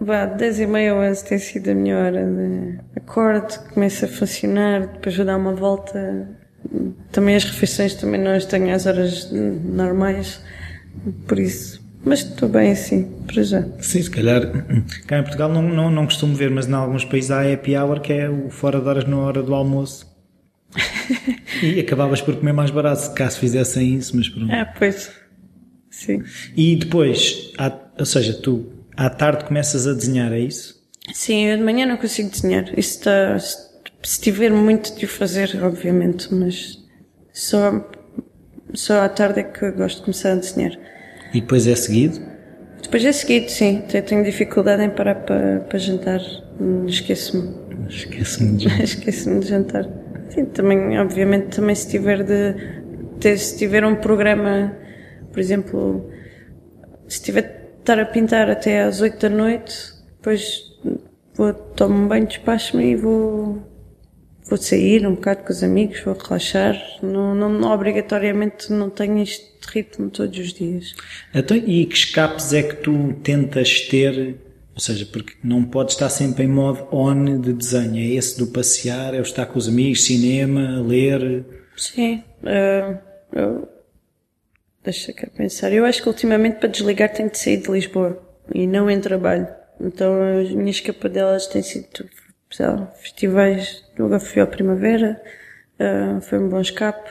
Bah, 0.00 0.26
10 0.26 0.60
e 0.60 0.66
meia 0.66 0.94
11 0.94 1.24
tem 1.24 1.38
sido 1.38 1.70
a 1.70 1.74
minha 1.74 1.96
hora 1.96 2.24
de 2.24 2.80
acordo, 2.96 3.58
começa 3.72 4.06
a 4.06 4.08
funcionar, 4.08 4.86
depois 4.86 5.16
vou 5.16 5.24
dar 5.24 5.36
uma 5.36 5.54
volta. 5.54 6.28
Também 7.12 7.36
as 7.36 7.44
refeições 7.44 7.94
também 7.94 8.20
não 8.20 8.32
as 8.32 8.44
tenho 8.44 8.74
às 8.74 8.86
horas 8.86 9.30
normais, 9.30 10.40
por 11.26 11.38
isso. 11.38 11.86
Mas 12.04 12.20
estou 12.20 12.48
bem 12.48 12.70
assim, 12.70 13.04
para 13.26 13.42
já. 13.42 13.66
Sim, 13.80 14.02
se 14.02 14.10
calhar. 14.10 14.42
Cá 15.06 15.18
em 15.18 15.22
Portugal 15.22 15.52
não, 15.52 15.62
não, 15.62 15.90
não 15.90 16.04
costumo 16.04 16.34
ver, 16.34 16.50
mas 16.50 16.66
em 16.66 16.72
alguns 16.72 17.04
países 17.04 17.30
há 17.30 17.52
happy 17.52 17.76
hour 17.76 18.00
que 18.00 18.12
é 18.12 18.30
o 18.30 18.48
fora 18.50 18.80
de 18.80 18.86
horas 18.86 19.04
na 19.04 19.18
hora 19.18 19.42
do 19.42 19.54
almoço. 19.54 20.06
e 21.62 21.80
acabavas 21.80 22.20
por 22.20 22.36
comer 22.36 22.52
mais 22.52 22.70
barato 22.70 23.12
caso 23.14 23.38
fizessem 23.38 23.94
isso, 23.94 24.16
mas 24.16 24.28
pronto. 24.28 24.52
Ah, 24.52 24.66
pois. 24.78 25.10
Sim. 25.90 26.22
E 26.56 26.76
depois, 26.76 27.52
ou 27.98 28.06
seja, 28.06 28.34
tu 28.34 28.66
à 28.96 29.10
tarde 29.10 29.44
começas 29.44 29.86
a 29.86 29.92
desenhar, 29.92 30.32
é 30.32 30.38
isso? 30.38 30.78
Sim, 31.12 31.46
eu 31.46 31.56
de 31.56 31.62
manhã 31.62 31.86
não 31.86 31.96
consigo 31.96 32.30
desenhar. 32.30 32.64
Isso 32.78 32.98
está, 32.98 33.38
se 33.38 34.20
tiver 34.20 34.50
muito 34.50 34.94
de 34.96 35.04
o 35.04 35.08
fazer, 35.08 35.58
obviamente, 35.62 36.32
mas 36.32 36.78
só, 37.32 37.88
só 38.74 39.02
à 39.02 39.08
tarde 39.08 39.40
é 39.40 39.42
que 39.42 39.70
gosto 39.72 39.98
de 39.98 40.02
começar 40.02 40.32
a 40.32 40.36
desenhar. 40.36 40.72
E 41.32 41.40
depois 41.40 41.66
é 41.66 41.74
seguido? 41.74 42.20
Depois 42.82 43.04
é 43.04 43.12
seguido, 43.12 43.50
sim. 43.50 43.82
Eu 43.92 44.02
tenho 44.02 44.24
dificuldade 44.24 44.82
em 44.82 44.90
parar 44.90 45.16
para, 45.16 45.60
para 45.60 45.78
jantar. 45.78 46.20
Esqueço-me. 46.86 47.54
Esqueço-me 47.88 48.56
de 48.56 48.64
jantar. 48.68 48.84
Esqueço-me 48.84 49.40
de 49.40 49.48
jantar. 49.48 49.88
Sim, 50.30 50.44
também, 50.46 50.98
obviamente, 50.98 51.56
também 51.56 51.74
se 51.74 51.88
tiver 51.88 52.22
de, 52.22 53.36
se 53.36 53.56
tiver 53.56 53.84
um 53.84 53.96
programa, 53.96 54.76
por 55.32 55.40
exemplo, 55.40 56.10
se 57.08 57.22
tiver 57.22 57.58
estar 57.80 57.98
a 57.98 58.04
pintar 58.04 58.50
até 58.50 58.82
às 58.82 59.00
8 59.00 59.18
da 59.18 59.28
noite, 59.28 59.74
depois 60.16 60.62
vou, 61.34 61.52
tomo 61.54 62.04
um 62.04 62.08
banho, 62.08 62.26
despacho-me 62.26 62.92
e 62.92 62.96
vou, 62.96 63.62
vou 64.48 64.58
sair 64.58 65.06
um 65.06 65.14
bocado 65.14 65.44
com 65.44 65.52
os 65.52 65.62
amigos, 65.62 66.00
vou 66.00 66.14
relaxar. 66.14 66.80
Não, 67.02 67.34
não, 67.34 67.70
obrigatoriamente 67.70 68.72
não 68.72 68.88
tenho 68.90 69.22
este 69.22 69.48
ritmo 69.68 70.10
todos 70.10 70.38
os 70.38 70.52
dias. 70.52 70.94
Então, 71.34 71.56
e 71.56 71.84
que 71.86 71.94
escapes 71.94 72.52
é 72.52 72.62
que 72.62 72.76
tu 72.76 73.14
tentas 73.22 73.82
ter? 73.82 74.36
Ou 74.74 74.80
seja, 74.80 75.04
porque 75.06 75.34
não 75.42 75.64
pode 75.64 75.92
estar 75.92 76.08
sempre 76.08 76.44
em 76.44 76.48
modo 76.48 76.86
on 76.92 77.40
de 77.40 77.52
desenho. 77.52 77.98
É 77.98 78.14
esse 78.14 78.38
do 78.38 78.46
passear, 78.46 79.14
é 79.14 79.18
o 79.18 79.22
estar 79.22 79.46
com 79.46 79.58
os 79.58 79.68
amigos, 79.68 80.04
cinema, 80.04 80.80
ler. 80.80 81.44
Sim. 81.76 82.22
Uh, 82.42 82.98
eu 83.32 83.68
Deixa 84.88 85.12
cá 85.12 85.28
pensar. 85.36 85.70
Eu 85.70 85.84
acho 85.84 86.00
que 86.00 86.08
ultimamente 86.08 86.60
para 86.60 86.68
desligar 86.70 87.12
tenho 87.12 87.28
de 87.28 87.36
sair 87.36 87.58
de 87.58 87.70
Lisboa 87.70 88.22
e 88.54 88.66
não 88.66 88.90
em 88.90 88.98
trabalho. 88.98 89.46
Então 89.78 90.40
as 90.40 90.50
minhas 90.50 90.76
escapadelas 90.76 91.46
têm 91.46 91.62
sido 91.62 92.08
sei 92.50 92.66
lá, 92.66 92.86
festivais. 92.96 93.84
Agora 93.98 94.20
fui 94.20 94.40
à 94.40 94.46
primavera, 94.46 95.20
uh, 95.80 96.20
foi 96.20 96.38
um 96.38 96.48
bom 96.48 96.60
escape. 96.60 97.10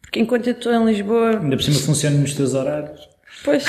Porque 0.00 0.20
enquanto 0.20 0.46
eu 0.46 0.52
estou 0.52 0.72
em 0.72 0.84
Lisboa. 0.84 1.40
Ainda 1.40 1.56
por 1.56 1.62
cima 1.62 1.78
funciona 1.78 2.16
nos 2.16 2.34
teus 2.34 2.54
horários. 2.54 3.08
Pois. 3.44 3.64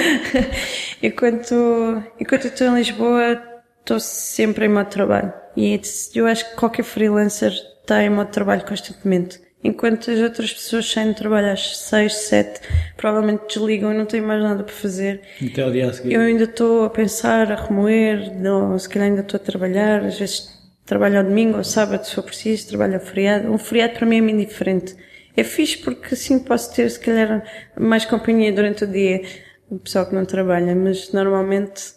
enquanto, 1.02 2.02
enquanto 2.18 2.44
eu 2.44 2.50
estou 2.50 2.66
em 2.68 2.74
Lisboa, 2.76 3.42
estou 3.80 4.00
sempre 4.00 4.66
em 4.66 4.68
modo 4.68 4.88
trabalho. 4.88 5.32
E 5.56 5.80
eu 6.14 6.26
acho 6.26 6.48
que 6.48 6.56
qualquer 6.56 6.84
freelancer 6.84 7.52
está 7.82 8.02
em 8.02 8.10
modo 8.10 8.30
trabalho 8.30 8.64
constantemente. 8.64 9.40
Enquanto 9.62 10.10
as 10.10 10.18
outras 10.20 10.52
pessoas 10.54 10.90
saem 10.90 11.10
de 11.10 11.16
trabalho 11.16 11.52
às 11.52 11.76
6, 11.76 12.14
7, 12.14 12.60
provavelmente 12.96 13.42
desligam 13.46 13.92
e 13.92 13.96
não 13.96 14.06
têm 14.06 14.22
mais 14.22 14.42
nada 14.42 14.64
para 14.64 14.72
fazer. 14.72 15.20
Até 15.44 15.62
ao 15.62 15.70
dia 15.70 15.90
a 15.90 15.92
seguir. 15.92 16.14
Eu 16.14 16.22
ainda 16.22 16.44
estou 16.44 16.84
a 16.84 16.90
pensar, 16.90 17.52
a 17.52 17.56
remoer, 17.56 18.32
ou 18.42 18.78
se 18.78 18.88
calhar 18.88 19.08
ainda 19.08 19.20
estou 19.20 19.36
a 19.36 19.44
trabalhar, 19.44 20.02
às 20.02 20.18
vezes 20.18 20.59
trabalho 20.90 21.18
ao 21.18 21.24
domingo 21.24 21.56
ou 21.56 21.62
sábado 21.62 22.04
se 22.04 22.16
for 22.16 22.24
preciso, 22.24 22.66
trabalho 22.66 22.94
ao 22.94 23.00
feriado. 23.00 23.48
Um 23.48 23.56
feriado 23.56 23.94
para 23.94 24.04
mim 24.04 24.18
é 24.18 24.20
muito 24.20 24.48
diferente. 24.48 24.96
É 25.36 25.44
fixe 25.44 25.78
porque 25.78 26.14
assim 26.14 26.40
posso 26.40 26.74
ter, 26.74 26.90
se 26.90 26.98
calhar, 26.98 27.44
mais 27.78 28.04
companhia 28.04 28.52
durante 28.52 28.82
o 28.82 28.86
dia, 28.88 29.22
o 29.70 29.78
pessoal 29.78 30.06
que 30.06 30.14
não 30.16 30.24
trabalha, 30.24 30.74
mas 30.74 31.12
normalmente 31.12 31.92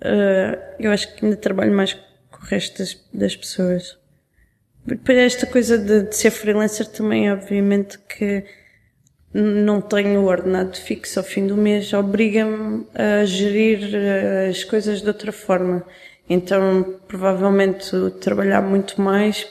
uh, 0.00 0.58
eu 0.80 0.90
acho 0.90 1.14
que 1.14 1.24
ainda 1.24 1.36
trabalho 1.36 1.72
mais 1.72 1.94
com 1.94 2.42
o 2.42 2.44
resto 2.46 2.78
das, 2.78 3.00
das 3.14 3.36
pessoas. 3.36 3.96
Depois 4.84 5.16
esta 5.16 5.46
coisa 5.46 5.78
de, 5.78 6.08
de, 6.08 6.16
ser 6.16 6.32
freelancer 6.32 6.86
também, 6.88 7.30
obviamente 7.30 7.96
que 8.00 8.44
não 9.32 9.80
tenho 9.80 10.24
ordenado 10.24 10.76
fixo 10.76 11.20
ao 11.20 11.24
fim 11.24 11.46
do 11.46 11.56
mês, 11.56 11.92
obriga-me 11.92 12.88
a 12.92 13.24
gerir 13.24 13.94
eh, 13.94 14.48
as 14.50 14.64
coisas 14.64 15.00
de 15.00 15.06
outra 15.06 15.30
forma. 15.30 15.86
Então, 16.32 16.98
provavelmente, 17.06 17.90
trabalhar 18.20 18.62
muito 18.62 19.00
mais, 19.00 19.46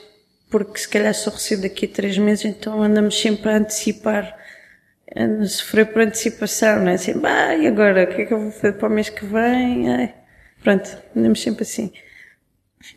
porque 0.49 0.79
se 0.79 0.89
calhar 0.89 1.13
só 1.13 1.29
recebo 1.29 1.61
daqui 1.61 1.85
a 1.85 1.89
três 1.89 2.17
meses, 2.17 2.45
então 2.45 2.81
andamos 2.81 3.19
sempre 3.19 3.51
a 3.51 3.57
antecipar, 3.57 4.35
a 5.15 5.45
sofrer 5.45 5.85
por 5.93 6.01
antecipação, 6.01 6.79
não 6.79 6.89
é? 6.89 6.95
Assim, 6.95 7.19
bah, 7.19 7.55
e 7.55 7.67
agora? 7.67 8.03
O 8.03 8.07
que 8.07 8.21
é 8.23 8.25
que 8.25 8.33
eu 8.33 8.41
vou 8.41 8.51
fazer 8.51 8.73
para 8.73 8.89
o 8.89 8.91
mês 8.91 9.09
que 9.09 9.25
vem? 9.25 9.93
Ai, 9.93 10.13
pronto, 10.63 10.89
andamos 11.15 11.41
sempre 11.41 11.63
assim. 11.63 11.91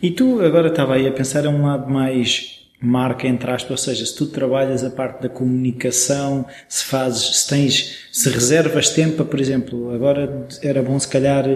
E 0.01 0.11
tu 0.11 0.41
agora 0.41 0.68
estava 0.68 0.95
aí 0.95 1.07
a 1.07 1.12
pensar 1.12 1.47
a 1.47 1.51
um 1.51 1.64
lado 1.64 1.91
mais 1.93 2.64
marca 2.85 3.26
entre 3.26 3.51
aspas, 3.51 3.70
ou 3.70 3.76
seja, 3.76 4.05
se 4.05 4.14
tu 4.14 4.26
trabalhas 4.26 4.85
a 4.85 4.91
parte 4.91 5.22
da 5.22 5.28
comunicação, 5.28 6.47
se 6.68 6.85
fazes, 6.85 7.41
se 7.41 7.49
tens, 7.49 8.09
se 8.12 8.28
reservas 8.28 8.91
tempo 8.91 9.16
para, 9.16 9.24
por 9.24 9.41
exemplo, 9.41 9.95
agora 9.95 10.47
era 10.62 10.82
bom 10.82 10.99
se 10.99 11.09
calhar 11.09 11.47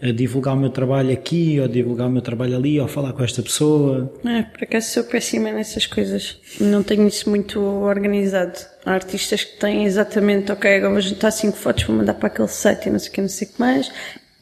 eh, 0.00 0.12
divulgar 0.12 0.54
o 0.54 0.58
meu 0.58 0.70
trabalho 0.70 1.12
aqui, 1.12 1.58
ou 1.60 1.66
divulgar 1.66 2.06
o 2.06 2.10
meu 2.10 2.22
trabalho 2.22 2.56
ali, 2.56 2.78
ou 2.80 2.86
falar 2.86 3.12
com 3.12 3.24
esta 3.24 3.42
pessoa. 3.42 4.12
É, 4.24 4.42
por 4.42 4.64
acaso 4.64 4.90
sou 4.90 5.04
péssima 5.04 5.50
nessas 5.50 5.86
coisas. 5.86 6.38
Não 6.60 6.82
tenho 6.82 7.06
isso 7.08 7.28
muito 7.28 7.60
organizado. 7.60 8.58
Há 8.84 8.92
artistas 8.92 9.42
que 9.42 9.58
têm 9.58 9.84
exatamente, 9.84 10.52
ok, 10.52 10.76
agora 10.76 10.92
vou 10.92 11.00
juntar 11.00 11.30
cinco 11.30 11.56
fotos, 11.56 11.84
vou 11.84 11.96
mandar 11.96 12.14
para 12.14 12.28
aquele 12.28 12.48
site 12.48 12.86
e 12.86 12.90
não 12.90 12.98
sei 12.98 13.08
o 13.08 13.12
que, 13.12 13.20
não 13.20 13.28
sei 13.28 13.48
o 13.48 13.50
que 13.52 13.60
mais. 13.60 13.90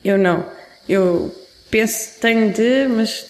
Eu 0.04 0.18
não. 0.18 0.44
Eu 0.88 1.34
penso, 1.70 2.20
tenho 2.20 2.52
de, 2.52 2.86
mas 2.88 3.26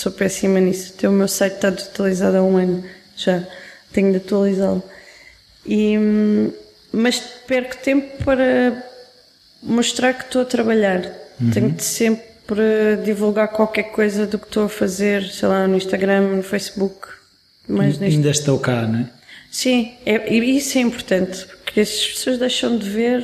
sou 0.00 0.12
péssima 0.12 0.60
nisso. 0.60 0.94
O 1.06 1.12
meu 1.12 1.28
site 1.28 1.54
está 1.54 1.70
desatualizado 1.70 2.36
há 2.36 2.42
um 2.42 2.56
ano 2.56 2.84
já. 3.16 3.46
Tenho 3.92 4.12
de 4.12 4.18
atualizá-lo. 4.18 4.82
E, 5.66 5.98
hum, 5.98 6.52
mas 6.92 7.18
perco 7.46 7.76
tempo 7.78 8.24
para 8.24 8.84
mostrar 9.62 10.14
que 10.14 10.24
estou 10.24 10.42
a 10.42 10.44
trabalhar. 10.44 11.04
Uhum. 11.40 11.50
Tenho 11.50 11.70
de 11.70 11.82
sempre 11.82 12.96
divulgar 13.04 13.48
qualquer 13.48 13.84
coisa 13.84 14.26
do 14.26 14.38
que 14.38 14.46
estou 14.46 14.64
a 14.64 14.68
fazer, 14.68 15.24
sei 15.24 15.48
lá, 15.48 15.66
no 15.66 15.76
Instagram, 15.76 16.36
no 16.36 16.42
Facebook. 16.42 17.08
Mas 17.66 17.98
neste... 17.98 18.16
Ainda 18.16 18.30
estou 18.30 18.58
cá, 18.58 18.86
não 18.86 19.00
é? 19.00 19.10
Sim, 19.50 19.94
é, 20.04 20.32
e 20.32 20.56
isso 20.56 20.76
é 20.76 20.82
importante, 20.82 21.46
porque 21.64 21.80
as 21.80 21.90
pessoas 21.90 22.38
deixam 22.38 22.76
de 22.76 22.88
ver, 22.88 23.22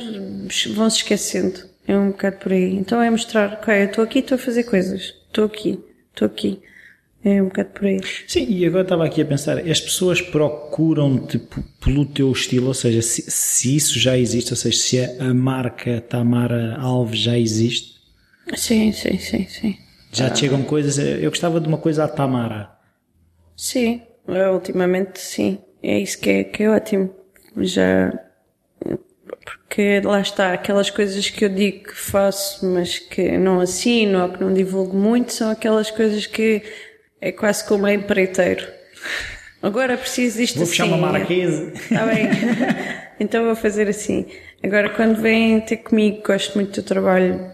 vão 0.73 0.89
se 0.89 0.97
esquecendo. 0.97 1.59
É 1.87 1.95
um 1.95 2.07
bocado 2.07 2.37
por 2.37 2.51
aí. 2.51 2.75
Então 2.75 2.99
é 3.01 3.09
mostrar, 3.11 3.53
ok, 3.53 3.73
eu 3.81 3.85
estou 3.85 4.03
aqui, 4.03 4.19
estou 4.19 4.35
a 4.35 4.39
fazer 4.39 4.63
coisas 4.63 5.13
estou 5.35 5.45
aqui, 5.45 5.77
estou 6.15 6.25
aqui. 6.25 6.61
É 7.23 7.41
um 7.41 7.45
bocado 7.45 7.69
por 7.69 7.85
aí. 7.85 7.99
Sim, 8.27 8.45
e 8.47 8.65
agora 8.65 8.83
estava 8.83 9.03
aqui 9.03 9.21
a 9.21 9.25
pensar, 9.25 9.57
as 9.57 9.81
pessoas 9.81 10.21
procuram-te 10.21 11.41
pelo 11.83 12.05
teu 12.05 12.31
estilo, 12.31 12.67
ou 12.67 12.73
seja, 12.73 13.01
se, 13.01 13.23
se, 13.29 13.75
isso 13.75 13.99
já 13.99 14.15
existe, 14.15 14.53
ou 14.53 14.57
seja, 14.57 14.77
se 14.77 14.99
a, 14.99 15.33
marca 15.33 16.01
Tamara 16.01 16.77
Alves 16.79 17.19
já 17.19 17.37
existe? 17.37 17.95
Sim, 18.55 18.91
sim, 18.91 19.17
sim, 19.17 19.47
sim. 19.47 19.75
Já 20.11 20.29
te 20.29 20.41
chegam 20.41 20.61
coisas, 20.63 20.99
eu 20.99 21.29
gostava 21.31 21.59
de 21.59 21.67
uma 21.67 21.79
coisa 21.79 22.03
à 22.03 22.07
Tamara. 22.07 22.69
Sim, 23.57 24.01
ultimamente 24.53 25.19
sim, 25.19 25.57
é 25.81 25.99
isso 25.99 26.19
que 26.19 26.29
é, 26.29 26.43
que 26.43 26.63
é 26.63 26.69
ótimo. 26.69 27.09
já 27.57 28.13
porque 29.75 29.99
lá 30.05 30.21
está, 30.21 30.53
aquelas 30.53 30.89
coisas 30.89 31.29
que 31.29 31.43
eu 31.43 31.49
digo 31.49 31.89
que 31.89 31.95
faço, 31.95 32.65
mas 32.65 32.97
que 32.97 33.37
não 33.37 33.59
assino 33.59 34.23
ou 34.23 34.29
que 34.29 34.41
não 34.41 34.53
divulgo 34.53 34.95
muito, 34.95 35.33
são 35.33 35.51
aquelas 35.51 35.91
coisas 35.91 36.25
que 36.25 36.63
é 37.19 37.29
quase 37.33 37.67
como 37.67 37.85
empreiteiro. 37.85 38.65
Agora 39.61 39.97
preciso 39.97 40.37
disto 40.37 40.55
Vou 40.55 40.63
assim. 40.63 40.71
puxar 40.71 40.85
uma 40.85 41.11
marquesa. 41.11 41.73
Está 41.73 42.05
bem. 42.05 42.29
então 43.19 43.43
vou 43.43 43.55
fazer 43.55 43.89
assim. 43.89 44.25
Agora, 44.63 44.87
quando 44.91 45.21
vêm 45.21 45.59
ter 45.59 45.77
comigo, 45.77 46.23
gosto 46.25 46.55
muito 46.55 46.81
do 46.81 46.85
trabalho, 46.87 47.51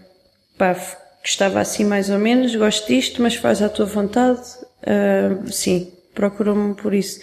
pá, 0.56 0.74
que 0.74 1.28
estava 1.28 1.58
assim 1.58 1.84
mais 1.84 2.08
ou 2.08 2.20
menos, 2.20 2.54
gosto 2.54 2.86
disto, 2.86 3.20
mas 3.20 3.34
faz 3.34 3.60
à 3.60 3.68
tua 3.68 3.86
vontade. 3.86 4.42
Uh, 4.82 5.50
sim, 5.50 5.92
procuram-me 6.14 6.76
por 6.76 6.94
isso. 6.94 7.20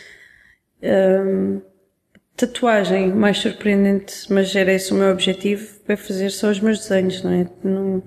Uh, 0.84 1.62
tatuagem 2.40 3.14
mais 3.14 3.38
surpreendente, 3.38 4.14
mas 4.30 4.56
era 4.56 4.72
esse 4.72 4.94
o 4.94 4.96
meu 4.96 5.12
objetivo, 5.12 5.68
é 5.90 5.96
fazer 5.98 6.30
só 6.30 6.50
os 6.50 6.60
meus 6.62 6.80
desenhos, 6.80 7.22
não 7.22 7.32
é? 7.32 7.48
Não, 7.64 8.04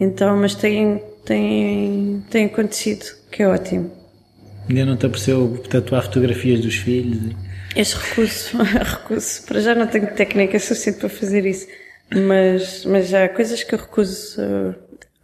então, 0.00 0.36
mas 0.36 0.56
tem, 0.56 1.00
tem, 1.24 2.24
tem 2.28 2.46
acontecido, 2.46 3.04
que 3.30 3.44
é 3.44 3.48
ótimo. 3.48 3.92
Ainda 4.68 4.84
não 4.84 4.96
te 4.96 5.06
apareceu 5.06 5.62
tatuar 5.68 6.02
fotografias 6.02 6.60
dos 6.60 6.74
filhos? 6.74 7.34
Esse 7.76 7.94
recuso, 7.94 8.56
recuso. 8.58 9.42
Para 9.46 9.60
já 9.60 9.74
não 9.74 9.86
tenho 9.86 10.12
técnica 10.14 10.58
suficiente 10.58 10.98
para 10.98 11.08
fazer 11.08 11.46
isso, 11.46 11.68
mas, 12.12 12.84
mas 12.84 13.14
há 13.14 13.28
coisas 13.28 13.62
que 13.62 13.72
eu 13.72 13.78
recuso, 13.78 14.40
uh, 14.42 14.74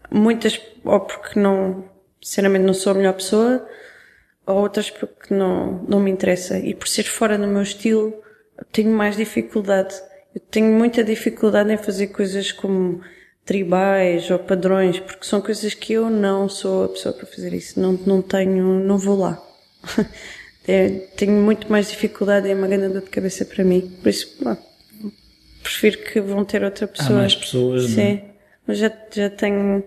muitas, 0.09 0.61
ou 0.85 1.01
porque 1.01 1.39
não, 1.39 1.85
sinceramente 2.23 2.65
não 2.65 2.75
sou 2.75 2.93
a 2.93 2.95
melhor 2.95 3.15
pessoa, 3.15 3.67
ou 4.47 4.59
outras 4.59 4.89
porque 4.89 5.35
não, 5.35 5.85
não 5.89 5.99
me 5.99 6.13
interessa. 6.13 6.59
E 6.59 6.75
por 6.75 6.87
ser 6.87 7.05
fora 7.05 7.37
do 7.37 7.49
meu 7.49 7.63
estilo, 7.63 8.15
tenho 8.73 8.91
mais 8.91 9.17
dificuldade. 9.17 9.95
Eu 10.35 10.41
tenho 10.51 10.73
muita 10.73 11.03
dificuldade 11.03 11.73
em 11.73 11.77
fazer 11.77 12.09
coisas 12.09 12.53
como 12.53 13.01
tribais 13.45 14.29
ou 14.31 14.39
padrões, 14.39 14.99
porque 14.99 15.25
são 15.25 15.41
coisas 15.41 15.73
que 15.73 15.93
eu 15.93 16.11
não 16.11 16.49
sou 16.49 16.85
a 16.85 16.89
pessoa 16.89 17.15
para 17.15 17.27
fazer 17.27 17.55
isso. 17.55 17.81
Não, 17.81 17.93
não 17.93 18.21
tenho, 18.21 18.81
não 18.81 18.99
vou 18.99 19.17
lá. 19.17 19.43
é, 20.67 20.89
tenho 21.17 21.33
muito 21.33 21.71
mais 21.71 21.89
dificuldade 21.89 22.51
é 22.51 22.55
uma 22.55 22.67
grande 22.67 22.93
dor 22.93 23.03
de 23.03 23.11
cabeça 23.11 23.45
para 23.45 23.63
mim. 23.63 23.99
Por 24.03 24.09
isso, 24.09 24.37
bom, 24.43 24.57
prefiro 25.63 25.99
que 25.99 26.21
vão 26.21 26.45
ter 26.45 26.65
outra 26.65 26.89
pessoa. 26.89 27.19
Há 27.19 27.23
mais 27.23 27.35
pessoas, 27.35 27.85
Sim. 27.91 28.01
É? 28.03 28.25
Mas 28.67 28.79
já, 28.79 28.93
já 29.13 29.31
tenho, 29.31 29.85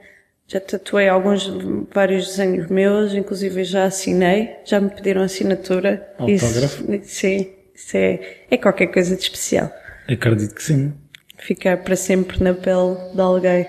já 0.48 0.62
tatuei 0.62 1.10
alguns, 1.10 1.52
vários 1.94 2.28
desenhos 2.28 2.68
meus, 2.68 3.14
inclusive 3.14 3.66
já 3.66 3.84
assinei, 3.84 4.56
já 4.64 4.80
me 4.80 4.90
pediram 4.90 5.22
assinatura. 5.22 6.14
Autógrafo? 6.18 6.94
Isso, 6.94 7.04
sim. 7.04 7.59
Isso 7.80 7.96
é, 7.96 8.20
é 8.52 8.58
qualquer 8.58 8.88
coisa 8.88 9.16
de 9.16 9.24
especial. 9.24 9.74
Acredito 10.08 10.54
que 10.54 10.62
sim. 10.62 10.94
Ficar 11.38 11.78
para 11.78 11.96
sempre 11.96 12.44
na 12.44 12.54
pele 12.54 12.98
de 13.14 13.22
alguém. 13.22 13.68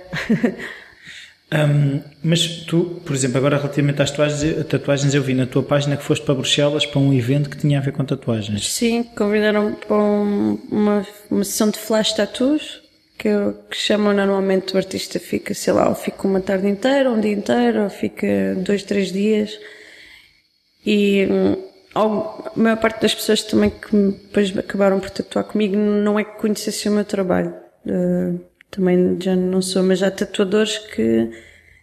um, 1.54 2.02
mas 2.24 2.64
tu, 2.64 3.00
por 3.06 3.14
exemplo, 3.14 3.38
agora 3.38 3.56
relativamente 3.56 4.02
às 4.02 4.10
tatuagens, 4.10 4.66
tatuagens, 4.66 5.14
eu 5.14 5.22
vi 5.22 5.34
na 5.34 5.46
tua 5.46 5.62
página 5.62 5.96
que 5.96 6.02
foste 6.02 6.24
para 6.24 6.34
Bruxelas 6.34 6.84
para 6.84 7.00
um 7.00 7.14
evento 7.14 7.48
que 7.48 7.56
tinha 7.56 7.78
a 7.78 7.80
ver 7.80 7.92
com 7.92 8.04
tatuagens. 8.04 8.72
Sim, 8.72 9.04
convidaram-me 9.04 9.76
para 9.76 9.96
um, 9.96 10.58
uma, 10.68 11.06
uma 11.30 11.44
sessão 11.44 11.70
de 11.70 11.78
flash 11.78 12.12
tattoos, 12.12 12.82
que, 13.16 13.28
que 13.70 13.76
chamam 13.76 14.12
normalmente 14.12 14.74
o 14.74 14.76
artista 14.76 15.20
fica, 15.20 15.54
sei 15.54 15.72
lá, 15.72 15.88
ou 15.88 15.94
fica 15.94 16.26
uma 16.26 16.40
tarde 16.40 16.66
inteira, 16.66 17.08
um 17.08 17.20
dia 17.20 17.32
inteiro, 17.32 17.84
ou 17.84 17.90
fica 17.90 18.56
dois, 18.56 18.82
três 18.82 19.12
dias. 19.12 19.56
E 20.84 21.28
a 21.94 22.52
maior 22.54 22.76
parte 22.76 23.02
das 23.02 23.14
pessoas 23.14 23.42
também 23.42 23.70
que 23.70 23.96
depois 23.96 24.56
acabaram 24.56 25.00
por 25.00 25.10
tatuar 25.10 25.44
comigo 25.44 25.76
não 25.76 26.18
é 26.18 26.24
que 26.24 26.38
conhecessem 26.38 26.90
o 26.90 26.94
meu 26.94 27.04
trabalho. 27.04 27.54
Uh, 27.84 28.40
também 28.70 29.18
já 29.20 29.34
não 29.34 29.60
sou, 29.60 29.82
mas 29.82 30.02
há 30.02 30.10
tatuadores 30.10 30.78
que 30.78 31.30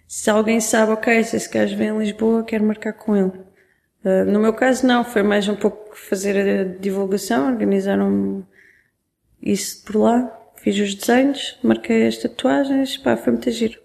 se 0.07 0.29
alguém 0.29 0.61
sabe, 0.61 0.93
ok, 0.93 1.23
se 1.23 1.35
esse 1.35 1.51
gajo 1.51 1.75
vem 1.75 1.89
em 1.89 1.99
Lisboa, 1.99 2.43
quero 2.43 2.63
marcar 2.63 2.93
com 2.93 3.15
ele. 3.15 3.33
Uh, 4.05 4.23
no 4.31 4.39
meu 4.39 4.53
caso 4.53 4.87
não, 4.87 5.03
foi 5.03 5.23
mais 5.23 5.49
um 5.49 5.55
pouco 5.55 5.93
fazer 5.97 6.37
a 6.37 6.63
divulgação, 6.63 7.51
organizaram 7.51 8.47
isso 9.41 9.83
por 9.83 9.97
lá, 9.97 10.31
fiz 10.55 10.79
os 10.79 10.95
desenhos, 10.95 11.59
marquei 11.61 12.07
as 12.07 12.17
tatuagens, 12.17 12.95
pá, 12.95 13.17
foi 13.17 13.33
muito 13.33 13.51
giro. 13.51 13.77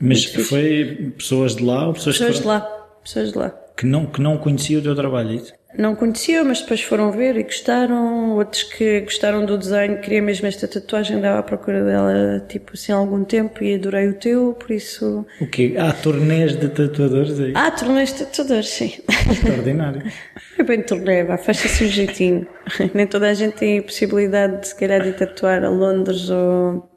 Mas 0.00 0.24
muito 0.32 0.48
foi 0.48 1.12
pessoas 1.18 1.54
de 1.54 1.62
lá 1.62 1.88
ou 1.88 1.92
pessoas, 1.92 2.16
pessoas 2.16 2.40
de 2.40 2.46
lá, 2.46 2.60
pessoas 3.02 3.32
de 3.32 3.38
lá 3.38 3.61
que 3.76 3.86
não, 3.86 4.06
que 4.06 4.20
não 4.20 4.38
conheciam 4.38 4.80
o 4.80 4.82
teu 4.82 4.94
trabalho, 4.94 5.30
é 5.30 5.34
isso? 5.34 5.52
Não 5.76 5.94
conheciam, 5.94 6.44
mas 6.44 6.60
depois 6.60 6.82
foram 6.82 7.10
ver 7.10 7.36
e 7.36 7.42
gostaram. 7.42 8.36
Outros 8.36 8.62
que 8.62 9.00
gostaram 9.00 9.46
do 9.46 9.56
desenho, 9.56 10.00
queria 10.00 10.20
mesmo 10.20 10.46
esta 10.46 10.68
tatuagem, 10.68 11.16
andava 11.16 11.38
à 11.38 11.42
procura 11.42 11.82
dela, 11.82 12.44
tipo 12.46 12.72
assim, 12.74 12.92
há 12.92 12.96
algum 12.96 13.24
tempo 13.24 13.64
e 13.64 13.74
adorei 13.74 14.08
o 14.08 14.14
teu, 14.14 14.52
por 14.52 14.70
isso. 14.70 15.24
O 15.40 15.46
quê? 15.46 15.74
Há 15.78 15.92
torneios 15.92 16.56
de 16.56 16.68
tatuadores 16.68 17.40
aí? 17.40 17.52
Há 17.54 17.70
torneios 17.70 18.12
de 18.12 18.26
tatuadores, 18.26 18.68
sim. 18.68 18.92
Extraordinário. 19.30 20.02
É 20.58 20.62
bem 20.62 20.82
torneio, 20.82 21.26
vá, 21.26 21.38
fecha-se 21.38 21.82
um 21.82 21.88
jeitinho. 21.88 22.46
Nem 22.92 23.06
toda 23.06 23.30
a 23.30 23.34
gente 23.34 23.54
tem 23.54 23.78
a 23.78 23.82
possibilidade 23.82 24.60
de, 24.60 24.68
se 24.68 24.76
calhar, 24.76 25.02
de 25.02 25.12
tatuar 25.12 25.64
a 25.64 25.70
Londres 25.70 26.28
ou 26.28 26.92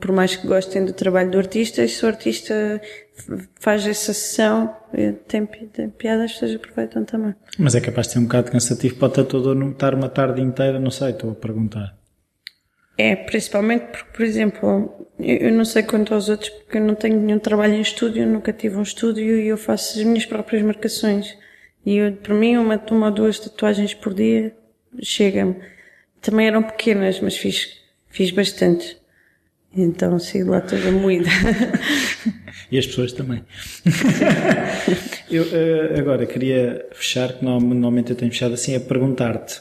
por 0.00 0.12
mais 0.12 0.36
que 0.36 0.46
gostem 0.46 0.84
do 0.84 0.92
trabalho 0.92 1.30
do 1.30 1.38
artista, 1.38 1.84
e 1.84 1.88
se 1.88 2.04
o 2.04 2.08
artista 2.08 2.80
faz 3.60 3.86
essa 3.86 4.12
sessão, 4.12 4.74
tem, 5.28 5.46
tem 5.46 5.88
piada, 5.90 6.24
as 6.24 6.32
pessoas 6.32 6.54
aproveitam 6.54 7.04
também. 7.04 7.34
Mas 7.58 7.74
é 7.74 7.80
capaz 7.80 8.06
de 8.06 8.14
ser 8.14 8.18
um 8.20 8.24
bocado 8.24 8.50
cansativo 8.50 8.96
para 8.96 9.08
o 9.08 9.10
tatuador 9.10 9.54
não 9.54 9.70
estar 9.70 9.94
uma 9.94 10.08
tarde 10.08 10.40
inteira, 10.40 10.78
não 10.78 10.90
sei, 10.90 11.10
estou 11.10 11.32
a 11.32 11.34
perguntar. 11.34 11.96
É, 12.98 13.16
principalmente 13.16 13.86
porque, 13.86 14.12
por 14.12 14.22
exemplo, 14.22 15.08
eu 15.18 15.50
não 15.52 15.64
sei 15.64 15.82
quanto 15.82 16.12
aos 16.12 16.28
outros, 16.28 16.50
porque 16.50 16.78
eu 16.78 16.82
não 16.82 16.94
tenho 16.94 17.18
nenhum 17.18 17.38
trabalho 17.38 17.74
em 17.74 17.80
estúdio, 17.80 18.26
nunca 18.26 18.52
tive 18.52 18.76
um 18.76 18.82
estúdio 18.82 19.40
e 19.40 19.48
eu 19.48 19.56
faço 19.56 19.98
as 19.98 20.04
minhas 20.04 20.26
próprias 20.26 20.62
marcações. 20.62 21.36
E 21.84 21.96
eu, 21.96 22.12
para 22.12 22.34
mim, 22.34 22.56
uma, 22.56 22.80
uma 22.90 23.06
ou 23.06 23.12
duas 23.12 23.38
tatuagens 23.38 23.94
por 23.94 24.12
dia 24.12 24.54
chega-me. 25.02 25.56
Também 26.20 26.46
eram 26.46 26.62
pequenas, 26.62 27.20
mas 27.20 27.36
fiz, 27.36 27.78
fiz 28.08 28.30
bastante. 28.30 29.00
Então 29.74 30.18
saí 30.18 30.42
lá 30.42 30.60
toda 30.60 30.90
moída. 30.90 31.30
e 32.70 32.78
as 32.78 32.86
pessoas 32.86 33.12
também. 33.12 33.44
eu 35.30 35.42
uh, 35.44 35.98
agora 35.98 36.26
queria 36.26 36.86
fechar, 36.92 37.32
que 37.32 37.44
normalmente 37.44 38.10
eu 38.10 38.16
tenho 38.16 38.30
fechado 38.30 38.54
assim, 38.54 38.74
é 38.74 38.78
perguntar-te 38.78 39.60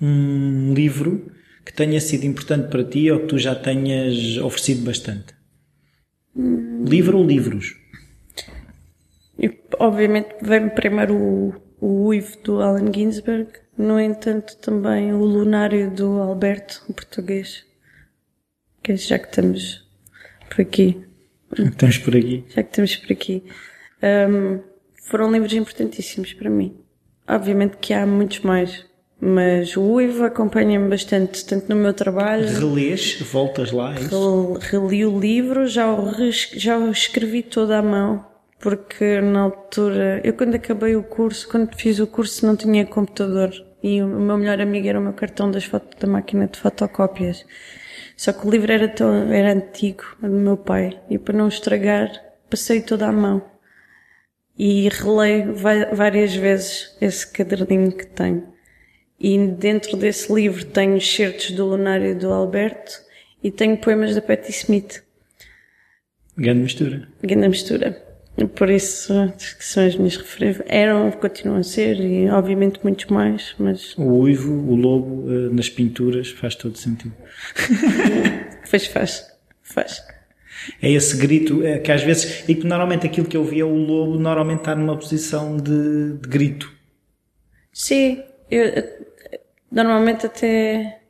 um 0.00 0.74
livro 0.74 1.32
que 1.64 1.72
tenha 1.72 2.00
sido 2.00 2.24
importante 2.24 2.68
para 2.68 2.84
ti 2.84 3.10
ou 3.10 3.20
que 3.20 3.26
tu 3.26 3.38
já 3.38 3.54
tenhas 3.54 4.36
oferecido 4.38 4.84
bastante. 4.84 5.34
Hum. 6.36 6.84
Livro 6.86 7.18
ou 7.18 7.26
livros? 7.26 7.74
Eu, 9.38 9.52
obviamente 9.78 10.36
vem-me 10.42 10.70
primeiro 10.70 11.14
o, 11.14 11.54
o 11.80 12.06
Uivo 12.08 12.36
do 12.44 12.60
Allen 12.60 12.92
Ginsberg, 12.92 13.48
no 13.76 13.98
entanto 13.98 14.56
também 14.58 15.12
o 15.12 15.24
Lunário 15.24 15.90
do 15.90 16.20
Alberto, 16.20 16.82
em 16.88 16.92
português 16.92 17.64
que 18.82 18.96
já 18.96 19.18
que 19.18 19.26
estamos 19.26 19.84
por 20.48 20.60
aqui. 20.60 21.05
Estamos 21.52 21.98
por 21.98 22.16
aqui. 22.16 22.44
Já 22.48 22.62
que 22.62 22.68
estamos 22.70 22.96
por 22.96 23.12
aqui. 23.12 23.44
Um, 24.02 24.60
foram 25.02 25.30
livros 25.30 25.52
importantíssimos 25.52 26.32
para 26.32 26.50
mim. 26.50 26.76
Obviamente 27.28 27.76
que 27.78 27.92
há 27.92 28.06
muitos 28.06 28.40
mais, 28.40 28.84
mas 29.20 29.76
o 29.76 29.82
Uivo 29.82 30.24
acompanha-me 30.24 30.88
bastante, 30.88 31.44
tanto 31.44 31.68
no 31.68 31.76
meu 31.76 31.92
trabalho. 31.92 32.46
Relês, 32.46 33.20
voltas 33.20 33.72
lá, 33.72 33.94
é 33.94 34.00
isso? 34.00 34.52
Reli 34.60 35.04
o 35.04 35.18
livro, 35.18 35.66
já 35.66 35.92
o, 35.92 36.12
já 36.30 36.78
o 36.78 36.90
escrevi 36.90 37.42
todo 37.42 37.72
à 37.72 37.82
mão, 37.82 38.24
porque 38.60 39.20
na 39.20 39.40
altura, 39.40 40.20
eu 40.22 40.34
quando 40.34 40.54
acabei 40.54 40.94
o 40.94 41.02
curso, 41.02 41.48
quando 41.48 41.74
fiz 41.76 41.98
o 41.98 42.06
curso 42.06 42.46
não 42.46 42.56
tinha 42.56 42.86
computador 42.86 43.52
e 43.82 44.02
o 44.02 44.06
meu 44.06 44.36
melhor 44.36 44.60
amigo 44.60 44.86
era 44.86 44.98
o 44.98 45.02
meu 45.02 45.12
cartão 45.12 45.50
das 45.50 45.64
fotos 45.64 45.98
da 45.98 46.06
máquina 46.06 46.46
de 46.46 46.58
fotocópias. 46.58 47.44
Só 48.16 48.32
que 48.32 48.46
o 48.46 48.50
livro 48.50 48.72
era, 48.72 48.88
tão, 48.88 49.30
era 49.30 49.52
antigo, 49.52 50.04
do 50.20 50.28
meu 50.28 50.56
pai, 50.56 50.98
e 51.10 51.18
para 51.18 51.36
não 51.36 51.48
estragar, 51.48 52.10
passei 52.48 52.80
toda 52.80 53.06
a 53.06 53.12
mão. 53.12 53.44
E 54.58 54.88
releio 54.88 55.54
várias 55.92 56.34
vezes 56.34 56.96
esse 56.98 57.30
caderninho 57.30 57.92
que 57.92 58.06
tenho. 58.06 58.54
E 59.20 59.46
dentro 59.48 59.98
desse 59.98 60.32
livro 60.32 60.64
tenho 60.64 60.98
certos 61.00 61.50
do 61.50 61.66
Lunário 61.66 62.18
do 62.18 62.32
Alberto 62.32 62.92
e 63.42 63.50
tenho 63.50 63.76
poemas 63.76 64.14
da 64.14 64.22
Patti 64.22 64.50
Smith. 64.50 65.02
Grande 66.36 66.60
mistura. 66.60 67.08
Grande 67.22 67.48
mistura. 67.48 68.05
Por 68.54 68.68
isso, 68.68 69.14
que 69.38 69.64
são 69.64 69.86
as 69.86 69.96
minhas 69.96 70.16
referências. 70.16 70.66
Eram, 70.68 71.10
continuam 71.12 71.58
a 71.58 71.62
ser, 71.62 71.98
e 71.98 72.28
obviamente 72.28 72.78
muitos 72.82 73.06
mais, 73.06 73.54
mas... 73.58 73.96
O 73.96 74.20
uivo, 74.20 74.52
o 74.52 74.76
lobo, 74.76 75.24
eh, 75.30 75.54
nas 75.54 75.70
pinturas, 75.70 76.30
faz 76.30 76.54
todo 76.54 76.76
sentido. 76.76 77.14
faz, 78.66 78.86
faz. 78.86 79.26
Faz. 79.62 80.02
É 80.82 80.90
esse 80.90 81.16
grito 81.16 81.64
é, 81.64 81.78
que 81.78 81.90
às 81.90 82.02
vezes, 82.02 82.46
e 82.46 82.54
que 82.54 82.66
normalmente 82.66 83.06
aquilo 83.06 83.26
que 83.26 83.36
eu 83.36 83.44
vi 83.44 83.60
é 83.60 83.64
o 83.64 83.74
lobo 83.74 84.18
normalmente 84.18 84.60
está 84.60 84.74
numa 84.74 84.96
posição 84.96 85.56
de, 85.56 86.14
de 86.14 86.28
grito. 86.28 86.70
Sim, 87.72 88.22
eu, 88.50 88.70
normalmente 89.70 90.26
até 90.26 91.00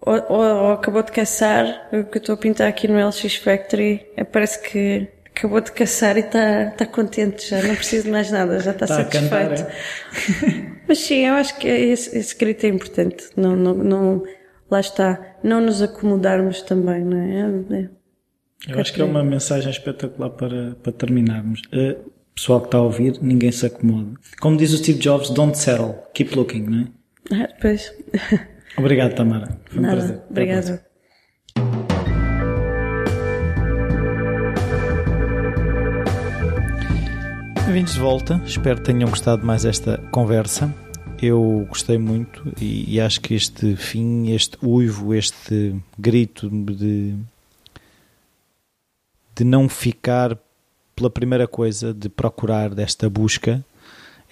ou, 0.00 0.14
ou, 0.28 0.40
ou 0.40 0.72
acabou 0.72 1.02
de 1.02 1.12
caçar, 1.12 1.88
o 1.92 2.04
que 2.04 2.18
eu 2.18 2.20
estou 2.20 2.34
a 2.34 2.38
pintar 2.38 2.68
aqui 2.68 2.88
no 2.88 3.06
LX 3.06 3.36
Factory, 3.36 4.04
é, 4.16 4.24
parece 4.24 4.60
que 4.68 5.08
acabou 5.34 5.60
de 5.60 5.72
caçar 5.72 6.16
e 6.16 6.20
está 6.20 6.66
tá 6.76 6.86
contente 6.86 7.48
já, 7.48 7.62
não 7.62 7.74
precisa 7.74 8.04
de 8.04 8.10
mais 8.10 8.30
nada, 8.30 8.58
já 8.60 8.70
está, 8.72 8.84
Está 8.84 8.96
a 9.00 9.04
satisfeito. 9.04 9.30
cantar, 9.30 9.52
é? 9.52 10.72
Mas 10.88 10.98
sim, 10.98 11.26
eu 11.26 11.34
acho 11.34 11.56
que 11.58 11.66
esse, 11.68 12.16
esse 12.18 12.36
grito 12.36 12.64
é 12.66 12.68
importante. 12.68 13.28
Não, 13.36 13.56
não, 13.56 13.74
não, 13.74 14.22
lá 14.70 14.80
está, 14.80 15.36
não 15.42 15.60
nos 15.60 15.80
acomodarmos 15.82 16.62
também, 16.62 17.04
não 17.04 17.18
é? 17.18 17.80
É- 17.82 17.88
Eu 18.72 18.78
acho 18.80 18.92
que 18.92 19.00
é 19.00 19.04
uma 19.04 19.24
mensagem 19.24 19.70
espetacular 19.70 20.30
para, 20.30 20.74
para 20.82 20.92
terminarmos. 20.92 21.60
Uh, 21.72 22.10
pessoal 22.34 22.60
que 22.60 22.66
está 22.68 22.78
a 22.78 22.82
ouvir, 22.82 23.18
ninguém 23.22 23.50
se 23.52 23.66
acomoda. 23.66 24.12
Como 24.40 24.56
diz 24.56 24.72
o 24.72 24.76
Steve 24.78 24.98
Jobs, 24.98 25.30
don't 25.30 25.56
settle, 25.56 25.94
keep 26.14 26.34
looking, 26.36 26.62
não 26.62 26.80
é? 26.82 27.44
Ah, 27.44 27.48
pois, 27.60 27.92
Obrigado, 28.76 29.14
Tamara. 29.14 29.58
Foi 29.66 29.78
um 29.78 29.82
prazer. 29.82 30.00
nada, 30.10 30.12
próxima. 30.18 30.24
obrigada. 30.30 31.91
Bem-vindos 37.72 37.94
de 37.94 38.00
volta, 38.00 38.42
espero 38.44 38.80
que 38.80 38.84
tenham 38.84 39.08
gostado 39.08 39.46
mais 39.46 39.64
esta 39.64 39.96
conversa. 40.10 40.70
Eu 41.22 41.66
gostei 41.70 41.96
muito 41.96 42.52
e, 42.60 42.96
e 42.96 43.00
acho 43.00 43.18
que 43.18 43.32
este 43.32 43.76
fim, 43.76 44.30
este 44.30 44.58
uivo, 44.62 45.14
este 45.14 45.74
grito 45.98 46.50
de, 46.50 47.14
de 49.34 49.42
não 49.42 49.70
ficar 49.70 50.36
pela 50.94 51.08
primeira 51.08 51.48
coisa, 51.48 51.94
de 51.94 52.10
procurar 52.10 52.74
desta 52.74 53.08
busca, 53.08 53.64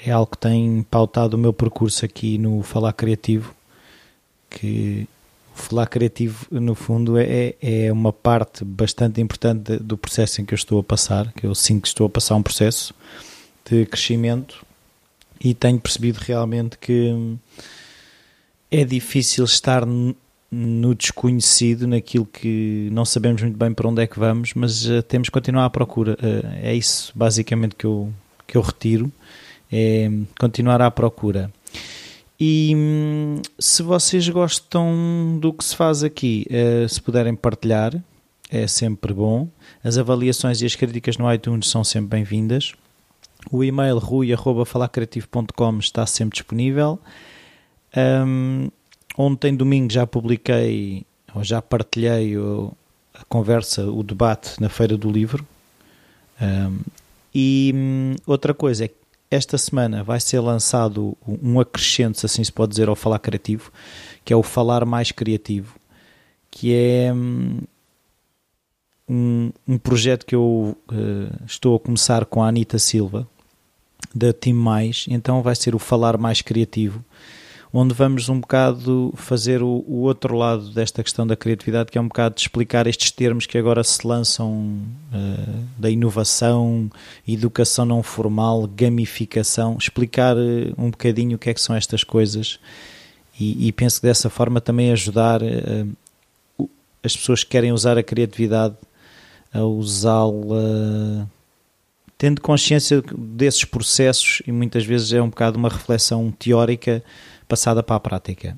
é 0.05 0.11
algo 0.11 0.33
que 0.33 0.37
tem 0.37 0.83
pautado 0.91 1.35
o 1.35 1.41
meu 1.41 1.55
percurso 1.55 2.05
aqui 2.05 2.37
no 2.37 2.63
Falar 2.63 2.93
Criativo. 2.93 3.55
Que 4.51 5.09
o 5.57 5.59
Falar 5.59 5.87
Criativo, 5.87 6.47
no 6.51 6.75
fundo, 6.75 7.17
é, 7.17 7.55
é 7.63 7.91
uma 7.91 8.13
parte 8.13 8.67
bastante 8.67 9.19
importante 9.19 9.79
do 9.79 9.97
processo 9.97 10.43
em 10.43 10.45
que 10.45 10.53
eu 10.53 10.57
estou 10.57 10.79
a 10.79 10.85
passar, 10.85 11.33
que 11.33 11.47
eu 11.47 11.55
sinto 11.55 11.81
que 11.81 11.89
estou 11.89 12.07
a 12.07 12.11
passar 12.11 12.35
um 12.35 12.43
processo 12.43 12.95
de 13.69 13.87
crescimento 13.87 14.65
e 15.43 15.55
tenho 15.55 15.81
percebido 15.81 16.19
realmente 16.19 16.77
que 16.79 17.37
é 18.71 18.85
difícil 18.85 19.45
estar 19.45 19.85
no 20.53 20.95
desconhecido, 20.95 21.87
naquilo 21.87 22.27
que 22.27 22.89
não 22.93 23.05
sabemos 23.05 23.41
muito 23.43 23.57
bem 23.57 23.73
para 23.73 23.89
onde 23.89 24.03
é 24.03 24.07
que 24.07 24.19
vamos, 24.19 24.53
mas 24.55 24.89
eh, 24.89 25.01
temos 25.03 25.29
que 25.29 25.33
continuar 25.33 25.65
à 25.65 25.71
procura. 25.71 26.19
Eh, 26.21 26.71
é 26.71 26.75
isso 26.75 27.13
basicamente 27.15 27.77
que 27.77 27.85
eu, 27.85 28.13
que 28.47 28.57
eu 28.57 28.61
retiro, 28.61 29.13
é 29.71 30.11
continuar 30.39 30.83
à 30.83 30.91
procura. 30.91 31.53
E 32.39 32.73
hum, 32.75 33.43
se 33.59 33.83
vocês 33.83 34.29
gostam 34.29 35.39
do 35.41 35.53
que 35.53 35.65
se 35.65 35.77
faz 35.77 36.03
aqui, 36.03 36.47
eh, 36.51 36.87
se 36.89 37.01
puderem 37.01 37.37
partilhar, 37.37 37.95
é 38.51 38.67
sempre 38.67 39.13
bom. 39.15 39.49
As 39.85 39.99
avaliações 39.99 40.61
e 40.61 40.67
as 40.67 40.75
críticas 40.75 41.17
no 41.17 41.33
iTunes 41.33 41.69
são 41.69 41.85
sempre 41.85 42.17
bem-vindas. 42.17 42.75
O 43.51 43.63
e-mail 43.65 43.99
rui.falacreativo.com 43.99 45.79
está 45.79 46.05
sempre 46.07 46.39
disponível. 46.39 46.99
Um, 47.97 48.69
ontem, 49.17 49.55
domingo, 49.55 49.93
já 49.93 50.07
publiquei, 50.07 51.05
ou 51.35 51.43
já 51.45 51.61
partilhei 51.63 52.37
o- 52.37 52.73
a 53.15 53.25
conversa, 53.25 53.85
o 53.91 54.03
debate 54.03 54.61
na 54.61 54.69
Feira 54.69 54.97
do 54.97 55.11
Livro. 55.11 55.47
Um, 56.41 56.79
e 57.35 57.73
hum, 57.75 58.15
outra 58.27 58.53
coisa 58.55 58.85
é 58.85 58.89
que 58.89 58.95
esta 59.31 59.57
semana 59.59 60.03
vai 60.03 60.19
ser 60.21 60.41
lançado 60.41 61.17
um 61.27 61.61
acrescente, 61.61 62.19
se 62.21 62.27
assim 62.27 62.43
se 62.43 62.51
pode 62.53 62.71
dizer, 62.71 62.89
ao 62.89 62.97
Falar 62.97 63.19
Criativo, 63.21 63.71
que 64.25 64.33
é 64.33 64.37
o 64.37 64.43
Falar 64.43 64.85
Mais 64.85 65.13
Criativo, 65.13 65.77
que 66.51 66.75
é 66.75 67.13
hum, 67.13 67.61
um, 69.11 69.51
um 69.67 69.77
projeto 69.77 70.25
que 70.25 70.37
eu 70.37 70.77
eh, 70.93 71.33
estou 71.45 71.75
a 71.75 71.81
começar 71.81 72.25
com 72.25 72.43
a 72.45 72.49
Anita 72.49 72.79
Silva, 72.79 73.27
da 74.15 74.33
Team 74.33 74.57
Mais, 74.57 75.07
então 75.09 75.43
vai 75.43 75.57
ser 75.57 75.75
o 75.75 75.79
Falar 75.81 76.17
Mais 76.17 76.41
Criativo, 76.41 77.05
onde 77.73 77.93
vamos 77.93 78.29
um 78.29 78.41
bocado 78.41 79.13
fazer 79.17 79.63
o, 79.63 79.85
o 79.87 80.03
outro 80.03 80.37
lado 80.37 80.71
desta 80.71 81.03
questão 81.03 81.27
da 81.27 81.37
criatividade, 81.37 81.91
que 81.91 81.99
é 81.99 82.01
um 82.01 82.09
bocado 82.09 82.37
de 82.37 82.41
explicar 82.43 82.87
estes 82.87 83.11
termos 83.11 83.47
que 83.47 83.59
agora 83.59 83.83
se 83.83 84.07
lançam 84.07 84.79
eh, 85.13 85.63
da 85.77 85.91
inovação, 85.91 86.89
educação 87.27 87.85
não 87.85 88.03
formal, 88.05 88.69
gamificação, 88.69 89.77
explicar 89.79 90.37
eh, 90.37 90.73
um 90.79 90.91
bocadinho 90.91 91.35
o 91.35 91.39
que 91.39 91.51
é 91.51 91.55
que 91.55 91.61
são 91.61 91.75
estas 91.75 92.05
coisas. 92.05 92.61
E, 93.39 93.67
e 93.69 93.73
penso 93.73 94.01
que 94.01 94.07
dessa 94.07 94.31
forma 94.31 94.61
também 94.61 94.93
ajudar 94.93 95.41
o- 96.59 96.69
as 97.03 97.17
pessoas 97.17 97.43
que 97.43 97.51
querem 97.51 97.73
usar 97.73 97.97
a 97.97 98.03
criatividade 98.03 98.75
a 99.53 99.63
usá-la 99.63 101.29
tendo 102.17 102.41
consciência 102.41 103.03
desses 103.17 103.65
processos 103.65 104.43
e 104.47 104.53
muitas 104.53 104.85
vezes 104.85 105.13
é 105.13 105.23
um 105.23 105.31
bocado 105.31 105.59
uma 105.59 105.71
reflexão 105.71 106.31
teórica 106.31 107.03
passada 107.49 107.83
para 107.83 107.97
a 107.97 108.01
prática. 108.01 108.57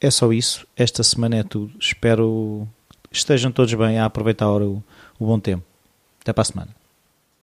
É 0.00 0.10
só 0.10 0.32
isso. 0.32 0.66
Esta 0.76 1.02
semana 1.02 1.36
é 1.36 1.42
tudo. 1.42 1.72
Espero 1.80 2.66
que 3.10 3.16
estejam 3.16 3.50
todos 3.50 3.74
bem 3.74 3.98
a 3.98 4.04
aproveitar 4.04 4.48
o, 4.48 4.82
o 5.18 5.26
bom 5.26 5.40
tempo. 5.40 5.64
Até 6.20 6.32
para 6.32 6.42
a 6.42 6.44
semana. 6.44 6.81